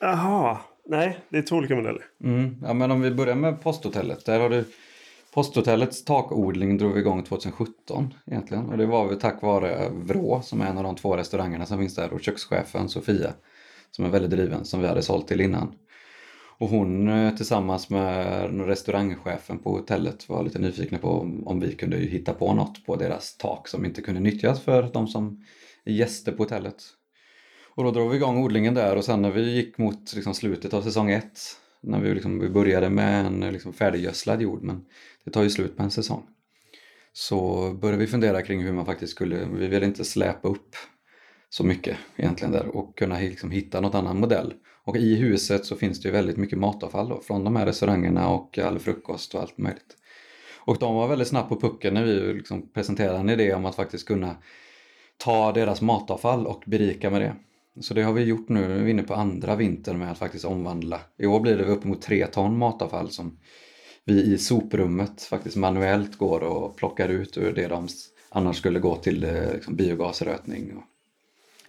Jaha. 0.00 0.58
Nej, 0.86 1.18
det 1.28 1.38
är 1.38 1.42
två 1.42 1.56
olika 1.56 1.74
modeller. 1.76 2.04
Mm. 2.24 2.56
Ja, 2.62 2.72
men 2.72 2.90
om 2.90 3.00
vi 3.00 3.10
börjar 3.10 3.34
med 3.34 3.62
posthotellet. 3.62 4.24
Där 4.24 4.40
har 4.40 4.50
du 4.50 4.64
Posthotellets 5.34 6.04
takodling 6.04 6.78
drog 6.78 6.92
vi 6.92 7.00
igång 7.00 7.24
2017 7.24 8.14
egentligen. 8.26 8.66
Och 8.66 8.78
det 8.78 8.86
var 8.86 9.08
väl 9.08 9.20
tack 9.20 9.42
vare 9.42 9.88
Vrå 9.92 10.42
som 10.42 10.60
är 10.60 10.66
en 10.66 10.78
av 10.78 10.84
de 10.84 10.96
två 10.96 11.16
restaurangerna 11.16 11.66
som 11.66 11.78
finns 11.78 11.94
där 11.94 12.12
och 12.12 12.20
kökschefen 12.20 12.88
Sofia 12.88 13.32
som 13.90 14.04
är 14.04 14.08
väldigt 14.08 14.30
driven 14.30 14.64
som 14.64 14.80
vi 14.80 14.86
hade 14.86 15.02
sålt 15.02 15.28
till 15.28 15.40
innan. 15.40 15.74
Och 16.58 16.68
hon 16.68 17.08
eh, 17.08 17.34
tillsammans 17.36 17.90
med 17.90 18.66
restaurangchefen 18.66 19.58
på 19.58 19.70
hotellet 19.70 20.28
var 20.28 20.42
lite 20.42 20.58
nyfikna 20.58 20.98
på 20.98 21.10
om, 21.46 21.60
vi 21.60 21.74
kunde 21.74 21.96
hitta 21.96 22.32
på 22.32 22.54
något 22.54 22.86
på 22.86 22.96
deras 22.96 23.36
tak 23.36 23.68
som 23.68 23.84
inte 23.84 24.02
kunde 24.02 24.20
nyttjas 24.20 24.60
för 24.60 24.82
de 24.82 25.08
som 25.08 25.44
är 25.84 25.92
gäster 25.92 26.32
på 26.32 26.42
hotellet. 26.42 26.82
Och 27.74 27.84
då 27.84 27.90
drog 27.90 28.10
vi 28.10 28.16
igång 28.16 28.44
odlingen 28.44 28.74
där 28.74 28.96
och 28.96 29.04
sen 29.04 29.22
när 29.22 29.30
vi 29.30 29.54
gick 29.54 29.78
mot 29.78 30.14
liksom 30.14 30.34
slutet 30.34 30.74
av 30.74 30.82
säsong 30.82 31.10
ett 31.10 31.38
när 31.82 32.00
vi, 32.00 32.14
liksom, 32.14 32.40
vi 32.40 32.48
började 32.48 32.90
med 32.90 33.26
en 33.26 33.40
liksom 33.40 33.72
färdiggödslad 33.72 34.42
jord 34.42 34.62
men 34.62 34.84
det 35.24 35.30
tar 35.30 35.42
ju 35.42 35.50
slut 35.50 35.76
på 35.76 35.82
en 35.82 35.90
säsong. 35.90 36.22
Så 37.12 37.72
började 37.72 37.98
vi 37.98 38.06
fundera 38.06 38.42
kring 38.42 38.62
hur 38.62 38.72
man 38.72 38.86
faktiskt 38.86 39.12
skulle, 39.12 39.44
vi 39.54 39.66
ville 39.66 39.86
inte 39.86 40.04
släpa 40.04 40.48
upp 40.48 40.76
så 41.48 41.64
mycket 41.64 41.96
egentligen 42.16 42.52
där 42.52 42.76
och 42.76 42.98
kunna 42.98 43.18
liksom 43.18 43.50
hitta 43.50 43.80
något 43.80 43.94
annan 43.94 44.20
modell. 44.20 44.54
Och 44.84 44.96
i 44.96 45.14
huset 45.14 45.66
så 45.66 45.76
finns 45.76 46.00
det 46.00 46.08
ju 46.08 46.12
väldigt 46.12 46.36
mycket 46.36 46.58
matavfall 46.58 47.08
då, 47.08 47.20
från 47.20 47.44
de 47.44 47.56
här 47.56 47.66
restaurangerna 47.66 48.28
och 48.28 48.58
all 48.58 48.78
frukost 48.78 49.34
och 49.34 49.40
allt 49.40 49.58
möjligt. 49.58 49.96
Och 50.58 50.78
de 50.78 50.94
var 50.94 51.08
väldigt 51.08 51.28
snabbt 51.28 51.48
på 51.48 51.60
pucken 51.60 51.94
när 51.94 52.04
vi 52.04 52.34
liksom 52.34 52.68
presenterade 52.72 53.18
en 53.18 53.30
idé 53.30 53.54
om 53.54 53.66
att 53.66 53.74
faktiskt 53.74 54.06
kunna 54.06 54.36
ta 55.16 55.52
deras 55.52 55.80
matavfall 55.80 56.46
och 56.46 56.62
berika 56.66 57.10
med 57.10 57.20
det. 57.20 57.34
Så 57.80 57.94
det 57.94 58.02
har 58.02 58.12
vi 58.12 58.22
gjort 58.24 58.48
nu, 58.48 58.68
nu 58.68 58.78
är 58.80 58.84
vi 58.84 58.90
inne 58.90 59.02
på 59.02 59.14
andra 59.14 59.56
vintern 59.56 59.98
med 59.98 60.10
att 60.12 60.18
faktiskt 60.18 60.44
omvandla. 60.44 61.00
I 61.18 61.26
år 61.26 61.40
blir 61.40 61.56
det 61.58 61.64
uppemot 61.64 62.02
tre 62.02 62.26
ton 62.26 62.58
matavfall 62.58 63.10
som 63.10 63.38
vi 64.04 64.22
i 64.22 64.38
soprummet 64.38 65.22
faktiskt 65.22 65.56
manuellt 65.56 66.18
går 66.18 66.40
och 66.40 66.76
plockar 66.76 67.08
ut 67.08 67.38
ur 67.38 67.52
det 67.52 67.68
de 67.68 67.88
annars 68.28 68.56
skulle 68.56 68.78
gå 68.80 68.96
till 68.96 69.24
eh, 69.24 69.52
liksom 69.52 69.76
biogasrötning 69.76 70.76
och, 70.76 70.82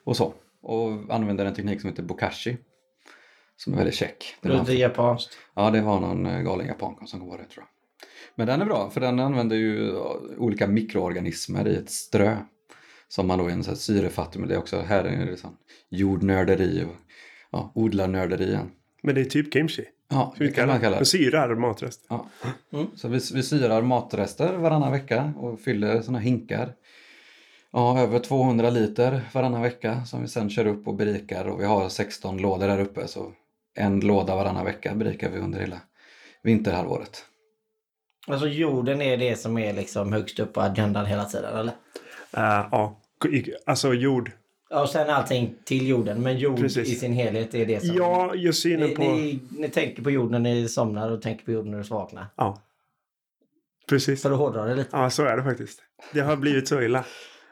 och 0.04 0.18
så. 0.18 0.34
Och 0.62 1.16
använder 1.16 1.46
en 1.46 1.54
teknik 1.54 1.82
som 1.82 1.90
heter 1.90 2.04
bokashi. 2.04 2.58
Som 3.56 3.74
är 3.74 3.78
väldigt 3.78 3.96
check. 3.96 4.36
Det 4.42 4.58
har- 4.58 4.72
japanskt. 4.74 5.38
Ja, 5.54 5.72
det 5.72 5.82
var 5.82 6.00
någon 6.00 6.26
eh, 6.26 6.42
galen 6.42 6.68
japan 6.68 7.08
som 7.08 7.28
var 7.28 7.38
det 7.38 7.46
tror 7.46 7.66
jag. 7.66 7.68
Men 8.36 8.48
den 8.48 8.62
är 8.62 8.66
bra 8.66 8.90
för 8.90 9.02
den 9.02 9.20
använder 9.20 9.56
ju 9.56 9.90
eh, 9.90 10.02
olika 10.38 10.68
mikroorganismer 10.68 11.68
i 11.68 11.76
ett 11.76 11.90
strö. 11.90 12.38
Som 13.12 13.28
man 13.28 13.40
då 13.40 13.48
är 13.48 13.52
en 13.52 13.64
sån 13.64 13.72
här 13.72 13.80
syrefattig, 13.80 14.40
men 14.40 14.50
det 14.50 14.56
är 14.56 14.60
också, 14.60 14.82
här 14.82 15.04
är 15.04 15.26
det 15.26 15.38
sån 15.38 15.58
jordnörderi 15.90 16.84
och 16.84 16.96
ja, 17.52 17.72
odlarnörderi 17.76 18.48
igen. 18.48 18.72
Men 19.04 19.16
det 19.16 19.22
är 19.22 19.26
typ 19.26 19.54
kimchi. 19.54 19.86
Ja, 20.10 20.36
det 20.38 20.52
kan 20.52 20.68
man 20.68 20.80
kalla 20.80 21.00
det? 21.00 21.06
Syrar 21.06 21.56
matrest. 21.56 22.06
Ja. 22.10 22.30
Mm. 22.74 22.88
Så 22.96 23.08
vi, 23.08 23.20
vi 23.34 23.44
syrar 23.44 23.82
matrester 23.82 24.54
varannan 24.54 24.92
vecka 24.92 25.34
och 25.38 25.60
fyller 25.60 26.02
såna 26.02 26.20
hinkar. 26.20 26.74
Ja, 27.72 28.00
över 28.00 28.20
200 28.20 28.70
liter 28.70 29.22
varannan 29.34 29.62
vecka 29.62 30.06
som 30.06 30.22
vi 30.22 30.28
sen 30.28 30.50
kör 30.50 30.68
upp 30.68 30.88
och 30.88 30.96
berikar 30.96 31.46
och 31.46 31.60
vi 31.62 31.66
har 31.66 31.90
16 31.90 32.38
lådor 32.38 32.68
där 32.68 32.80
uppe 32.80 33.08
så 33.08 33.32
en 33.76 34.00
låda 34.00 34.36
varannan 34.36 34.66
vecka 34.66 34.96
berikar 34.96 35.30
vi 35.30 35.40
under 35.40 35.60
hela 35.60 35.82
vinterhalvåret. 36.44 37.26
Alltså 38.28 38.48
jorden 38.48 39.02
är 39.02 39.18
det 39.18 39.36
som 39.36 39.58
är 39.58 39.74
liksom 39.74 40.14
högst 40.14 40.40
upp 40.40 40.54
på 40.54 40.62
agendan 40.62 41.06
hela 41.06 41.26
tiden 41.26 41.58
eller? 41.58 41.74
Uh, 42.38 42.68
ja, 42.72 43.01
alltså 43.66 43.94
jord. 43.94 44.32
Ja, 44.70 44.82
och 44.82 44.90
sen 44.90 45.10
allting 45.10 45.56
till 45.64 45.88
jorden. 45.88 46.22
Men 46.22 46.38
jord 46.38 46.60
Precis. 46.60 46.90
i 46.90 46.96
sin 46.96 47.14
helhet 47.14 47.54
är 47.54 47.66
det 47.66 47.86
som... 47.86 47.96
Ja, 47.96 48.36
just 48.36 48.62
synen 48.62 48.96
på... 48.96 49.02
ni, 49.02 49.40
ni 49.58 49.70
tänker 49.70 50.04
på 50.04 50.12
jorden 50.12 50.44
när 50.44 50.54
ni 50.54 50.70
somnar 50.70 51.12
och 51.12 51.22
tänker 51.22 51.46
på 51.46 51.52
jorden 51.52 51.72
när 51.72 51.78
du 51.78 51.84
vaknar. 51.84 52.26
Ja. 52.36 52.62
Precis. 53.90 54.22
För 54.22 54.32
att 54.32 54.38
hårdra 54.38 54.66
det 54.66 54.76
lite. 54.76 54.90
Ja, 54.92 55.10
så 55.10 55.24
är 55.24 55.38
det 55.38 55.44
faktiskt. 55.44 55.80
Det 56.14 56.20
har 56.20 56.36
blivit 56.36 56.68
så 56.68 56.82
illa. 56.82 57.06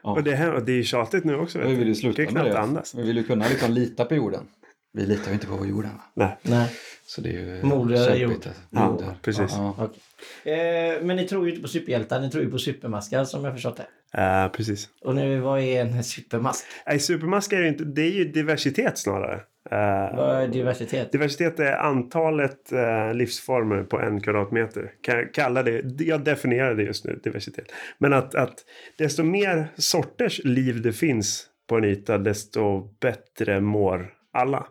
Ja. 0.03 0.11
Och 0.11 0.23
det, 0.23 0.35
här, 0.35 0.53
och 0.53 0.63
det 0.63 0.71
är 0.71 0.75
ju 0.75 0.83
tjatigt 0.83 1.23
nu 1.23 1.35
också. 1.35 1.59
Vi 1.59 1.75
vill 1.75 1.87
ju 1.87 1.95
sluta 1.95 2.21
med 2.21 2.29
knappt 2.29 2.49
det. 2.49 2.59
andas. 2.59 2.95
Vi 2.95 3.01
vill 3.03 3.17
ju 3.17 3.23
kunna 3.23 3.47
liksom 3.47 3.71
lita 3.71 4.05
på 4.05 4.15
jorden. 4.15 4.47
Vi 4.93 5.05
litar 5.05 5.27
ju 5.27 5.33
inte 5.33 5.47
på 5.47 5.65
jorden. 5.65 5.91
Va? 5.91 6.03
Nej. 6.13 6.37
Nej. 6.41 6.71
Så 7.09 7.21
det 7.21 7.29
är 7.29 7.33
ju 7.33 7.63
Moder 7.63 8.17
kämpigt. 8.17 8.49
Ja, 8.69 8.91
Moder. 8.91 9.15
precis. 9.21 9.51
Ja, 9.51 9.75
ja. 9.77 10.51
Eh, 10.51 11.01
men 11.01 11.15
ni 11.15 11.27
tror 11.27 11.45
ju 11.45 11.49
inte 11.49 11.61
på 11.61 11.67
superhjältar, 11.67 12.21
ni 12.21 12.29
tror 12.29 12.43
ju 12.43 12.51
på 12.51 12.57
supermaskar 12.59 13.23
som 13.23 13.45
jag 13.45 13.53
förstått 13.53 13.77
det. 13.77 14.21
Eh, 14.21 14.47
precis. 14.51 14.89
Och 15.01 15.15
nu, 15.15 15.39
vad 15.39 15.59
är 15.59 15.81
en 15.81 16.03
supermask? 16.03 16.65
Nej, 16.87 16.99
supermask 16.99 17.53
är 17.53 17.61
ju 17.61 17.67
inte... 17.67 17.83
Det 17.83 18.01
är 18.01 18.11
ju 18.11 18.25
diversitet 18.25 18.97
snarare. 18.97 19.35
Eh, 19.71 20.17
Vad 20.17 20.35
är 20.43 20.47
diversitet? 20.47 21.11
Diversitet 21.11 21.59
är 21.59 21.73
antalet 21.73 22.71
eh, 22.71 23.13
livsformer 23.13 23.83
på 23.83 23.99
en 23.99 24.21
kvadratmeter. 24.21 24.91
Kalla 25.33 25.63
det, 25.63 26.01
jag 26.03 26.23
definierar 26.23 26.75
det 26.75 26.83
just 26.83 27.05
nu, 27.05 27.19
diversitet. 27.23 27.71
Men 27.97 28.13
att, 28.13 28.35
att 28.35 28.55
desto 28.97 29.23
mer 29.23 29.67
sorters 29.77 30.41
liv 30.43 30.81
det 30.81 30.93
finns 30.93 31.45
på 31.67 31.77
en 31.77 31.83
yta, 31.83 32.17
desto 32.17 32.81
bättre 32.99 33.61
mår 33.61 34.13
alla. 34.33 34.67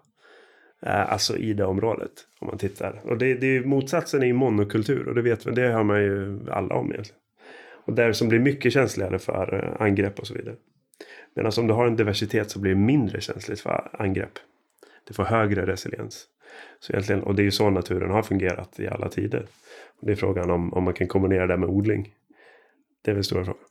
Eh, 0.82 1.12
alltså 1.12 1.36
i 1.36 1.52
det 1.54 1.64
området, 1.64 2.10
om 2.38 2.46
man 2.46 2.58
tittar. 2.58 3.00
Och 3.04 3.18
det, 3.18 3.34
det 3.34 3.46
är 3.46 3.50
ju, 3.50 3.64
motsatsen 3.64 4.22
är 4.22 4.26
ju 4.26 4.32
monokultur, 4.32 5.08
och 5.08 5.14
det 5.14 5.22
vet 5.22 5.44
man, 5.44 5.54
det 5.54 5.68
hör 5.68 5.82
man 5.82 6.02
ju 6.02 6.38
alla 6.50 6.74
om 6.74 6.92
egentligen. 6.92 7.20
Och 7.70 7.92
där 7.92 8.12
som 8.12 8.28
blir 8.28 8.38
mycket 8.38 8.72
känsligare 8.72 9.18
för 9.18 9.64
eh, 9.64 9.82
angrepp 9.86 10.18
och 10.18 10.26
så 10.26 10.34
vidare. 10.34 10.56
Medan 11.34 11.52
om 11.58 11.66
du 11.66 11.74
har 11.74 11.86
en 11.86 11.96
diversitet 11.96 12.50
så 12.50 12.58
blir 12.58 12.74
det 12.74 12.80
mindre 12.80 13.20
känsligt 13.20 13.60
för 13.60 13.90
angrepp. 13.92 14.32
Det 15.08 15.14
får 15.14 15.24
högre 15.24 15.66
resiliens. 15.66 16.26
Så 16.80 16.92
egentligen, 16.92 17.22
och 17.22 17.34
det 17.34 17.42
är 17.42 17.44
ju 17.44 17.50
så 17.50 17.70
naturen 17.70 18.10
har 18.10 18.22
fungerat 18.22 18.80
i 18.80 18.88
alla 18.88 19.08
tider. 19.08 19.46
Och 20.00 20.06
det 20.06 20.12
är 20.12 20.16
frågan 20.16 20.50
om, 20.50 20.72
om 20.74 20.84
man 20.84 20.94
kan 20.94 21.08
kombinera 21.08 21.46
det 21.46 21.56
med 21.56 21.68
odling. 21.68 22.14
Det 23.04 23.10
är 23.10 23.14
väl 23.14 23.24
stora 23.24 23.44
frågan. 23.44 23.62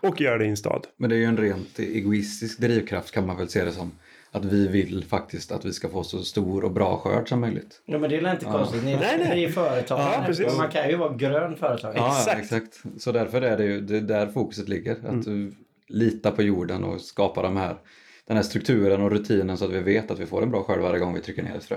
Och 0.00 0.20
göra 0.20 0.38
det 0.38 0.44
i 0.44 0.48
en 0.48 0.56
stad. 0.56 0.86
Men 0.96 1.10
det 1.10 1.16
är 1.16 1.18
ju 1.18 1.24
en 1.24 1.36
rent 1.36 1.78
egoistisk 1.78 2.58
drivkraft 2.58 3.10
kan 3.10 3.26
man 3.26 3.36
väl 3.36 3.48
se 3.48 3.64
det 3.64 3.72
som. 3.72 3.92
Att 4.32 4.44
vi 4.44 4.68
vill 4.68 5.04
faktiskt 5.04 5.52
att 5.52 5.64
vi 5.64 5.72
ska 5.72 5.88
få 5.88 6.04
så 6.04 6.22
stor 6.22 6.64
och 6.64 6.70
bra 6.70 6.96
skörd 6.96 7.28
som 7.28 7.40
möjligt. 7.40 7.82
Ja, 7.84 7.98
men 7.98 8.10
det 8.10 8.16
är 8.16 8.32
inte 8.32 8.44
konstigt. 8.44 8.84
Ni, 8.84 8.96
Nej, 8.96 9.18
nej. 9.18 9.36
ni 9.36 9.44
är 9.44 9.48
företagare. 9.48 10.34
Ja, 10.38 10.52
man 10.56 10.68
kan 10.68 10.88
ju 10.88 10.96
vara 10.96 11.14
grön 11.14 11.56
företagare. 11.56 11.98
Ja, 11.98 12.18
Exakt. 12.18 12.40
exakt. 12.40 12.82
Så 12.98 13.12
därför 13.12 13.42
är 13.42 13.56
det 13.56 13.64
ju 13.64 13.80
det 13.80 13.96
är 13.96 14.00
där 14.00 14.26
fokuset 14.26 14.68
ligger. 14.68 14.92
Att 14.92 15.24
du 15.24 15.52
litar 15.88 16.30
på 16.30 16.42
jorden 16.42 16.84
och 16.84 17.00
skapa 17.00 17.42
de 17.42 17.56
här, 17.56 17.76
den 18.26 18.36
här 18.36 18.44
strukturen 18.44 19.02
och 19.02 19.10
rutinen 19.10 19.56
så 19.56 19.64
att 19.64 19.70
vi 19.70 19.80
vet 19.80 20.10
att 20.10 20.18
vi 20.18 20.26
får 20.26 20.42
en 20.42 20.50
bra 20.50 20.62
skörd 20.62 20.80
varje 20.80 20.98
gång 20.98 21.14
vi 21.14 21.20
trycker 21.20 21.42
ner 21.42 21.56
ett 21.56 21.64
frö. 21.64 21.76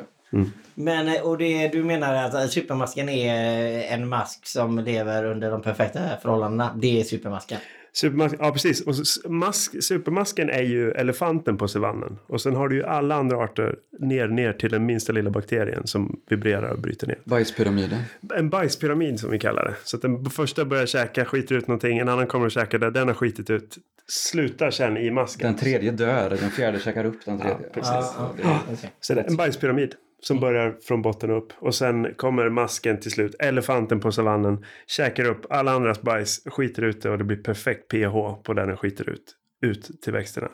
Men 0.74 1.08
eh, 1.08 1.22
och 1.22 1.38
det, 1.38 1.68
du 1.68 1.84
menar 1.84 2.14
att 2.14 2.34
eh, 2.34 2.46
supermasken 2.46 3.10
är 3.10 3.94
en 3.94 4.08
mask 4.08 4.46
som 4.48 4.80
lever 4.80 5.26
under 5.26 5.52
de 5.52 5.62
perfekta 5.62 6.00
förhållandena? 6.22 6.78
Det 6.82 7.00
är 7.00 7.04
supermasken? 7.04 7.60
Supermask, 7.96 8.36
ja 8.40 8.52
precis. 8.52 8.82
Och 8.82 9.32
mask, 9.32 9.84
supermasken 9.84 10.50
är 10.50 10.62
ju 10.64 10.92
elefanten 10.92 11.58
på 11.58 11.68
savannen. 11.68 12.18
Och 12.28 12.42
sen 12.42 12.56
har 12.56 12.68
du 12.70 12.76
ju 12.76 12.84
alla 12.84 13.16
andra 13.16 13.38
arter 13.38 13.76
ner, 14.00 14.28
ner 14.28 14.54
till 14.54 14.72
den 14.72 14.86
minsta 14.86 15.14
lilla 15.14 15.30
bakterien 15.30 15.88
som 15.88 16.20
vibrerar 16.30 16.70
och 16.70 16.80
bryter 16.80 17.08
ner. 17.08 17.18
Bajspyramiden. 17.26 18.00
En 18.36 18.50
bajspyramid 18.50 19.20
som 19.20 19.32
vi 19.32 19.40
kallar 19.40 19.66
det. 19.66 19.74
Så 19.84 19.96
att 19.96 20.02
den 20.02 20.26
första 20.26 20.66
börjar 20.66 20.86
käka, 20.86 21.26
skiter 21.26 21.56
ut 21.56 21.68
någonting. 21.68 21.98
En 21.98 22.10
annan 22.10 22.28
kommer 22.28 22.46
att 22.46 22.54
käka 22.54 22.78
det 22.78 22.92
den 22.92 23.08
har 23.08 23.16
skitit 23.16 23.50
ut. 23.50 23.78
Slutar 24.08 24.72
sen 24.72 24.98
i 24.98 25.12
masken. 25.12 25.48
Den 25.48 25.60
tredje 25.60 25.92
dör, 25.92 26.30
den 26.30 26.50
fjärde 26.52 26.80
käkar 26.80 27.06
upp 27.06 27.26
den 27.26 27.40
tredje. 27.40 27.58
precis. 27.74 27.92
Ja, 27.92 28.34
det- 28.38 28.44
ja, 28.44 28.60
okej. 28.74 28.92
Så 29.00 29.14
det 29.14 29.22
är 29.22 29.26
en 29.30 29.36
bajspyramid 29.36 29.96
som 30.26 30.40
börjar 30.40 30.78
från 30.82 31.02
botten 31.02 31.32
upp. 31.32 31.54
Och 31.60 31.76
sen 31.76 32.14
kommer 32.16 32.50
masken 32.50 33.00
till 33.00 33.12
slut, 33.12 33.36
elefanten 33.40 34.00
på 34.00 34.12
savannen, 34.12 34.66
käkar 34.88 35.26
upp 35.26 35.46
alla 35.50 35.72
andras 35.72 36.02
bajs, 36.02 36.42
skiter 36.46 36.82
ut 36.82 37.02
det 37.02 37.10
och 37.10 37.18
det 37.18 37.24
blir 37.24 37.38
perfekt 37.38 37.88
pH 37.88 38.44
på 38.44 38.54
den 38.54 38.68
den 38.68 38.78
skiter 38.78 39.10
ut. 39.10 39.36
Ut 39.62 40.02
till 40.02 40.14
växterna. 40.14 40.50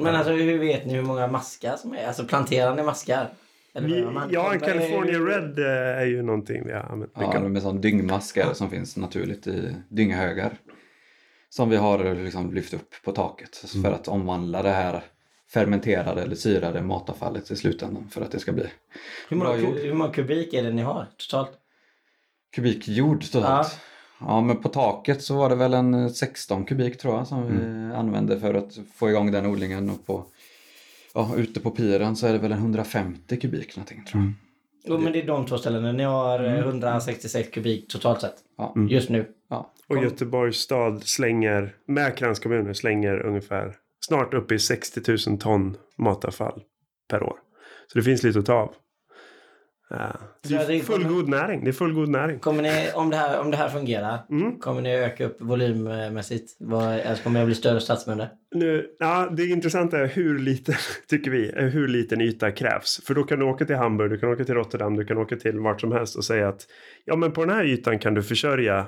Men 0.00 0.14
alltså 0.14 0.32
hur 0.32 0.58
vet 0.58 0.86
ni 0.86 0.94
hur 0.94 1.02
många 1.02 1.26
maskar 1.26 1.76
som 1.76 1.92
är? 1.92 2.06
Alltså 2.06 2.24
planterar 2.24 2.76
ni 2.76 2.82
maskar? 2.82 3.28
Eller 3.74 3.88
Vi, 3.88 4.06
ja, 4.30 4.54
en 4.54 4.62
är- 4.62 4.66
California 4.66 5.18
Red 5.18 5.58
eh, 5.58 6.00
är 6.00 6.06
ju 6.06 6.22
någonting 6.22 6.66
vi 6.66 6.72
har 6.72 6.80
använt 6.80 7.16
mycket. 7.16 7.34
Ja, 7.34 7.40
av. 7.40 7.50
med 7.50 7.62
sån 7.62 7.80
dyngmaskar 7.80 8.52
som 8.52 8.70
finns 8.70 8.96
naturligt 8.96 9.46
i 9.46 9.76
dynghögar. 9.88 10.52
Som 11.50 11.70
vi 11.70 11.76
har 11.76 12.14
liksom 12.14 12.54
lyft 12.54 12.74
upp 12.74 12.94
på 13.04 13.12
taket 13.12 13.56
för 13.82 13.92
att 13.92 14.08
omvandla 14.08 14.62
det 14.62 14.70
här 14.70 15.02
fermenterade 15.48 16.22
eller 16.22 16.34
syrade 16.34 16.82
matavfallet 16.82 17.50
i 17.50 17.56
slutändan 17.56 18.08
för 18.10 18.22
att 18.22 18.30
det 18.30 18.38
ska 18.38 18.52
bli 18.52 18.66
hur, 19.28 19.36
många, 19.36 19.50
bra 19.50 19.58
jord. 19.58 19.76
hur 19.76 19.94
många 19.94 20.12
kubik 20.12 20.54
är 20.54 20.62
det 20.62 20.70
ni 20.70 20.82
har 20.82 21.06
totalt? 21.16 21.50
kubik 22.56 22.88
jord 22.88 23.30
totalt. 23.32 23.78
Ja. 24.20 24.40
men 24.40 24.56
på 24.56 24.68
taket 24.68 25.22
så 25.22 25.36
var 25.36 25.48
det 25.48 25.56
väl 25.56 25.74
en 25.74 26.10
16 26.10 26.64
kubik 26.64 26.98
tror 26.98 27.14
jag 27.16 27.26
som 27.26 27.46
vi 27.46 27.94
använde 27.94 28.40
för 28.40 28.54
att 28.54 28.78
få 28.94 29.10
igång 29.10 29.32
den 29.32 29.46
odlingen 29.46 29.90
och 29.90 30.06
på 30.06 30.26
Ja, 31.14 31.34
ute 31.36 31.60
på 31.60 31.70
piren 31.70 32.16
så 32.16 32.26
är 32.26 32.32
det 32.32 32.38
väl 32.38 32.52
en 32.52 32.58
150 32.58 33.36
kubik 33.36 33.76
någonting 33.76 34.04
tror 34.04 34.22
jag. 34.22 34.32
Jo 34.84 34.98
men 34.98 35.12
det 35.12 35.22
är 35.22 35.26
de 35.26 35.46
två 35.46 35.58
ställena. 35.58 35.92
Ni 35.92 36.02
har 36.02 36.44
eh, 36.44 36.58
166 36.58 37.48
kubik 37.50 37.88
totalt 37.88 38.20
sett. 38.20 38.34
Ja. 38.56 38.74
Just 38.88 39.08
nu. 39.08 39.26
Ja. 39.48 39.72
Och 39.86 40.02
Göteborgs 40.02 40.56
stad 40.56 41.02
slänger, 41.02 41.74
med 41.86 42.16
kranskommuner, 42.16 42.72
slänger 42.72 43.26
ungefär 43.26 43.76
snart 44.08 44.34
upp 44.34 44.52
i 44.52 44.58
60 44.58 45.00
000 45.28 45.38
ton 45.38 45.76
matavfall 45.98 46.62
per 47.10 47.22
år. 47.22 47.38
Så 47.92 47.98
det 47.98 48.02
finns 48.04 48.22
lite 48.22 48.38
att 48.38 48.46
ta 48.46 48.54
av. 48.54 48.74
Ja. 49.90 50.16
Det 50.42 50.48
Så 50.48 50.54
det 50.54 50.74
är 50.74 50.80
fullgod 50.80 51.28
näring. 51.28 51.64
Det 51.64 51.70
är 51.70 51.72
fullgod 51.72 52.08
näring. 52.08 52.38
Kommer 52.38 52.62
ni, 52.62 52.90
om 52.94 53.10
det 53.10 53.16
här, 53.16 53.40
om 53.40 53.50
det 53.50 53.56
här 53.56 53.68
fungerar, 53.68 54.18
Mm. 54.30 54.58
kommer 54.58 54.80
ni 54.82 54.94
öka 54.94 55.26
upp 55.26 55.36
volymmässigt? 55.40 56.56
Vad, 56.60 57.00
alltså 57.00 57.22
kommer 57.22 57.40
det 57.40 57.46
bli 57.46 57.54
större 57.54 57.80
stadsbönder? 57.80 58.28
Nu, 58.54 58.86
ja, 58.98 59.28
det 59.36 59.46
intressanta 59.46 59.98
är 59.98 60.06
hur 60.06 60.38
liten, 60.38 60.74
tycker 61.08 61.30
vi, 61.30 61.48
är 61.50 61.68
hur 61.68 61.88
liten 61.88 62.20
yta 62.20 62.50
krävs. 62.50 63.00
För 63.06 63.14
då 63.14 63.22
kan 63.24 63.38
du 63.38 63.44
åka 63.44 63.64
till 63.64 63.76
Hamburg, 63.76 64.10
du 64.10 64.18
kan 64.18 64.32
åka 64.32 64.44
till 64.44 64.54
Rotterdam, 64.54 64.96
du 64.96 65.04
kan 65.04 65.18
åka 65.18 65.36
till 65.36 65.58
vart 65.58 65.80
som 65.80 65.92
helst 65.92 66.16
och 66.16 66.24
säga 66.24 66.48
att 66.48 66.66
ja 67.04 67.16
men 67.16 67.32
på 67.32 67.44
den 67.44 67.54
här 67.56 67.64
ytan 67.64 67.98
kan 67.98 68.14
du 68.14 68.22
försörja 68.22 68.86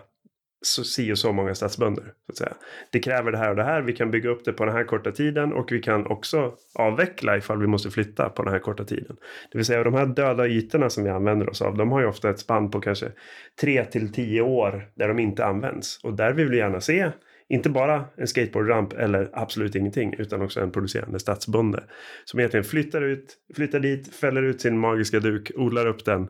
så, 0.62 0.84
si 0.84 1.12
och 1.12 1.18
så 1.18 1.32
många 1.32 1.54
stadsbönder. 1.54 2.04
Så 2.04 2.32
att 2.32 2.36
säga. 2.36 2.54
Det 2.90 3.00
kräver 3.00 3.32
det 3.32 3.38
här 3.38 3.50
och 3.50 3.56
det 3.56 3.64
här, 3.64 3.82
vi 3.82 3.92
kan 3.92 4.10
bygga 4.10 4.30
upp 4.30 4.44
det 4.44 4.52
på 4.52 4.64
den 4.64 4.74
här 4.74 4.84
korta 4.84 5.12
tiden 5.12 5.52
och 5.52 5.72
vi 5.72 5.82
kan 5.82 6.06
också 6.06 6.54
avveckla 6.74 7.36
ifall 7.36 7.60
vi 7.60 7.66
måste 7.66 7.90
flytta 7.90 8.28
på 8.28 8.42
den 8.42 8.52
här 8.52 8.60
korta 8.60 8.84
tiden. 8.84 9.16
Det 9.52 9.58
vill 9.58 9.64
säga 9.64 9.84
de 9.84 9.94
här 9.94 10.06
döda 10.06 10.46
ytorna 10.46 10.90
som 10.90 11.04
vi 11.04 11.10
använder 11.10 11.50
oss 11.50 11.62
av, 11.62 11.76
de 11.76 11.92
har 11.92 12.00
ju 12.00 12.06
ofta 12.06 12.30
ett 12.30 12.38
spann 12.38 12.70
på 12.70 12.80
kanske 12.80 13.12
3 13.60 13.84
till 13.84 14.12
10 14.12 14.42
år 14.42 14.90
där 14.94 15.08
de 15.08 15.18
inte 15.18 15.44
används. 15.44 16.00
Och 16.04 16.14
där 16.14 16.32
vill 16.32 16.48
vi 16.48 16.56
gärna 16.56 16.80
se 16.80 17.10
inte 17.48 17.70
bara 17.70 18.04
en 18.16 18.26
skateboardramp 18.26 18.92
eller 18.92 19.30
absolut 19.32 19.74
ingenting 19.74 20.14
utan 20.18 20.42
också 20.42 20.60
en 20.60 20.70
producerande 20.70 21.18
stadsbonde. 21.18 21.84
Som 22.24 22.40
egentligen 22.40 22.64
flyttar 22.64 23.02
ut, 23.02 23.36
flyttar 23.56 23.80
dit, 23.80 24.14
fäller 24.14 24.42
ut 24.42 24.60
sin 24.60 24.78
magiska 24.78 25.20
duk, 25.20 25.50
odlar 25.54 25.86
upp 25.86 26.04
den, 26.04 26.28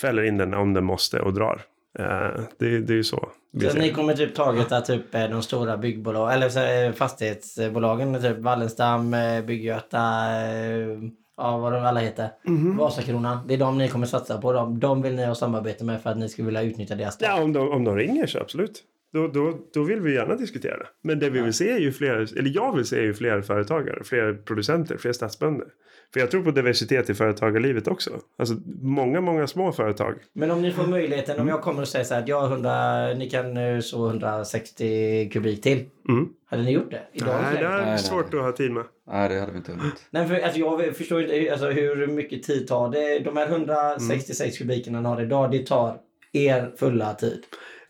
fäller 0.00 0.22
in 0.22 0.36
den 0.36 0.54
om 0.54 0.74
den 0.74 0.84
måste 0.84 1.20
och 1.20 1.34
drar. 1.34 1.62
Eh, 1.98 2.40
det, 2.58 2.80
det 2.80 2.92
är 2.92 2.96
ju 2.96 3.04
så. 3.04 3.28
Så 3.70 3.78
ni 3.78 3.92
kommer 3.92 4.14
typ 4.14 4.34
targeta 4.34 4.80
typ 4.80 5.14
eh, 5.14 5.28
de 5.28 5.42
stora 5.42 5.76
byggbolag 5.76 6.34
eller 6.34 6.86
eh, 6.86 6.92
fastighetsbolagen, 6.92 8.22
typ 8.22 8.38
Wallenstam, 8.38 9.16
Bygggöta, 9.46 9.98
eh, 9.98 10.98
ja 11.36 11.58
vad 11.58 11.72
de 11.72 11.84
alla 11.84 12.00
heter. 12.00 12.28
Mhm. 12.44 12.76
Vasakronan. 12.76 13.38
Det 13.46 13.54
är 13.54 13.58
de 13.58 13.78
ni 13.78 13.88
kommer 13.88 14.06
satsa 14.06 14.40
på. 14.40 14.52
De, 14.52 14.80
de 14.80 15.02
vill 15.02 15.14
ni 15.14 15.24
ha 15.26 15.34
samarbete 15.34 15.84
med 15.84 16.02
för 16.02 16.10
att 16.10 16.18
ni 16.18 16.28
skulle 16.28 16.46
vilja 16.46 16.62
utnyttja 16.62 16.94
deras 16.94 17.14
stad. 17.14 17.28
Ja, 17.28 17.42
om 17.42 17.52
de, 17.52 17.68
om 17.72 17.84
de 17.84 17.96
ringer 17.96 18.26
så 18.26 18.38
absolut. 18.38 18.82
Då, 19.12 19.28
då, 19.28 19.58
då 19.74 19.82
vill 19.82 20.00
vi 20.00 20.14
gärna 20.14 20.34
diskutera 20.34 20.76
det. 20.76 20.86
Men 21.02 21.18
det 21.18 21.30
vi 21.30 21.40
vill 21.40 21.52
se 21.52 21.70
är 21.70 21.78
ju 21.78 21.92
fler, 21.92 22.38
eller 22.38 22.50
jag 22.54 22.76
vill 22.76 22.84
se 22.84 22.98
är 22.98 23.02
ju 23.02 23.14
fler 23.14 23.42
företagare, 23.42 24.04
fler 24.04 24.34
producenter, 24.34 24.96
fler 24.96 25.12
stadsbönder. 25.12 25.66
För 26.12 26.20
jag 26.20 26.30
tror 26.30 26.42
på 26.42 26.50
diversitet 26.50 27.10
i 27.10 27.14
företagarlivet 27.14 27.88
också. 27.88 28.10
Alltså 28.38 28.54
många, 28.82 29.20
många 29.20 29.46
små 29.46 29.72
företag. 29.72 30.14
Men 30.32 30.50
om 30.50 30.62
ni 30.62 30.72
får 30.72 30.86
möjligheten, 30.86 31.40
om 31.40 31.48
jag 31.48 31.62
kommer 31.62 31.82
och 31.82 31.88
säger 31.88 32.04
så 32.04 32.14
här 32.14 32.22
att 32.22 32.28
jag 32.28 32.40
har 32.40 32.46
100, 32.52 33.14
ni 33.14 33.30
kan 33.30 33.56
eh, 33.56 33.80
så 33.80 34.08
160 34.08 35.30
kubik 35.32 35.62
till. 35.62 35.84
Mm. 36.08 36.28
Hade 36.46 36.62
ni 36.62 36.72
gjort 36.72 36.90
det? 36.90 37.02
I 37.12 37.18
dagens 37.18 37.42
Nej, 37.42 37.62
det 37.62 37.66
är 37.66 37.86
nej, 37.86 37.98
svårt 37.98 38.34
att 38.34 38.40
ha 38.40 38.52
tid 38.52 38.72
med. 38.72 38.84
Nej, 39.06 39.28
det 39.28 39.40
hade 39.40 39.52
vi 39.52 39.58
inte 39.58 39.72
hunnit. 39.72 40.06
Nej, 40.10 40.28
för 40.28 40.40
alltså, 40.40 40.58
jag 40.58 40.96
förstår 40.96 41.22
inte 41.22 41.52
alltså, 41.52 41.66
hur 41.66 42.06
mycket 42.06 42.42
tid 42.42 42.68
tar 42.68 42.90
det. 42.90 43.18
De 43.18 43.36
här 43.36 43.46
166 43.46 44.58
kubikerna 44.58 45.00
ni 45.00 45.08
har 45.08 45.22
idag, 45.22 45.50
det 45.50 45.66
tar 45.66 46.00
er 46.32 46.72
fulla 46.76 47.14
tid. 47.14 47.42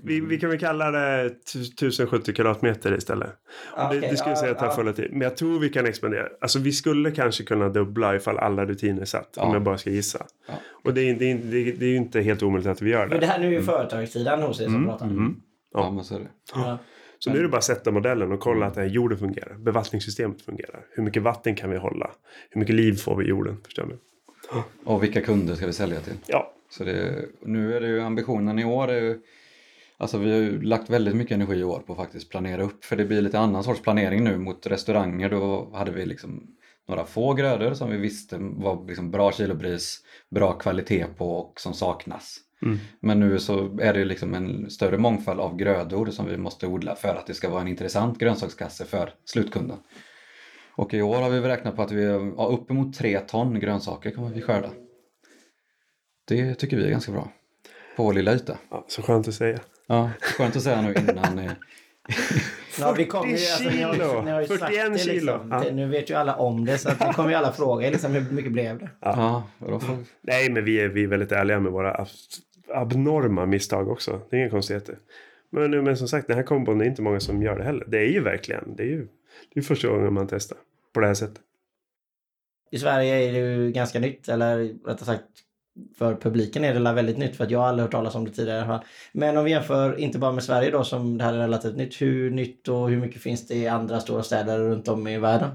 Vi, 0.03 0.21
vi 0.21 0.39
kan 0.41 0.51
väl 0.51 0.59
kalla 0.59 0.91
det 0.91 1.29
t- 1.31 1.59
1070 1.59 2.33
kvadratmeter 2.35 2.97
istället. 2.97 3.31
Och 3.77 3.95
det, 3.95 4.01
det 4.01 4.17
skulle 4.17 4.31
jag 4.31 4.37
ja, 4.37 4.41
säga 4.41 4.55
tar 4.55 4.67
ja. 4.67 4.73
fulla 4.73 4.93
tid. 4.93 5.09
Men 5.13 5.21
jag 5.21 5.37
tror 5.37 5.59
vi 5.59 5.69
kan 5.69 5.87
expandera. 5.87 6.29
Alltså 6.41 6.59
vi 6.59 6.73
skulle 6.73 7.11
kanske 7.11 7.45
kunna 7.45 7.69
dubbla 7.69 8.17
ifall 8.17 8.39
alla 8.39 8.65
rutiner 8.67 9.05
satt. 9.05 9.37
Om 9.37 9.49
Ja. 9.49 9.55
jag 9.55 9.63
bara 9.63 9.79
ska 9.79 9.91
gissa. 9.91 10.27
Ja. 10.49 10.55
Och 10.85 10.95
det 10.95 11.01
är, 11.11 11.15
det, 11.15 11.31
är, 11.31 11.35
det, 11.45 11.57
är, 11.59 11.73
det 11.79 11.85
är 11.87 11.91
ju 11.91 11.97
inte 11.97 12.21
helt 12.21 12.43
omöjligt 12.43 12.69
att 12.71 12.83
vi 12.83 12.91
gör 12.91 13.01
Men 13.01 13.11
det 13.11 13.19
det. 13.19 13.27
här 13.27 13.39
nu 13.39 13.47
är 13.47 13.51
ju 13.51 13.63
företagssidan 13.63 14.43
hos 14.43 14.61
er 14.61 14.65
som 14.65 14.85
pratar. 14.85 15.07
Mm. 15.07 15.37
Ja, 15.75 15.81
Ja. 15.81 15.91
men 15.91 16.05
så 16.05 16.15
är 16.15 16.19
det. 16.19 16.29
Ja. 16.55 16.79
Så 17.19 17.31
nu 17.33 17.39
är 17.39 17.43
det 17.43 17.49
bara 17.49 17.59
att 17.59 17.65
sätta 17.65 17.91
modellen 17.91 18.33
och 18.33 18.41
kolla 18.41 18.67
att 18.67 18.75
den 18.75 18.85
här 18.85 18.91
jorden 18.91 19.19
fungerar. 19.19 19.55
Bevattningssystemet 19.59 20.43
fungerar. 20.43 20.81
Hur 20.91 21.03
mycket 21.03 21.23
vatten 21.23 21.55
kan 21.55 21.71
vi 21.71 21.77
hålla? 21.77 22.11
Hur 22.51 22.59
mycket 22.61 22.75
liv 22.75 22.93
får 22.97 23.17
vi 23.17 23.25
i 23.25 23.29
jorden? 23.29 23.57
Förstår 23.65 23.87
du? 23.87 23.99
Och 24.85 25.03
vilka 25.03 25.21
kunder 25.21 25.55
ska 25.55 25.67
vi 25.67 25.73
sälja 25.73 26.01
till? 26.01 26.15
Ja, 26.27 26.53
Så 26.71 26.85
det, 26.85 27.25
nu 27.43 27.77
är 27.77 27.81
det 27.81 27.87
ju 27.87 28.01
ambitionen 28.01 28.59
i 28.59 28.65
år 28.65 28.89
är 28.89 29.01
ju 29.01 29.19
Alltså 30.01 30.19
vi 30.19 30.31
har 30.31 30.39
ju 30.39 30.63
lagt 30.63 30.91
väldigt 30.91 31.17
mycket 31.17 31.35
energi 31.35 31.57
i 31.57 31.65
år 31.65 31.79
på 31.87 31.93
att 31.93 31.99
faktiskt 31.99 32.31
planera 32.31 32.63
upp 32.63 32.85
för 32.85 32.97
det 32.97 33.05
blir 33.05 33.23
lite 33.23 33.39
annan 33.39 33.65
sorts 33.65 33.83
planering 33.83 34.25
nu 34.25 34.39
mot 34.39 34.67
restauranger. 34.67 35.31
Då 35.31 35.71
hade 35.75 35.91
vi 35.91 36.07
liksom 36.07 36.47
några 36.89 37.05
få 37.05 37.35
grödor 37.35 37.75
som 37.75 37.91
vi 37.91 37.97
visste 37.97 38.37
var 38.41 38.89
liksom 38.89 39.11
bra 39.11 39.33
kilopris, 39.33 39.99
bra 40.31 40.53
kvalitet 40.53 41.07
på 41.17 41.31
och 41.31 41.61
som 41.61 41.75
saknas. 41.75 42.39
Mm. 42.63 42.79
Men 43.01 43.21
nu 43.21 43.39
så 43.39 43.79
är 43.81 43.95
det 43.95 44.05
liksom 44.05 44.35
en 44.35 44.71
större 44.71 44.99
mångfald 44.99 45.41
av 45.41 45.57
grödor 45.57 46.07
som 46.07 46.27
vi 46.27 46.37
måste 46.37 46.67
odla 46.67 46.95
för 46.95 47.15
att 47.15 47.27
det 47.27 47.35
ska 47.35 47.51
vara 47.51 47.61
en 47.61 47.69
intressant 47.69 48.19
grönsakskasse 48.19 48.85
för 48.85 49.15
slutkunden. 49.25 49.79
Och 50.77 50.95
i 50.95 51.03
år 51.03 51.17
har 51.17 51.31
vi 51.31 51.41
räknat 51.41 51.77
på 51.77 51.83
att 51.83 51.93
vi 51.93 52.05
har 52.05 52.53
uppemot 52.53 52.95
tre 52.95 53.21
ton 53.21 53.61
grönsaker 53.61 54.11
kommer 54.11 54.31
vi 54.31 54.43
skörda. 54.43 54.71
Det 56.29 56.55
tycker 56.55 56.77
vi 56.77 56.85
är 56.85 56.91
ganska 56.91 57.13
bra. 57.13 57.33
På 57.97 58.03
vår 58.05 58.13
lilla 58.13 58.35
yta. 58.35 58.59
ja, 58.71 58.85
så 58.89 59.03
skönt 59.03 59.29
att 59.29 59.35
säga. 59.35 59.61
Ja, 59.89 60.11
skönt 60.21 60.57
att 60.57 60.63
säga 60.63 60.83
nu 60.83 60.95
innan. 60.95 61.39
eh, 61.39 61.53
Ja, 62.81 62.93
vi 62.97 63.05
kommer 63.05 63.27
ju, 63.27 63.33
alltså, 63.35 63.71
ni 63.71 63.83
har, 63.83 63.93
kilo. 63.95 64.23
ni 64.23 64.31
har 64.31 64.41
ju 64.41 64.47
sagt 64.47 64.61
41 64.61 64.93
det 64.93 64.99
kilo. 64.99 65.33
liksom. 65.33 65.51
Ja. 65.51 65.65
Nu 65.73 65.89
vet 65.89 66.11
ju 66.11 66.15
alla 66.15 66.37
om 66.37 66.65
det 66.65 66.79
så 66.79 66.89
att 66.89 66.99
det 66.99 67.13
kommer 67.15 67.31
ju 67.31 67.35
alla 67.35 67.53
fråga 67.53 67.91
liksom, 67.91 68.13
hur 68.13 68.33
mycket 68.35 68.53
blev 68.53 68.79
det? 68.79 68.91
ja, 69.01 69.45
får, 69.59 69.99
Nej, 70.21 70.51
men 70.51 70.65
vi 70.65 70.81
är, 70.81 70.89
vi 70.89 71.03
är 71.05 71.07
väldigt 71.09 71.33
ärliga 71.33 71.61
med 71.61 71.73
våra 71.73 71.93
ab- 71.95 72.09
abnorma 72.75 73.47
misstag 73.47 73.89
också. 73.89 74.21
Det 74.31 74.37
är 74.37 74.41
inga 74.41 74.51
konstigheter. 74.51 74.99
Men, 75.51 75.85
men 75.85 75.97
som 75.97 76.09
sagt, 76.09 76.27
den 76.29 76.37
här 76.37 76.43
kombon 76.45 76.81
är 76.81 76.85
inte 76.85 77.03
många 77.03 77.21
som 77.21 77.43
gör 77.43 77.59
det 77.59 77.65
heller. 77.65 77.85
Det 77.89 77.99
är 77.99 78.11
ju 78.11 78.21
verkligen, 78.21 78.77
det 78.77 78.83
är 78.83 78.87
ju 78.87 79.09
det 79.55 79.61
är 79.61 79.65
första 79.65 79.89
gången 79.89 80.13
man 80.15 80.27
testar 80.29 80.59
på 80.95 81.01
det 81.01 81.07
här 81.07 81.15
sättet. 81.15 81.41
I 82.71 82.79
Sverige 82.79 83.15
är 83.29 83.33
det 83.33 83.39
ju 83.39 83.71
ganska 83.73 83.99
nytt, 84.01 84.29
eller 84.29 84.57
rättare 84.87 85.05
sagt 85.05 85.23
för 85.99 86.15
publiken 86.15 86.65
är 86.65 86.75
det 86.75 86.93
väldigt 86.93 87.19
nytt 87.19 87.37
för 87.37 87.45
att 87.45 87.51
jag 87.51 87.59
har 87.59 87.69
aldrig 87.69 87.83
hört 87.83 87.93
talas 87.93 88.15
om 88.15 88.25
det 88.25 88.31
tidigare. 88.31 88.81
Men 89.13 89.37
om 89.37 89.45
vi 89.45 89.51
jämför 89.51 90.01
inte 90.01 90.19
bara 90.19 90.33
med 90.33 90.45
Sverige 90.45 90.71
då 90.71 90.85
som 90.85 91.19
det 91.19 91.25
här 91.25 91.35
är 91.35 91.39
relativt 91.39 91.77
nytt. 91.77 92.01
Hur 92.01 92.31
nytt 92.31 92.69
och 92.69 92.91
hur 92.91 92.97
mycket 92.97 93.23
finns 93.23 93.47
det 93.47 93.55
i 93.55 93.69
andra 93.69 94.01
stora 94.01 94.23
städer 94.23 94.59
runt 94.59 94.89
om 94.89 95.09
i 95.09 95.19
världen? 95.19 95.51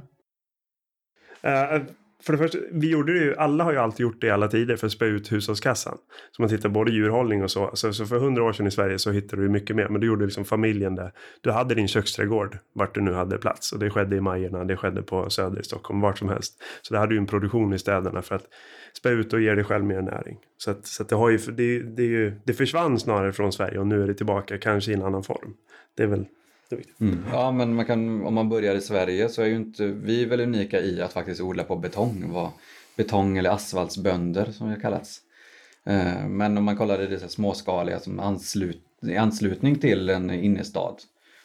Uh, 1.45 1.83
för 2.25 2.33
det 2.33 2.37
första, 2.39 2.57
vi 2.71 2.89
gjorde 2.89 3.13
det 3.13 3.19
ju, 3.19 3.35
alla 3.35 3.63
har 3.63 3.71
ju 3.71 3.77
alltid 3.77 3.99
gjort 3.99 4.21
det 4.21 4.27
i 4.27 4.29
alla 4.29 4.47
tider 4.47 4.75
för 4.75 4.87
att 4.87 4.93
spä 4.93 5.05
ut 5.05 5.31
hushållskassan. 5.31 5.97
Så 6.31 6.41
man 6.41 6.49
tittar 6.49 6.69
både 6.69 6.91
djurhållning 6.91 7.43
och 7.43 7.51
så. 7.51 7.71
Så, 7.73 7.93
så 7.93 8.05
för 8.05 8.19
hundra 8.19 8.43
år 8.43 8.53
sedan 8.53 8.67
i 8.67 8.71
Sverige 8.71 8.99
så 8.99 9.11
hittade 9.11 9.41
du 9.41 9.49
mycket 9.49 9.75
mer. 9.75 9.87
Men 9.89 10.01
du 10.01 10.07
gjorde 10.07 10.25
liksom 10.25 10.45
familjen 10.45 10.95
där. 10.95 11.11
Du 11.41 11.51
hade 11.51 11.75
din 11.75 11.87
köksträdgård 11.87 12.57
vart 12.73 12.95
du 12.95 13.01
nu 13.01 13.13
hade 13.13 13.37
plats. 13.37 13.71
Och 13.71 13.79
det 13.79 13.89
skedde 13.89 14.15
i 14.15 14.21
Majerna, 14.21 14.63
det 14.63 14.77
skedde 14.77 15.01
på 15.01 15.29
Söder 15.29 15.59
i 15.59 15.63
Stockholm, 15.63 16.01
vart 16.01 16.17
som 16.17 16.29
helst. 16.29 16.63
Så 16.81 16.93
det 16.93 16.99
hade 16.99 17.13
ju 17.13 17.17
en 17.17 17.27
produktion 17.27 17.73
i 17.73 17.79
städerna 17.79 18.21
för 18.21 18.35
att 18.35 18.45
spä 18.97 19.09
ut 19.09 19.33
och 19.33 19.41
ge 19.41 19.55
dig 19.55 19.63
själv 19.63 19.85
mer 19.85 20.01
näring. 20.01 20.37
Så, 20.57 20.71
att, 20.71 20.85
så 20.85 21.03
att 21.03 21.09
det, 21.09 21.15
har 21.15 21.29
ju, 21.29 21.37
det, 21.37 21.79
det, 21.79 22.03
är 22.03 22.07
ju, 22.07 22.33
det 22.43 22.53
försvann 22.53 22.99
snarare 22.99 23.33
från 23.33 23.51
Sverige 23.51 23.79
och 23.79 23.87
nu 23.87 24.03
är 24.03 24.07
det 24.07 24.13
tillbaka, 24.13 24.57
kanske 24.57 24.91
i 24.91 24.93
en 24.93 25.03
annan 25.03 25.23
form. 25.23 25.53
Det 25.97 26.03
är 26.03 26.07
väl 26.07 26.25
Mm. 27.01 27.25
Ja, 27.31 27.51
men 27.51 27.75
man 27.75 27.85
kan, 27.85 28.25
om 28.25 28.33
man 28.33 28.49
börjar 28.49 28.75
i 28.75 28.81
Sverige 28.81 29.29
så 29.29 29.41
är 29.41 29.45
ju 29.45 29.55
inte 29.55 29.85
vi 29.85 30.23
är 30.23 30.27
väl 30.27 30.39
unika 30.39 30.81
i 30.81 31.01
att 31.01 31.13
faktiskt 31.13 31.41
odla 31.41 31.63
på 31.63 31.75
betong. 31.75 32.31
Var 32.31 32.51
betong 32.95 33.37
eller 33.37 33.49
asfaltsbönder 33.49 34.51
som 34.51 34.69
det 34.69 34.79
kallats. 34.79 35.21
Eh, 35.85 36.27
men 36.27 36.57
om 36.57 36.63
man 36.63 36.77
kollar 36.77 36.97
det, 36.97 37.07
det 37.07 37.29
småskaliga 37.29 37.99
som 37.99 38.19
anslut, 38.19 38.81
i 39.01 39.17
anslutning 39.17 39.79
till 39.79 40.09
en 40.09 40.31
innerstad 40.31 40.95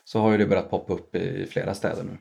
så 0.04 0.20
har 0.20 0.32
ju 0.32 0.38
det 0.38 0.46
börjat 0.46 0.70
poppa 0.70 0.92
upp 0.92 1.14
i 1.14 1.46
flera 1.50 1.74
städer 1.74 2.02
nu. 2.02 2.18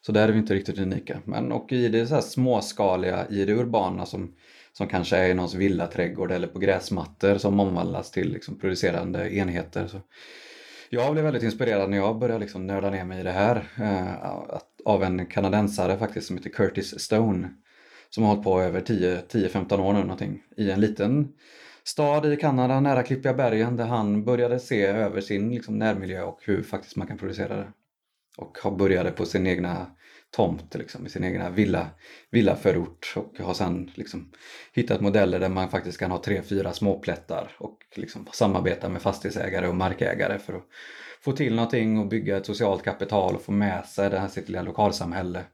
Så 0.00 0.12
där 0.12 0.28
är 0.28 0.32
vi 0.32 0.38
inte 0.38 0.54
riktigt 0.54 0.78
unika. 0.78 1.18
Men 1.24 1.52
och 1.52 1.72
i 1.72 1.88
det 1.88 2.06
så 2.06 2.14
här 2.14 2.20
småskaliga, 2.20 3.26
i 3.28 3.44
det 3.44 3.54
urbana 3.54 4.06
som, 4.06 4.34
som 4.72 4.86
kanske 4.86 5.16
är 5.16 5.28
i 5.28 5.34
någons 5.34 5.54
villaträdgård 5.54 6.32
eller 6.32 6.46
på 6.46 6.58
gräsmattor 6.58 7.38
som 7.38 7.60
omvandlas 7.60 8.10
till 8.10 8.32
liksom 8.32 8.58
producerande 8.58 9.34
enheter. 9.34 9.86
Så 9.86 10.00
jag 10.90 11.12
blev 11.12 11.24
väldigt 11.24 11.42
inspirerad 11.42 11.90
när 11.90 11.96
jag 11.96 12.18
började 12.18 12.40
liksom 12.40 12.66
nörda 12.66 12.90
ner 12.90 13.04
mig 13.04 13.20
i 13.20 13.22
det 13.22 13.32
här 13.32 13.68
eh, 13.76 14.58
av 14.84 15.02
en 15.02 15.26
kanadensare 15.26 15.98
faktiskt 15.98 16.26
som 16.26 16.36
heter 16.36 16.50
Curtis 16.50 17.00
Stone 17.00 17.48
som 18.10 18.24
har 18.24 18.30
hållit 18.30 18.44
på 18.44 18.60
över 18.60 18.80
10-15 18.80 19.80
år 19.80 19.92
nu 19.92 20.00
någonting 20.00 20.42
i 20.56 20.70
en 20.70 20.80
liten 20.80 21.32
stad 21.84 22.32
i 22.32 22.36
Kanada 22.36 22.80
nära 22.80 23.02
Klippiga 23.02 23.34
bergen 23.34 23.76
där 23.76 23.86
han 23.86 24.24
började 24.24 24.58
se 24.58 24.86
över 24.86 25.20
sin 25.20 25.50
liksom, 25.50 25.78
närmiljö 25.78 26.22
och 26.22 26.38
hur 26.42 26.62
faktiskt 26.62 26.96
man 26.96 27.06
kan 27.06 27.18
producera 27.18 27.56
det. 27.56 27.72
Och 28.36 28.58
har 28.62 28.70
började 28.70 29.10
på 29.10 29.26
sin 29.26 29.46
egna 29.46 29.86
tomt 30.36 30.74
liksom, 30.74 31.06
i 31.06 31.08
sin 31.08 31.24
egna 31.24 31.50
villa, 31.50 31.86
villaförort 32.30 33.14
och 33.16 33.38
har 33.38 33.54
sen 33.54 33.90
liksom 33.94 34.32
hittat 34.72 35.00
modeller 35.00 35.40
där 35.40 35.48
man 35.48 35.68
faktiskt 35.68 35.98
kan 35.98 36.10
ha 36.10 36.22
tre, 36.22 36.42
fyra 36.42 36.72
småplättar 36.72 37.56
och 37.58 37.78
liksom 37.94 38.26
samarbeta 38.32 38.88
med 38.88 39.02
fastighetsägare 39.02 39.68
och 39.68 39.74
markägare 39.74 40.38
för 40.38 40.52
att 40.52 40.64
få 41.20 41.32
till 41.32 41.54
någonting 41.54 41.98
och 41.98 42.08
bygga 42.08 42.36
ett 42.36 42.46
socialt 42.46 42.82
kapital 42.82 43.34
och 43.34 43.42
få 43.42 43.52
med 43.52 43.86
sig 43.86 44.10
det 44.10 44.18
här 44.18 44.28
sitt 44.28 44.48
lilla 44.48 44.62
lokalsamhälle. 44.62 45.44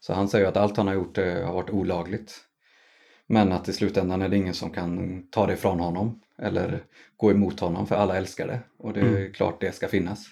Så 0.00 0.12
han 0.14 0.28
säger 0.28 0.46
att 0.46 0.56
allt 0.56 0.76
han 0.76 0.86
har 0.86 0.94
gjort 0.94 1.18
eh, 1.18 1.46
har 1.46 1.54
varit 1.54 1.70
olagligt. 1.70 2.40
Men 3.26 3.52
att 3.52 3.68
i 3.68 3.72
slutändan 3.72 4.22
är 4.22 4.28
det 4.28 4.36
ingen 4.36 4.54
som 4.54 4.70
kan 4.70 5.22
ta 5.30 5.46
det 5.46 5.52
ifrån 5.52 5.80
honom 5.80 6.20
eller 6.38 6.84
gå 7.16 7.30
emot 7.30 7.60
honom 7.60 7.86
för 7.86 7.96
alla 7.96 8.16
älskar 8.16 8.46
det 8.46 8.60
och 8.78 8.92
det 8.92 9.00
är 9.00 9.04
mm. 9.04 9.32
klart 9.32 9.60
det 9.60 9.72
ska 9.72 9.88
finnas. 9.88 10.26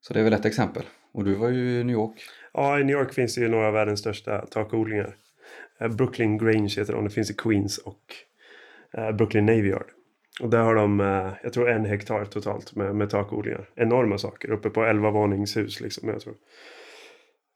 Så 0.00 0.14
det 0.14 0.20
är 0.20 0.24
väl 0.24 0.32
ett 0.32 0.44
exempel. 0.44 0.84
Och 1.12 1.24
du 1.24 1.34
var 1.34 1.48
ju 1.48 1.80
i 1.80 1.84
New 1.84 1.94
York. 1.94 2.22
Ja, 2.52 2.80
i 2.80 2.84
New 2.84 2.96
York 2.96 3.12
finns 3.12 3.34
det 3.34 3.40
ju 3.40 3.48
några 3.48 3.66
av 3.66 3.72
världens 3.72 4.00
största 4.00 4.46
takodlingar. 4.46 5.16
Eh, 5.80 5.88
Brooklyn 5.88 6.38
Grange 6.38 6.74
heter 6.76 6.92
de. 6.92 7.04
Det 7.04 7.10
finns 7.10 7.30
i 7.30 7.34
Queens 7.34 7.78
och 7.78 8.14
eh, 8.92 9.12
Brooklyn 9.12 9.46
Navy 9.46 9.68
Yard. 9.68 9.86
Och 10.40 10.50
där 10.50 10.62
har 10.62 10.74
de, 10.74 11.00
eh, 11.00 11.32
jag 11.42 11.52
tror 11.52 11.70
en 11.70 11.84
hektar 11.84 12.24
totalt 12.24 12.76
med, 12.76 12.94
med 12.94 13.10
takodlingar. 13.10 13.68
Enorma 13.74 14.18
saker. 14.18 14.50
Uppe 14.50 14.70
på 14.70 14.84
11 14.84 15.10
våningshus 15.10 15.80
liksom. 15.80 16.08
Jag 16.08 16.20
tror. 16.20 16.34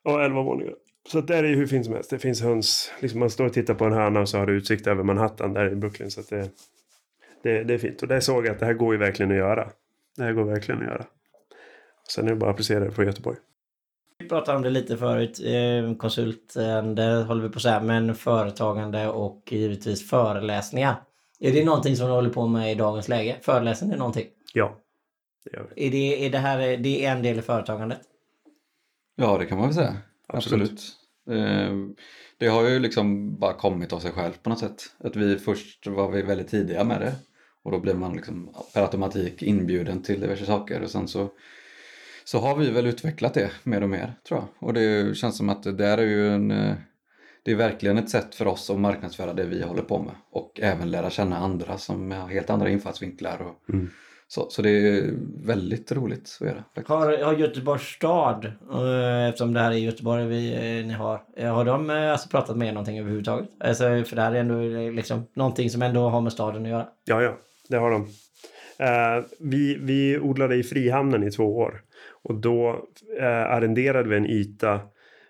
Ja, 0.04 0.24
11 0.24 0.42
våningar. 0.42 0.74
Så 1.08 1.20
där 1.20 1.44
är 1.44 1.48
ju 1.48 1.56
hur 1.56 1.66
fint 1.66 1.84
som 1.84 1.94
helst. 1.94 2.10
Det 2.10 2.18
finns 2.18 2.42
höns. 2.42 2.92
Liksom 3.00 3.20
man 3.20 3.30
står 3.30 3.46
och 3.46 3.52
tittar 3.52 3.74
på 3.74 3.84
en 3.84 3.92
höna 3.92 4.20
och 4.20 4.28
så 4.28 4.38
har 4.38 4.46
du 4.46 4.56
utsikt 4.56 4.86
över 4.86 5.02
Manhattan 5.02 5.52
där 5.52 5.72
i 5.72 5.74
Brooklyn. 5.74 6.10
Så 6.10 6.22
det, 6.30 6.50
det, 7.42 7.64
det 7.64 7.74
är 7.74 7.78
fint. 7.78 8.02
Och 8.02 8.08
där 8.08 8.20
såg 8.20 8.46
jag 8.46 8.52
att 8.52 8.60
det 8.60 8.66
här 8.66 8.74
går 8.74 8.94
ju 8.94 8.98
verkligen 8.98 9.32
att 9.32 9.38
göra. 9.38 9.70
Det 10.16 10.22
här 10.22 10.32
går 10.32 10.44
verkligen 10.44 10.80
att 10.80 10.86
göra. 10.86 11.04
Sen 12.08 12.26
är 12.26 12.30
det 12.30 12.36
bara 12.36 12.50
att 12.50 12.54
applicera 12.54 12.84
det 12.84 12.90
på 12.90 13.04
Göteborg. 13.04 13.36
Vi 14.24 14.28
pratade 14.28 14.56
om 14.56 14.62
det 14.62 14.70
lite 14.70 14.96
förut. 14.96 15.40
Eh, 15.44 15.96
konsultande 15.96 17.02
håller 17.02 17.42
vi 17.42 17.48
på 17.48 17.56
att 17.56 17.62
säga, 17.62 17.80
men 17.80 18.14
företagande 18.14 19.08
och 19.08 19.42
givetvis 19.50 20.10
föreläsningar. 20.10 20.96
Är 21.40 21.52
det 21.52 21.64
någonting 21.64 21.96
som 21.96 22.06
du 22.06 22.12
håller 22.12 22.30
på 22.30 22.46
med 22.46 22.72
i 22.72 22.74
dagens 22.74 23.08
läge? 23.08 23.36
Föreläsning 23.42 23.92
är 23.92 23.96
någonting? 23.96 24.26
Ja, 24.54 24.76
det 25.44 25.56
gör 25.56 25.66
vi. 25.74 25.86
Är 25.86 25.90
det, 25.90 26.26
är 26.26 26.30
det 26.30 26.38
här 26.38 26.76
det 26.76 27.04
är 27.04 27.12
en 27.12 27.22
del 27.22 27.38
i 27.38 27.42
företagandet? 27.42 27.98
Ja, 29.16 29.38
det 29.38 29.46
kan 29.46 29.58
man 29.58 29.66
väl 29.66 29.74
säga. 29.74 29.96
Absolut. 30.26 30.70
Absolut. 31.26 31.48
Eh, 31.48 31.96
det 32.38 32.46
har 32.46 32.68
ju 32.68 32.78
liksom 32.78 33.38
bara 33.38 33.52
kommit 33.52 33.92
av 33.92 33.98
sig 33.98 34.12
själv 34.12 34.32
på 34.42 34.50
något 34.50 34.58
sätt. 34.58 34.82
Att 34.98 35.16
vi 35.16 35.38
först 35.38 35.86
var 35.86 36.10
vi 36.10 36.22
väldigt 36.22 36.48
tidiga 36.48 36.84
med 36.84 37.00
det 37.00 37.12
och 37.62 37.70
då 37.70 37.80
blir 37.80 37.94
man 37.94 38.16
liksom 38.16 38.54
per 38.74 38.82
automatik 38.82 39.42
inbjuden 39.42 40.02
till 40.02 40.20
diverse 40.20 40.46
saker 40.46 40.82
och 40.82 40.90
sen 40.90 41.08
så 41.08 41.30
så 42.24 42.38
har 42.38 42.56
vi 42.56 42.70
väl 42.70 42.86
utvecklat 42.86 43.34
det 43.34 43.50
mer 43.62 43.82
och 43.82 43.88
mer 43.88 44.14
tror 44.28 44.40
jag. 44.40 44.68
Och 44.68 44.74
det 44.74 45.16
känns 45.16 45.36
som 45.36 45.48
att 45.48 45.62
det 45.62 45.72
där 45.72 45.98
är 45.98 46.06
ju 46.06 46.28
en 46.28 46.50
eh, 46.50 46.74
det 47.44 47.50
är 47.50 47.56
verkligen 47.56 47.98
ett 47.98 48.10
sätt 48.10 48.34
för 48.34 48.46
oss 48.46 48.70
att 48.70 48.78
marknadsföra 48.78 49.32
det 49.32 49.44
vi 49.44 49.62
håller 49.62 49.82
på 49.82 49.98
med 49.98 50.14
och 50.30 50.60
även 50.62 50.90
lära 50.90 51.10
känna 51.10 51.36
andra 51.36 51.78
som 51.78 52.10
har 52.10 52.28
helt 52.28 52.50
andra 52.50 52.68
infallsvinklar. 52.68 53.42
Och, 53.42 53.74
mm. 53.74 53.90
så, 54.28 54.50
så 54.50 54.62
det 54.62 54.70
är 54.70 55.10
väldigt 55.44 55.92
roligt 55.92 56.38
att 56.40 56.46
göra. 56.46 56.64
Har, 56.86 57.24
har 57.24 57.34
Göteborgs 57.34 57.82
stad, 57.82 58.44
eh, 58.44 59.28
eftersom 59.28 59.52
det 59.52 59.60
här 59.60 59.70
är 59.70 59.76
Göteborg 59.76 60.26
vi, 60.26 60.54
eh, 60.54 60.86
ni 60.86 60.92
har, 60.92 61.20
har 61.52 61.64
de 61.64 61.90
alltså 61.90 62.28
pratat 62.28 62.56
med 62.56 62.68
er 62.68 62.72
någonting 62.72 62.98
överhuvudtaget? 62.98 63.48
Alltså, 63.60 63.84
för 63.84 64.16
det 64.16 64.22
här 64.22 64.32
är 64.32 64.40
ändå 64.40 64.90
liksom 64.90 65.26
någonting 65.34 65.70
som 65.70 65.82
ändå 65.82 66.08
har 66.08 66.20
med 66.20 66.32
staden 66.32 66.62
att 66.62 66.70
göra. 66.70 66.88
Ja, 67.04 67.22
ja, 67.22 67.38
det 67.68 67.76
har 67.76 67.90
de. 67.90 68.08
Uh, 68.80 69.24
vi, 69.40 69.78
vi 69.80 70.18
odlade 70.18 70.56
i 70.56 70.62
Frihamnen 70.62 71.22
i 71.22 71.30
två 71.30 71.56
år. 71.58 71.80
Och 72.24 72.34
då 72.34 72.86
eh, 73.18 73.26
arrenderade 73.26 74.08
vi 74.08 74.16
en 74.16 74.26
yta 74.26 74.80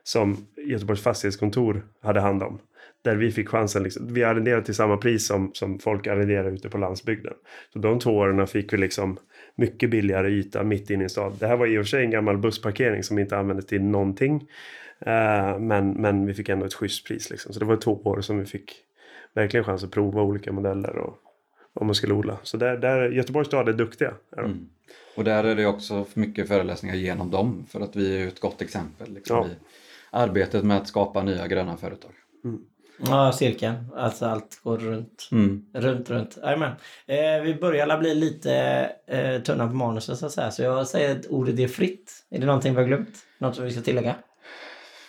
som 0.02 0.46
Göteborgs 0.56 1.02
fastighetskontor 1.02 1.86
hade 2.02 2.20
hand 2.20 2.42
om. 2.42 2.58
Där 3.02 3.16
vi 3.16 3.30
fick 3.30 3.48
chansen. 3.48 3.82
Liksom, 3.82 4.14
vi 4.14 4.24
arrenderade 4.24 4.64
till 4.64 4.74
samma 4.74 4.96
pris 4.96 5.26
som, 5.26 5.50
som 5.54 5.78
folk 5.78 6.06
arrenderar 6.06 6.50
ute 6.50 6.68
på 6.68 6.78
landsbygden. 6.78 7.34
Så 7.72 7.78
de 7.78 7.98
två 7.98 8.10
åren 8.10 8.46
fick 8.46 8.72
vi 8.72 8.76
liksom 8.76 9.18
mycket 9.54 9.90
billigare 9.90 10.28
yta 10.28 10.62
mitt 10.62 10.90
inne 10.90 11.04
i 11.04 11.08
stan. 11.08 11.32
Det 11.38 11.46
här 11.46 11.56
var 11.56 11.66
i 11.66 11.78
och 11.78 11.82
för 11.84 11.88
sig 11.88 12.04
en 12.04 12.10
gammal 12.10 12.38
bussparkering 12.38 13.02
som 13.02 13.18
inte 13.18 13.36
användes 13.36 13.66
till 13.66 13.82
någonting. 13.82 14.48
Eh, 15.00 15.58
men, 15.58 15.90
men 15.90 16.26
vi 16.26 16.34
fick 16.34 16.48
ändå 16.48 16.66
ett 16.66 16.74
schysst 16.74 17.06
pris. 17.06 17.30
Liksom. 17.30 17.52
Så 17.52 17.60
det 17.60 17.66
var 17.66 17.76
två 17.76 18.00
år 18.04 18.20
som 18.20 18.38
vi 18.38 18.44
fick 18.44 18.72
verkligen 19.34 19.64
chans 19.64 19.84
att 19.84 19.90
prova 19.90 20.22
olika 20.22 20.52
modeller 20.52 20.96
och 20.96 21.18
vad 21.72 21.86
man 21.86 21.94
skulle 21.94 22.14
odla. 22.14 22.38
Så 22.42 22.56
där, 22.56 22.76
där, 22.76 23.10
Göteborgs 23.10 23.46
stad 23.46 23.68
är 23.68 23.72
duktiga. 23.72 24.14
Är 24.36 24.42
mm. 24.42 24.68
Och 25.14 25.24
där 25.24 25.44
är 25.44 25.54
det 25.54 25.66
också 25.66 26.06
mycket 26.14 26.48
föreläsningar 26.48 26.94
genom 26.96 27.30
dem 27.30 27.66
för 27.68 27.80
att 27.80 27.96
vi 27.96 28.22
är 28.22 28.26
ett 28.26 28.40
gott 28.40 28.62
exempel 28.62 29.14
liksom, 29.14 29.36
ja. 29.36 29.46
i 29.46 29.56
arbetet 30.10 30.64
med 30.64 30.76
att 30.76 30.88
skapa 30.88 31.22
nya 31.22 31.46
gröna 31.46 31.76
företag. 31.76 32.10
Mm. 32.44 32.60
Ja, 32.98 33.32
cirkeln. 33.32 33.74
Alltså 33.96 34.26
allt 34.26 34.60
går 34.62 34.78
runt. 34.78 35.28
Mm. 35.32 35.66
Runt, 35.72 36.10
runt. 36.10 36.38
Amen. 36.42 36.72
Eh, 37.06 37.42
vi 37.42 37.54
börjar 37.54 37.98
bli 37.98 38.14
lite 38.14 38.52
eh, 39.06 39.42
tunna 39.42 39.68
på 39.68 39.74
manuset 39.74 40.18
så 40.18 40.26
att 40.26 40.32
säga. 40.32 40.50
Så 40.50 40.62
jag 40.62 40.86
säger 40.86 41.18
att 41.18 41.26
ordet 41.26 41.58
är 41.58 41.68
fritt. 41.68 42.12
Är 42.30 42.38
det 42.38 42.46
någonting 42.46 42.74
vi 42.74 42.80
har 42.80 42.88
glömt? 42.88 43.14
Något 43.38 43.56
som 43.56 43.64
vi 43.64 43.70
ska 43.70 43.80
tillägga? 43.80 44.14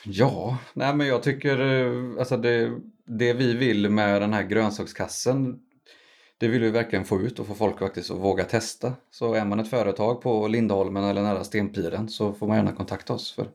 Ja, 0.03 0.57
nej 0.73 0.95
men 0.95 1.07
jag 1.07 1.23
tycker 1.23 1.59
eh, 1.59 2.19
alltså 2.19 2.37
det, 2.37 2.71
det 3.05 3.33
vi 3.33 3.53
vill 3.53 3.89
med 3.89 4.21
den 4.21 4.33
här 4.33 4.43
grönsakskassen 4.43 5.59
det 6.37 6.47
vill 6.47 6.61
vi 6.61 6.69
verkligen 6.69 7.05
få 7.05 7.21
ut 7.21 7.39
och 7.39 7.47
få 7.47 7.55
folk 7.55 7.79
faktiskt 7.79 8.11
att 8.11 8.17
våga 8.17 8.43
testa. 8.43 8.93
Så 9.11 9.33
är 9.33 9.45
man 9.45 9.59
ett 9.59 9.69
företag 9.69 10.21
på 10.21 10.47
Lindholmen 10.47 11.03
eller 11.03 11.21
nära 11.21 11.43
Stenpiren 11.43 12.09
så 12.09 12.33
får 12.33 12.47
man 12.47 12.57
gärna 12.57 12.71
kontakta 12.71 13.13
oss. 13.13 13.31
För 13.31 13.47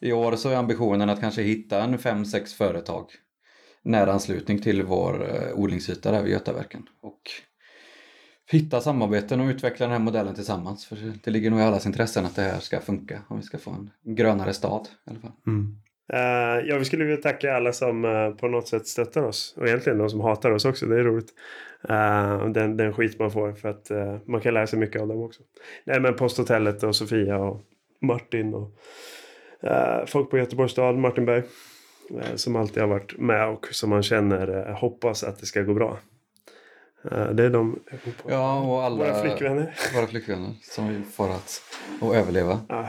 I 0.00 0.12
år 0.12 0.36
så 0.36 0.48
är 0.48 0.56
ambitionen 0.56 1.10
att 1.10 1.20
kanske 1.20 1.42
hitta 1.42 1.82
en 1.82 1.98
5-6 1.98 2.56
företag 2.56 3.10
nära 3.82 4.12
anslutning 4.12 4.58
till 4.58 4.82
vår 4.82 5.34
eh, 5.34 5.58
odlingsyta 5.58 6.12
där 6.12 6.22
vid 6.22 6.32
Götaverken. 6.32 6.88
Och 7.00 7.20
hitta 8.50 8.80
samarbeten 8.80 9.40
och 9.40 9.48
utveckla 9.48 9.86
den 9.86 9.92
här 9.92 9.98
modellen 9.98 10.34
tillsammans. 10.34 10.86
För 10.86 11.12
det 11.24 11.30
ligger 11.30 11.50
nog 11.50 11.60
i 11.60 11.62
allas 11.62 11.86
intressen 11.86 12.26
att 12.26 12.36
det 12.36 12.42
här 12.42 12.60
ska 12.60 12.80
funka 12.80 13.22
om 13.28 13.36
vi 13.36 13.42
ska 13.42 13.58
få 13.58 13.70
en 13.70 13.90
grönare 14.02 14.54
stad 14.54 14.88
i 15.06 15.10
alla 15.10 15.20
fall. 15.20 15.32
Mm. 15.46 15.78
Uh, 16.12 16.68
ja, 16.68 16.78
vi 16.78 16.84
skulle 16.84 17.04
vilja 17.04 17.22
tacka 17.22 17.56
alla 17.56 17.72
som 17.72 18.04
uh, 18.04 18.34
på 18.34 18.48
något 18.48 18.68
sätt 18.68 18.86
stöttar 18.86 19.22
oss. 19.22 19.54
Och 19.56 19.66
egentligen 19.66 19.98
de 19.98 20.10
som 20.10 20.20
hatar 20.20 20.50
oss 20.50 20.64
också, 20.64 20.86
det 20.86 21.00
är 21.00 21.04
roligt. 21.04 21.28
Uh, 21.90 22.48
den, 22.48 22.76
den 22.76 22.92
skit 22.92 23.18
man 23.18 23.30
får 23.30 23.52
för 23.52 23.68
att 23.68 23.90
man 24.26 24.40
kan 24.40 24.54
lära 24.54 24.66
sig 24.66 24.78
mycket 24.78 25.02
av 25.02 25.08
dem 25.08 25.22
också. 25.22 25.42
Nej 25.84 26.00
men 26.00 26.14
Posthotellet 26.14 26.82
och 26.82 26.96
Sofia 26.96 27.38
och 27.38 27.60
Martin 28.00 28.54
och 28.54 28.70
folk 30.06 30.30
på 30.30 30.38
Göteborgs 30.38 30.72
stad, 30.72 30.98
Martin 30.98 31.24
Berg. 31.24 31.42
Som 32.34 32.56
alltid 32.56 32.82
har 32.82 32.88
varit 32.88 33.18
med 33.18 33.48
och 33.48 33.66
som 33.70 33.90
man 33.90 34.02
känner 34.02 34.72
hoppas 34.72 35.24
att 35.24 35.40
det 35.40 35.46
ska 35.46 35.62
gå 35.62 35.74
bra. 35.74 35.98
Det 37.32 37.44
är 37.44 37.50
de 37.50 37.80
Ja, 38.28 38.60
och 38.60 38.82
alla 38.82 38.96
våra 38.96 39.22
flickvänner. 39.22 39.74
våra 39.94 40.06
flickvänner 40.06 40.54
som 40.62 40.88
vi 40.88 41.02
får 41.02 41.30
att, 41.30 41.62
att 42.00 42.14
överleva. 42.14 42.60
Ah. 42.68 42.84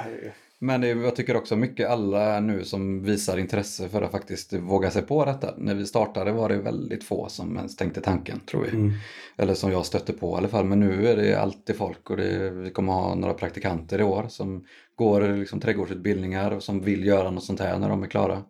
Men 0.59 0.81
det, 0.81 0.87
jag 0.87 1.15
tycker 1.15 1.35
också 1.35 1.55
mycket 1.55 1.89
alla 1.89 2.39
nu 2.39 2.63
som 2.63 3.03
visar 3.03 3.37
intresse 3.37 3.89
för 3.89 4.01
att 4.01 4.11
faktiskt 4.11 4.53
våga 4.53 4.91
sig 4.91 5.01
på 5.01 5.25
detta. 5.25 5.53
När 5.57 5.75
vi 5.75 5.85
startade 5.85 6.31
var 6.31 6.49
det 6.49 6.57
väldigt 6.57 7.03
få 7.03 7.29
som 7.29 7.57
ens 7.57 7.75
tänkte 7.75 8.01
tanken, 8.01 8.39
tror 8.39 8.63
vi. 8.63 8.69
Mm. 8.69 8.93
Eller 9.37 9.53
som 9.53 9.71
jag 9.71 9.85
stötte 9.85 10.13
på 10.13 10.31
i 10.31 10.37
alla 10.37 10.47
fall. 10.47 10.65
Men 10.65 10.79
nu 10.79 11.07
är 11.07 11.15
det 11.15 11.35
alltid 11.35 11.75
folk 11.75 12.09
och 12.09 12.17
det, 12.17 12.49
vi 12.49 12.71
kommer 12.71 12.93
ha 12.93 13.15
några 13.15 13.33
praktikanter 13.33 13.99
i 13.99 14.03
år 14.03 14.25
som 14.29 14.65
går 14.95 15.21
liksom 15.21 15.59
trädgårdsutbildningar 15.59 16.51
och 16.51 16.63
som 16.63 16.81
vill 16.81 17.05
göra 17.05 17.31
något 17.31 17.43
sånt 17.43 17.59
här 17.59 17.79
när 17.79 17.89
de 17.89 18.03
är 18.03 18.07
klara. 18.07 18.43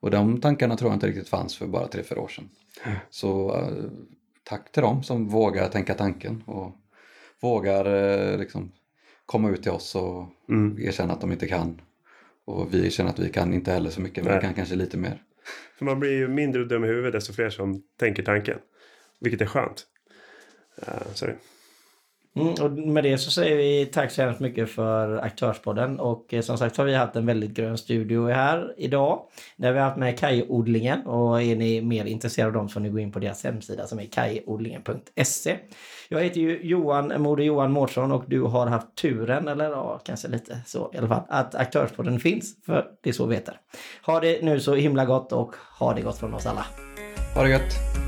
Och 0.00 0.10
de 0.10 0.40
tankarna 0.40 0.76
tror 0.76 0.90
jag 0.90 0.96
inte 0.96 1.06
riktigt 1.06 1.28
fanns 1.28 1.56
för 1.56 1.66
bara 1.66 1.86
tre, 1.86 2.02
fyra 2.02 2.20
år 2.20 2.28
sedan. 2.28 2.48
Så 3.10 3.56
eh, 3.56 3.90
tack 4.44 4.72
till 4.72 4.82
dem 4.82 5.02
som 5.02 5.28
vågar 5.28 5.68
tänka 5.68 5.94
tanken 5.94 6.42
och 6.46 6.76
vågar 7.40 7.84
eh, 7.84 8.38
liksom 8.38 8.72
komma 9.28 9.50
ut 9.50 9.62
till 9.62 9.72
oss 9.72 9.94
och 9.94 10.26
Mm. 10.48 10.78
erkänna 10.80 11.12
att 11.12 11.20
de 11.20 11.32
inte 11.32 11.46
kan. 11.48 11.80
Och 12.44 12.74
vi 12.74 12.90
känner 12.90 13.10
att 13.10 13.18
vi 13.18 13.28
kan 13.28 13.54
inte 13.54 13.72
heller 13.72 13.90
så 13.90 14.00
mycket, 14.00 14.24
men 14.24 14.34
vi 14.34 14.40
kan 14.40 14.54
kanske 14.54 14.74
lite 14.74 14.96
mer. 14.96 15.22
För 15.78 15.84
man 15.84 16.00
blir 16.00 16.10
ju 16.12 16.28
mindre 16.28 16.64
dum 16.64 16.84
i 16.84 16.88
huvudet 16.88 17.12
desto 17.12 17.32
fler 17.32 17.50
som 17.50 17.82
tänker 17.98 18.22
tanken. 18.22 18.58
Vilket 19.20 19.40
är 19.40 19.46
skönt. 19.46 19.86
Uh, 20.82 21.12
sorry. 21.14 21.32
Mm, 22.40 22.54
och 22.64 22.70
med 22.70 23.04
det 23.04 23.18
så 23.18 23.30
säger 23.30 23.56
vi 23.56 23.86
tack 23.86 24.10
så 24.10 24.22
hemskt 24.22 24.40
mycket 24.40 24.70
för 24.70 25.16
Aktörspodden 25.16 26.00
och 26.00 26.34
eh, 26.34 26.40
som 26.40 26.58
sagt 26.58 26.76
har 26.76 26.84
vi 26.84 26.94
haft 26.94 27.16
en 27.16 27.26
väldigt 27.26 27.50
grön 27.50 27.78
studio 27.78 28.28
här 28.28 28.74
idag. 28.76 29.22
Där 29.56 29.72
vi 29.72 29.78
har 29.78 29.86
haft 29.86 29.98
med 29.98 30.18
kajodlingen 30.18 31.06
och 31.06 31.42
är 31.42 31.56
ni 31.56 31.80
mer 31.80 32.04
intresserade 32.04 32.48
av 32.48 32.52
dem 32.52 32.68
så 32.68 32.72
får 32.72 32.80
ni 32.80 32.88
gå 32.88 32.98
in 32.98 33.12
på 33.12 33.18
deras 33.18 33.44
hemsida 33.44 33.86
som 33.86 33.98
är 33.98 34.04
kajodlingen.se. 34.04 35.56
Jag 36.08 36.20
heter 36.20 36.40
ju 36.40 36.60
Johan, 36.62 37.22
Moder 37.22 37.44
Johan 37.44 37.72
Mårtsson 37.72 38.12
och 38.12 38.24
du 38.26 38.42
har 38.42 38.66
haft 38.66 38.94
turen, 38.94 39.48
eller 39.48 39.70
ja, 39.70 40.00
kanske 40.04 40.28
lite 40.28 40.60
så 40.66 40.90
i 40.94 40.98
alla 40.98 41.08
fall, 41.08 41.22
att 41.28 41.54
Aktörspodden 41.54 42.20
finns. 42.20 42.64
För 42.66 42.86
det 43.02 43.08
är 43.08 43.14
så 43.14 43.26
vi 43.26 43.34
heter. 43.34 43.54
Ha 44.06 44.20
det 44.20 44.44
nu 44.44 44.60
så 44.60 44.74
himla 44.74 45.04
gott 45.04 45.32
och 45.32 45.54
ha 45.78 45.94
det 45.94 46.02
gott 46.02 46.18
från 46.18 46.34
oss 46.34 46.46
alla. 46.46 46.66
Ha 47.34 47.42
det 47.42 47.50
gött! 47.50 48.07